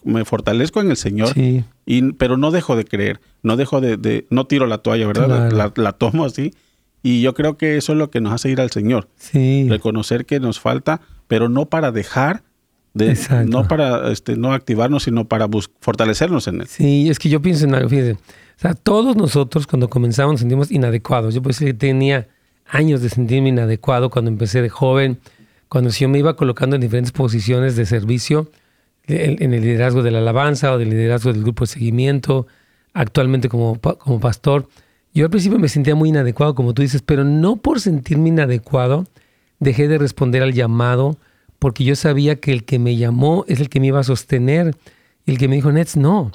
me, 0.03 0.25
fortalezco 0.25 0.81
en 0.81 0.89
el 0.89 0.97
Señor, 0.97 1.33
y, 1.85 2.13
pero 2.13 2.37
no 2.37 2.51
dejo 2.51 2.75
de 2.75 2.85
creer, 2.85 3.21
no 3.43 3.57
dejo 3.57 3.81
de, 3.81 4.25
no 4.29 4.45
tiro 4.45 4.67
la 4.67 4.79
toalla, 4.79 5.07
¿verdad? 5.07 5.51
La, 5.51 5.71
la, 5.75 5.91
tomo 5.93 6.25
así. 6.25 6.53
Y 7.03 7.21
yo 7.21 7.33
creo 7.33 7.57
que 7.57 7.77
eso 7.77 7.93
es 7.93 7.97
lo 7.97 8.11
que 8.11 8.21
nos 8.21 8.33
hace 8.33 8.49
ir 8.49 8.61
al 8.61 8.71
Señor. 8.71 9.07
Reconocer 9.33 10.25
que 10.25 10.39
nos 10.39 10.59
falta, 10.59 11.01
pero 11.27 11.49
no 11.49 11.65
para 11.65 11.91
dejar 11.91 12.43
de, 12.93 13.17
no 13.47 13.67
para 13.67 14.11
este, 14.11 14.35
no 14.35 14.53
activarnos, 14.53 15.03
sino 15.03 15.25
para 15.27 15.47
fortalecernos 15.79 16.47
en 16.47 16.61
él. 16.61 16.67
Sí, 16.67 17.09
es 17.09 17.19
que 17.19 17.29
yo 17.29 17.41
pienso 17.41 17.65
en 17.65 17.75
algo, 17.75 17.89
fíjense. 17.89 18.13
O 18.13 18.61
sea, 18.61 18.73
todos 18.75 19.15
nosotros 19.15 19.65
cuando 19.65 19.89
comenzamos 19.89 20.33
nos 20.33 20.41
sentimos 20.41 20.71
inadecuados. 20.71 21.33
Yo 21.33 21.41
pues 21.41 21.63
tenía 21.77 22.27
años 22.67 23.01
de 23.01 23.09
sentirme 23.09 23.49
inadecuado 23.49 24.09
cuando 24.09 24.29
empecé 24.29 24.61
de 24.61 24.69
joven, 24.69 25.19
cuando 25.67 25.89
yo 25.89 26.09
me 26.09 26.19
iba 26.19 26.35
colocando 26.35 26.75
en 26.75 26.81
diferentes 26.81 27.11
posiciones 27.11 27.75
de 27.75 27.85
servicio, 27.85 28.51
en 29.07 29.53
el 29.53 29.61
liderazgo 29.61 30.03
de 30.03 30.11
la 30.11 30.19
alabanza 30.19 30.71
o 30.71 30.77
del 30.77 30.89
liderazgo 30.89 31.33
del 31.33 31.41
grupo 31.41 31.63
de 31.63 31.71
seguimiento, 31.71 32.45
actualmente 32.93 33.49
como, 33.49 33.79
como 33.79 34.19
pastor. 34.19 34.67
Yo 35.13 35.25
al 35.25 35.31
principio 35.31 35.59
me 35.59 35.69
sentía 35.69 35.95
muy 35.95 36.09
inadecuado, 36.09 36.55
como 36.55 36.73
tú 36.73 36.81
dices, 36.81 37.01
pero 37.01 37.23
no 37.23 37.57
por 37.57 37.81
sentirme 37.81 38.29
inadecuado 38.29 39.05
dejé 39.59 39.87
de 39.87 39.97
responder 39.97 40.41
al 40.41 40.53
llamado 40.53 41.17
porque 41.59 41.83
yo 41.83 41.95
sabía 41.95 42.37
que 42.37 42.51
el 42.51 42.63
que 42.63 42.79
me 42.79 42.97
llamó 42.97 43.45
es 43.47 43.59
el 43.59 43.69
que 43.69 43.79
me 43.79 43.87
iba 43.87 43.99
a 43.99 44.03
sostener. 44.03 44.75
Y 45.27 45.31
el 45.31 45.37
que 45.37 45.47
me 45.47 45.55
dijo, 45.55 45.71
Nets, 45.71 45.95
no, 45.95 46.31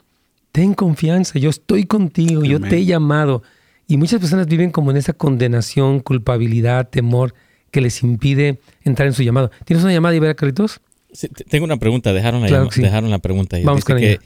ten 0.53 0.73
confianza, 0.73 1.41
yo 1.41 1.51
estoy 1.51 1.85
contigo, 1.85 2.45
yo 2.45 2.61
te 2.61 2.77
he 2.77 2.85
llamado. 2.85 3.43
Y 3.89 3.97
muchas 3.97 4.21
personas 4.21 4.47
viven 4.47 4.71
como 4.71 4.93
en 4.93 4.97
esa 4.97 5.13
condenación, 5.13 5.99
culpabilidad, 5.99 6.89
temor 6.89 7.35
que 7.73 7.81
les 7.81 8.05
impide 8.05 8.61
entrar 8.85 9.09
en 9.09 9.15
su 9.15 9.25
llamado. 9.25 9.51
¿Tienes 9.65 9.83
una 9.83 9.93
llamada, 9.93 10.15
Ibera 10.15 10.35
Carlitos? 10.35 10.81
Sí, 11.13 11.29
tengo 11.29 11.65
una 11.65 11.77
pregunta, 11.77 12.13
dejaron 12.13 12.43
la, 12.43 12.65
dejaron 12.65 13.11
la 13.11 13.19
pregunta 13.19 13.57
ahí. 13.57 13.65
Vamos 13.65 13.85
con 13.85 13.97
que 13.97 14.21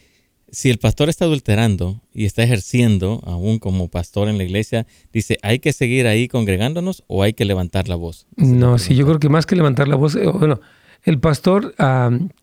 Si 0.53 0.71
el 0.71 0.79
pastor 0.79 1.09
está 1.09 1.27
adulterando 1.27 2.01
y 2.13 2.25
está 2.25 2.43
ejerciendo 2.43 3.23
aún 3.25 3.59
como 3.59 3.89
pastor 3.89 4.29
en 4.29 4.39
la 4.39 4.45
iglesia, 4.45 4.87
dice, 5.13 5.39
¿hay 5.43 5.61
que 5.61 5.73
seguir 5.73 6.07
ahí 6.07 6.29
congregándonos 6.29 7.05
o 7.07 7.23
hay 7.23 7.35
que 7.35 7.45
levantar 7.45 7.89
la 7.89 7.97
voz? 7.97 8.27
No, 8.37 8.79
sí, 8.79 8.95
yo 8.97 9.07
creo 9.07 9.21
que 9.21 9.29
más 9.29 9.47
que 9.47 9.57
levantar 9.57 9.87
la 9.87 9.97
voz, 9.97 10.17
eh, 10.17 10.27
bueno, 10.27 10.61
el 11.05 11.19
pastor 11.19 11.75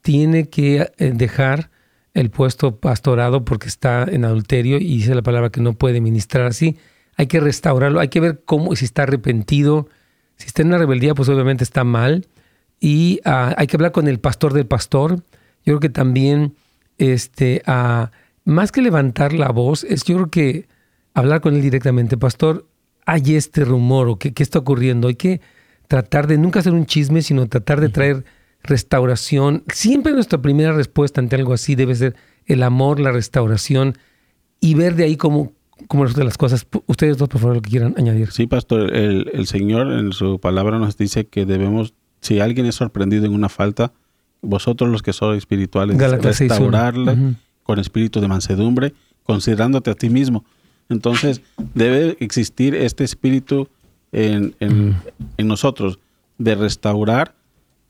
tiene 0.01 0.49
que 0.49 0.89
eh, 0.97 1.11
dejar 1.13 1.69
el 2.13 2.31
puesto 2.31 2.77
pastorado 2.77 3.45
porque 3.45 3.67
está 3.67 4.03
en 4.09 4.25
adulterio 4.25 4.77
y 4.77 4.97
dice 4.97 5.13
la 5.13 5.21
palabra 5.21 5.51
que 5.51 5.61
no 5.61 5.73
puede 5.73 6.01
ministrar 6.01 6.47
así. 6.47 6.77
Hay 7.15 7.27
que 7.27 7.39
restaurarlo, 7.39 7.99
hay 7.99 8.07
que 8.07 8.19
ver 8.19 8.41
cómo, 8.43 8.75
si 8.75 8.85
está 8.85 9.03
arrepentido, 9.03 9.87
si 10.37 10.47
está 10.47 10.61
en 10.61 10.69
una 10.69 10.77
rebeldía, 10.79 11.13
pues 11.13 11.29
obviamente 11.29 11.63
está 11.63 11.83
mal. 11.83 12.27
Y 12.79 13.19
ah, 13.25 13.53
hay 13.57 13.67
que 13.67 13.75
hablar 13.75 13.91
con 13.91 14.07
el 14.07 14.19
pastor 14.19 14.53
del 14.53 14.65
pastor. 14.65 15.17
Yo 15.17 15.73
creo 15.73 15.79
que 15.79 15.89
también, 15.89 16.55
este, 16.97 17.61
ah, 17.65 18.11
más 18.45 18.71
que 18.71 18.81
levantar 18.81 19.33
la 19.33 19.49
voz, 19.49 19.83
es 19.83 20.03
yo 20.03 20.15
creo 20.15 20.29
que 20.29 20.67
hablar 21.13 21.41
con 21.41 21.55
él 21.55 21.61
directamente. 21.61 22.17
Pastor, 22.17 22.67
hay 23.05 23.35
este 23.35 23.65
rumor 23.65 24.07
o 24.09 24.17
qué, 24.17 24.33
qué 24.33 24.43
está 24.43 24.59
ocurriendo. 24.59 25.07
Hay 25.07 25.15
que 25.15 25.41
tratar 25.87 26.27
de 26.27 26.37
nunca 26.37 26.59
hacer 26.59 26.73
un 26.73 26.85
chisme, 26.85 27.21
sino 27.21 27.47
tratar 27.47 27.81
de 27.81 27.89
traer 27.89 28.25
restauración. 28.63 29.63
Siempre 29.73 30.13
nuestra 30.13 30.41
primera 30.41 30.73
respuesta 30.73 31.21
ante 31.21 31.35
algo 31.35 31.53
así 31.53 31.75
debe 31.75 31.95
ser 31.95 32.15
el 32.45 32.63
amor, 32.63 32.99
la 32.99 33.11
restauración 33.11 33.97
y 34.59 34.75
ver 34.75 34.95
de 34.95 35.05
ahí 35.05 35.17
cómo, 35.17 35.53
cómo 35.87 36.03
resultan 36.03 36.25
las 36.25 36.37
cosas. 36.37 36.67
Ustedes 36.85 37.17
dos, 37.17 37.29
por 37.29 37.41
favor, 37.41 37.55
lo 37.55 37.61
que 37.61 37.69
quieran 37.69 37.95
añadir. 37.97 38.31
Sí, 38.31 38.47
pastor, 38.47 38.93
el, 38.95 39.47
Señor 39.47 39.91
en 39.93 40.11
su 40.11 40.39
palabra 40.39 40.79
nos 40.79 40.97
dice 40.97 41.27
que 41.27 41.45
debemos, 41.45 41.93
si 42.21 42.39
alguien 42.39 42.65
es 42.65 42.75
sorprendido 42.75 43.25
en 43.25 43.33
una 43.33 43.49
falta, 43.49 43.93
vosotros 44.47 44.89
los 44.89 45.01
que 45.01 45.13
sois 45.13 45.37
espirituales, 45.39 45.97
restaurarla 45.97 47.35
con 47.63 47.79
espíritu 47.79 48.21
de 48.21 48.27
mansedumbre, 48.27 48.93
considerándote 49.23 49.91
a 49.91 49.93
ti 49.93 50.09
mismo. 50.09 50.45
Entonces, 50.89 51.41
debe 51.73 52.15
existir 52.21 52.73
este 52.73 53.03
espíritu 53.03 53.67
en, 54.11 54.55
nosotros 55.37 55.99
de 56.37 56.55
restaurar, 56.55 57.35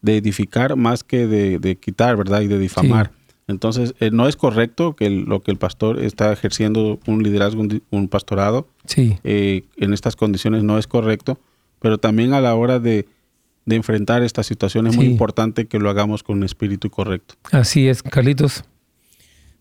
de 0.02 0.18
edificar 0.18 0.76
más 0.76 1.04
que 1.04 1.28
de, 1.28 1.76
quitar, 1.76 2.18
¿verdad? 2.18 2.42
Y 2.42 2.48
de 2.48 2.58
difamar. 2.58 3.12
Entonces, 3.48 3.94
eh, 4.00 4.10
no 4.12 4.28
es 4.28 4.36
correcto 4.36 4.96
que 4.96 5.10
lo 5.10 5.42
que 5.42 5.52
el 5.52 5.58
pastor 5.58 6.04
está 6.04 6.34
ejerciendo 6.34 7.00
un 7.06 7.24
liderazgo, 7.24 7.66
un, 7.92 8.08
pastorado, 8.10 8.68
sí. 8.86 9.18
Eh, 9.24 9.64
en 9.78 9.94
estas 9.94 10.18
condiciones 10.18 10.64
no 10.64 10.78
es 10.78 10.88
correcto, 10.88 11.40
pero 11.80 11.98
también 11.98 12.34
a 12.34 12.42
la 12.42 12.56
hora 12.56 12.80
de, 12.80 13.08
enfrentar 13.76 14.24
esta 14.24 14.44
situación 14.44 14.88
es 14.88 14.96
muy 14.96 15.06
importante 15.06 15.68
que 15.68 15.80
lo 15.80 15.90
hagamos 15.90 16.24
con 16.24 16.38
un 16.38 16.44
espíritu 16.44 16.90
correcto. 16.90 17.36
Así 17.52 17.88
es, 17.88 18.02
Carlitos. 18.02 18.64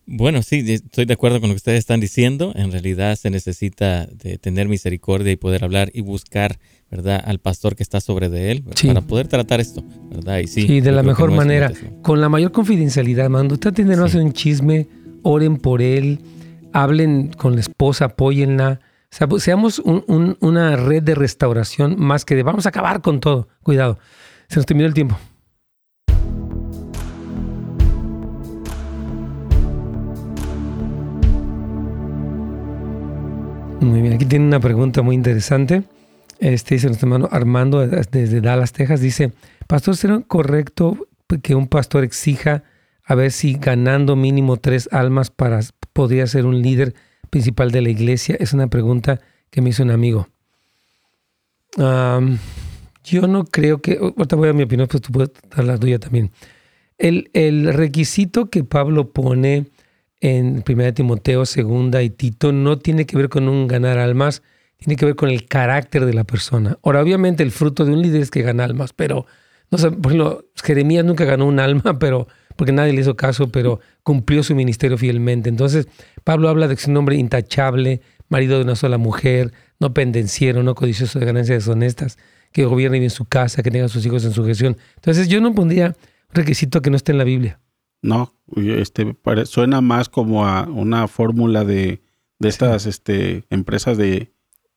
Bueno, 0.09 0.42
sí, 0.42 0.64
estoy 0.68 1.04
de 1.04 1.14
acuerdo 1.14 1.40
con 1.40 1.48
lo 1.48 1.54
que 1.54 1.59
ustedes 1.59 1.80
están 1.80 1.98
diciendo. 1.98 2.52
En 2.54 2.70
realidad 2.70 3.16
se 3.16 3.28
necesita 3.28 4.07
de 4.07 4.38
tener 4.38 4.68
misericordia 4.68 5.32
y 5.32 5.36
poder 5.36 5.64
hablar 5.64 5.90
y 5.92 6.00
buscar, 6.00 6.61
¿verdad?, 6.92 7.20
al 7.24 7.40
pastor 7.40 7.74
que 7.74 7.82
está 7.82 8.00
sobre 8.00 8.28
de 8.28 8.52
él 8.52 8.62
para 8.62 9.00
poder 9.00 9.26
tratar 9.26 9.61
esto, 9.61 9.82
¿verdad? 10.09 10.38
Y 10.38 10.46
sí, 10.46 10.80
de 10.80 10.92
la 10.92 11.02
mejor 11.02 11.32
manera, 11.32 11.72
con 12.02 12.20
la 12.20 12.28
mayor 12.28 12.52
confidencialidad. 12.52 13.28
Cuando 13.28 13.54
usted 13.54 13.72
tiene 13.72 13.96
sí. 14.09 14.18
un 14.18 14.32
chisme, 14.32 14.86
oren 15.22 15.57
por 15.57 15.82
él, 15.82 16.20
hablen 16.72 17.32
con 17.32 17.54
la 17.54 17.61
esposa, 17.61 18.04
apóyenla. 18.04 18.80
Pues, 19.24 19.44
seamos 19.44 19.78
una 19.78 20.76
red 20.76 21.02
de 21.02 21.14
restauración 21.14 21.96
más 21.98 22.26
que 22.26 22.34
de 22.34 22.42
vamos 22.42 22.66
a 22.66 22.68
acabar 22.68 23.00
con 23.00 23.20
todo. 23.20 23.48
Cuidado, 23.62 23.98
se 24.48 24.56
nos 24.56 24.66
terminó 24.66 24.86
el 24.86 24.94
tiempo. 24.94 25.18
Muy 33.80 34.02
bien, 34.02 34.14
aquí 34.14 34.26
tiene 34.26 34.44
una 34.44 34.60
pregunta 34.60 35.00
muy 35.00 35.14
interesante. 35.14 35.84
Este 36.38 36.74
dice 36.74 36.88
nuestro 36.88 37.06
hermano 37.06 37.28
Armando 37.32 37.86
desde 37.86 38.40
Dallas, 38.42 38.72
Texas. 38.72 39.00
Dice, 39.00 39.32
Pastor, 39.66 39.96
¿será 39.96 40.20
correcto 40.20 41.08
que 41.42 41.54
un 41.54 41.68
pastor 41.68 42.04
exija 42.04 42.64
a 43.02 43.14
ver 43.14 43.30
si 43.30 43.54
ganando 43.54 44.14
mínimo 44.14 44.58
tres 44.58 44.90
almas 44.92 45.30
para 45.30 45.60
podría 45.94 46.26
ser 46.26 46.44
un 46.44 46.60
líder 46.60 46.94
principal 47.31 47.70
de 47.70 47.83
la 47.83 47.91
iglesia? 47.91 48.37
Es 48.39 48.53
una 48.53 48.68
pregunta 48.68 49.20
que 49.51 49.61
me 49.61 49.70
hizo 49.70 49.83
un 49.83 49.91
amigo. 49.91 50.29
yo 51.77 53.27
no 53.27 53.45
creo 53.45 53.81
que, 53.81 53.99
ahorita 54.01 54.37
voy 54.37 54.49
a 54.49 54.53
mi 54.53 54.64
opinión, 54.64 54.89
pues 54.89 55.03
tú 55.03 55.12
puedes 55.12 55.31
dar 55.55 55.64
la 55.64 55.79
tuya 55.79 55.99
también. 55.99 56.31
El, 56.99 57.31
el 57.35 57.74
requisito 57.74 58.49
que 58.49 58.64
Pablo 58.64 59.11
pone 59.12 59.66
en 60.20 60.64
1 60.66 60.95
Timoteo, 60.95 61.41
2 61.41 61.57
y 62.03 62.11
Tito 62.11 62.53
no 62.53 62.79
tiene 62.79 63.07
que 63.07 63.16
ver 63.16 63.29
con 63.29 63.49
un 63.49 63.68
ganar 63.68 63.99
almas, 63.99 64.43
tiene 64.79 64.97
que 64.97 65.07
ver 65.07 65.16
con 65.16 65.29
el 65.29 65.47
carácter 65.47 66.05
de 66.07 66.14
la 66.14 66.24
persona. 66.24 66.79
Ahora, 66.83 67.03
obviamente 67.03 67.43
el 67.43 67.51
fruto 67.51 67.85
de 67.85 67.93
un 67.93 68.03
líder 68.03 68.22
es 68.22 68.31
que 68.31 68.43
gana 68.43 68.64
almas, 68.64 68.93
pero, 68.93 69.27
no 69.70 69.78
sé, 69.78 69.90
por 69.90 70.12
ejemplo, 70.12 70.44
Jeremías 70.62 71.04
nunca 71.04 71.24
ganó 71.24 71.46
un 71.46 71.60
alma, 71.60 71.82
pero 71.98 72.28
porque 72.56 72.72
nadie 72.72 72.92
le 72.92 73.02
hizo 73.02 73.16
caso, 73.16 73.50
pero 73.50 73.80
cumplió 74.02 74.42
su 74.42 74.54
ministerio 74.54 74.96
fielmente. 74.96 75.48
Entonces, 75.48 75.88
Pablo 76.24 76.48
habla 76.48 76.68
de 76.68 76.74
que 76.74 76.80
es 76.80 76.88
un 76.88 76.96
hombre 76.96 77.16
intachable, 77.16 78.00
marido 78.28 78.56
de 78.56 78.64
una 78.64 78.76
sola 78.76 78.98
mujer, 78.98 79.52
no 79.78 79.92
pendenciero, 79.92 80.62
no 80.62 80.74
codicioso 80.74 81.18
de 81.18 81.26
ganancias 81.26 81.64
deshonestas, 81.64 82.18
que 82.52 82.64
gobierne 82.64 82.98
bien 82.98 83.10
su 83.10 83.26
casa, 83.26 83.62
que 83.62 83.70
tenga 83.70 83.86
a 83.86 83.88
sus 83.88 84.04
hijos 84.06 84.24
en 84.24 84.32
su 84.32 84.44
gestión. 84.44 84.76
Entonces, 84.96 85.28
yo 85.28 85.40
no 85.40 85.54
pondría 85.54 85.88
un 85.88 86.34
requisito 86.34 86.80
que 86.80 86.90
no 86.90 86.96
esté 86.96 87.12
en 87.12 87.18
la 87.18 87.24
Biblia. 87.24 87.60
No, 88.02 88.34
este, 88.54 89.16
suena 89.44 89.80
más 89.80 90.08
como 90.08 90.46
a 90.46 90.62
una 90.62 91.08
fórmula 91.08 91.64
de, 91.64 92.00
de 92.38 92.48
estas 92.48 92.86
este, 92.86 93.44
empresas 93.50 93.98
de... 93.98 94.32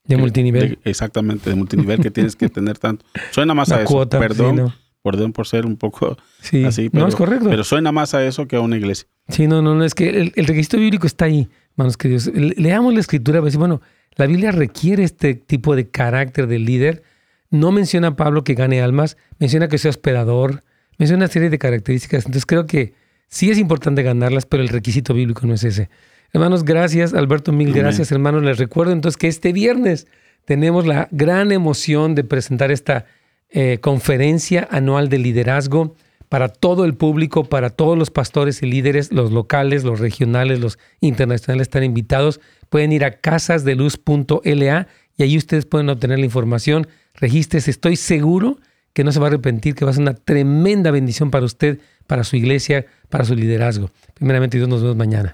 De 0.10 0.18
multinivel. 0.18 0.80
exactamente, 0.84 1.50
de 1.50 1.56
multinivel 1.56 2.00
que 2.02 2.12
tienes 2.12 2.36
que 2.36 2.50
tener 2.50 2.78
tanto. 2.78 3.06
Suena 3.32 3.54
más 3.54 3.72
a 3.72 3.84
eso. 3.84 4.10
Perdón, 4.10 4.74
perdón 5.04 5.34
por 5.34 5.48
ser 5.48 5.66
un 5.66 5.78
poco 5.78 6.18
así. 6.66 6.90
Pero, 6.90 7.04
no, 7.04 7.08
es 7.08 7.16
correcto. 7.16 7.50
Pero 7.50 7.64
suena 7.64 7.92
más 7.92 8.14
a 8.14 8.26
eso 8.26 8.48
que 8.48 8.56
a 8.56 8.62
una 8.62 8.76
iglesia. 8.76 9.08
Sí, 9.28 9.48
no, 9.48 9.62
no, 9.62 9.76
no, 9.76 9.86
es 9.86 9.96
que 9.96 10.10
el, 10.10 10.34
el 10.36 10.46
registro 10.46 10.80
bíblico 10.80 11.08
está 11.08 11.26
ahí, 11.26 11.48
hermanos 11.72 11.96
queridos. 11.96 12.30
Leamos 12.34 12.94
la 12.94 13.00
escritura, 13.00 13.40
pues, 13.40 13.56
bueno, 13.56 13.82
la 14.16 14.26
Biblia 14.26 14.52
requiere 14.52 15.04
este 15.04 15.36
tipo 15.36 15.76
de 15.76 15.90
carácter 15.90 16.48
del 16.48 16.66
líder. 16.66 17.04
No 17.52 17.72
menciona 17.72 18.10
a 18.10 18.16
Pablo 18.16 18.44
que 18.44 18.56
gane 18.56 18.82
almas, 18.82 19.16
menciona 19.38 19.68
que 19.68 19.78
sea 19.78 19.90
hospedador, 19.90 20.64
menciona 20.98 21.26
una 21.26 21.32
serie 21.32 21.50
de 21.50 21.58
características. 21.60 22.26
Entonces 22.26 22.46
creo 22.46 22.66
que 22.66 22.94
Sí 23.30 23.52
es 23.52 23.60
importante 23.60 24.02
ganarlas, 24.02 24.48
pero 24.48 24.64
el 24.64 24.70
requisito 24.70 25.14
bíblico 25.14 25.46
no 25.46 25.54
es 25.54 25.64
ese. 25.64 25.90
Hermanos, 26.34 26.64
gracias. 26.64 27.14
Alberto, 27.14 27.52
mil 27.52 27.74
gracias, 27.74 28.12
hermanos. 28.12 28.44
Les 28.44 28.58
recuerdo 28.58 28.94
entonces 28.94 29.18
que 29.18 29.28
este 29.28 29.54
viernes 29.54 30.08
tenemos 30.46 30.86
la 30.86 31.08
gran 31.12 31.52
emoción 31.52 32.16
de 32.16 32.24
presentar 32.24 32.72
esta 32.72 33.06
eh, 33.50 33.80
conferencia 33.82 34.68
anual 34.72 35.10
de 35.10 35.18
liderazgo 35.18 35.96
para 36.30 36.50
todo 36.50 36.86
el 36.86 36.94
público, 36.94 37.44
para 37.46 37.72
todos 37.72 37.98
los 37.98 38.12
pastores 38.12 38.62
y 38.62 38.68
líderes, 38.68 39.12
los 39.12 39.32
locales, 39.32 39.84
los 39.84 40.00
regionales, 40.00 40.60
los 40.60 40.78
internacionales 41.02 41.64
están 41.64 41.84
invitados. 41.84 42.40
Pueden 42.70 42.92
ir 42.92 43.04
a 43.04 43.12
casasdeluz.la 43.20 44.88
y 45.18 45.24
ahí 45.24 45.38
ustedes 45.38 45.66
pueden 45.66 45.90
obtener 45.90 46.20
la 46.20 46.26
información. 46.26 46.88
Regístrese, 47.16 47.72
estoy 47.72 47.96
seguro 47.96 48.60
que 48.94 49.04
no 49.04 49.12
se 49.12 49.20
va 49.20 49.26
a 49.26 49.30
arrepentir, 49.30 49.74
que 49.74 49.86
va 49.86 49.92
a 49.92 49.94
ser 49.96 50.04
una 50.04 50.14
tremenda 50.14 50.92
bendición 50.92 51.32
para 51.32 51.46
usted, 51.46 51.80
para 52.06 52.24
su 52.24 52.36
iglesia, 52.36 52.86
para 53.10 53.26
su 53.26 53.36
liderazgo. 53.36 53.90
Primeramente, 54.14 54.58
Dios 54.58 54.70
nos 54.70 54.82
vemos 54.82 54.98
mañana. 54.98 55.34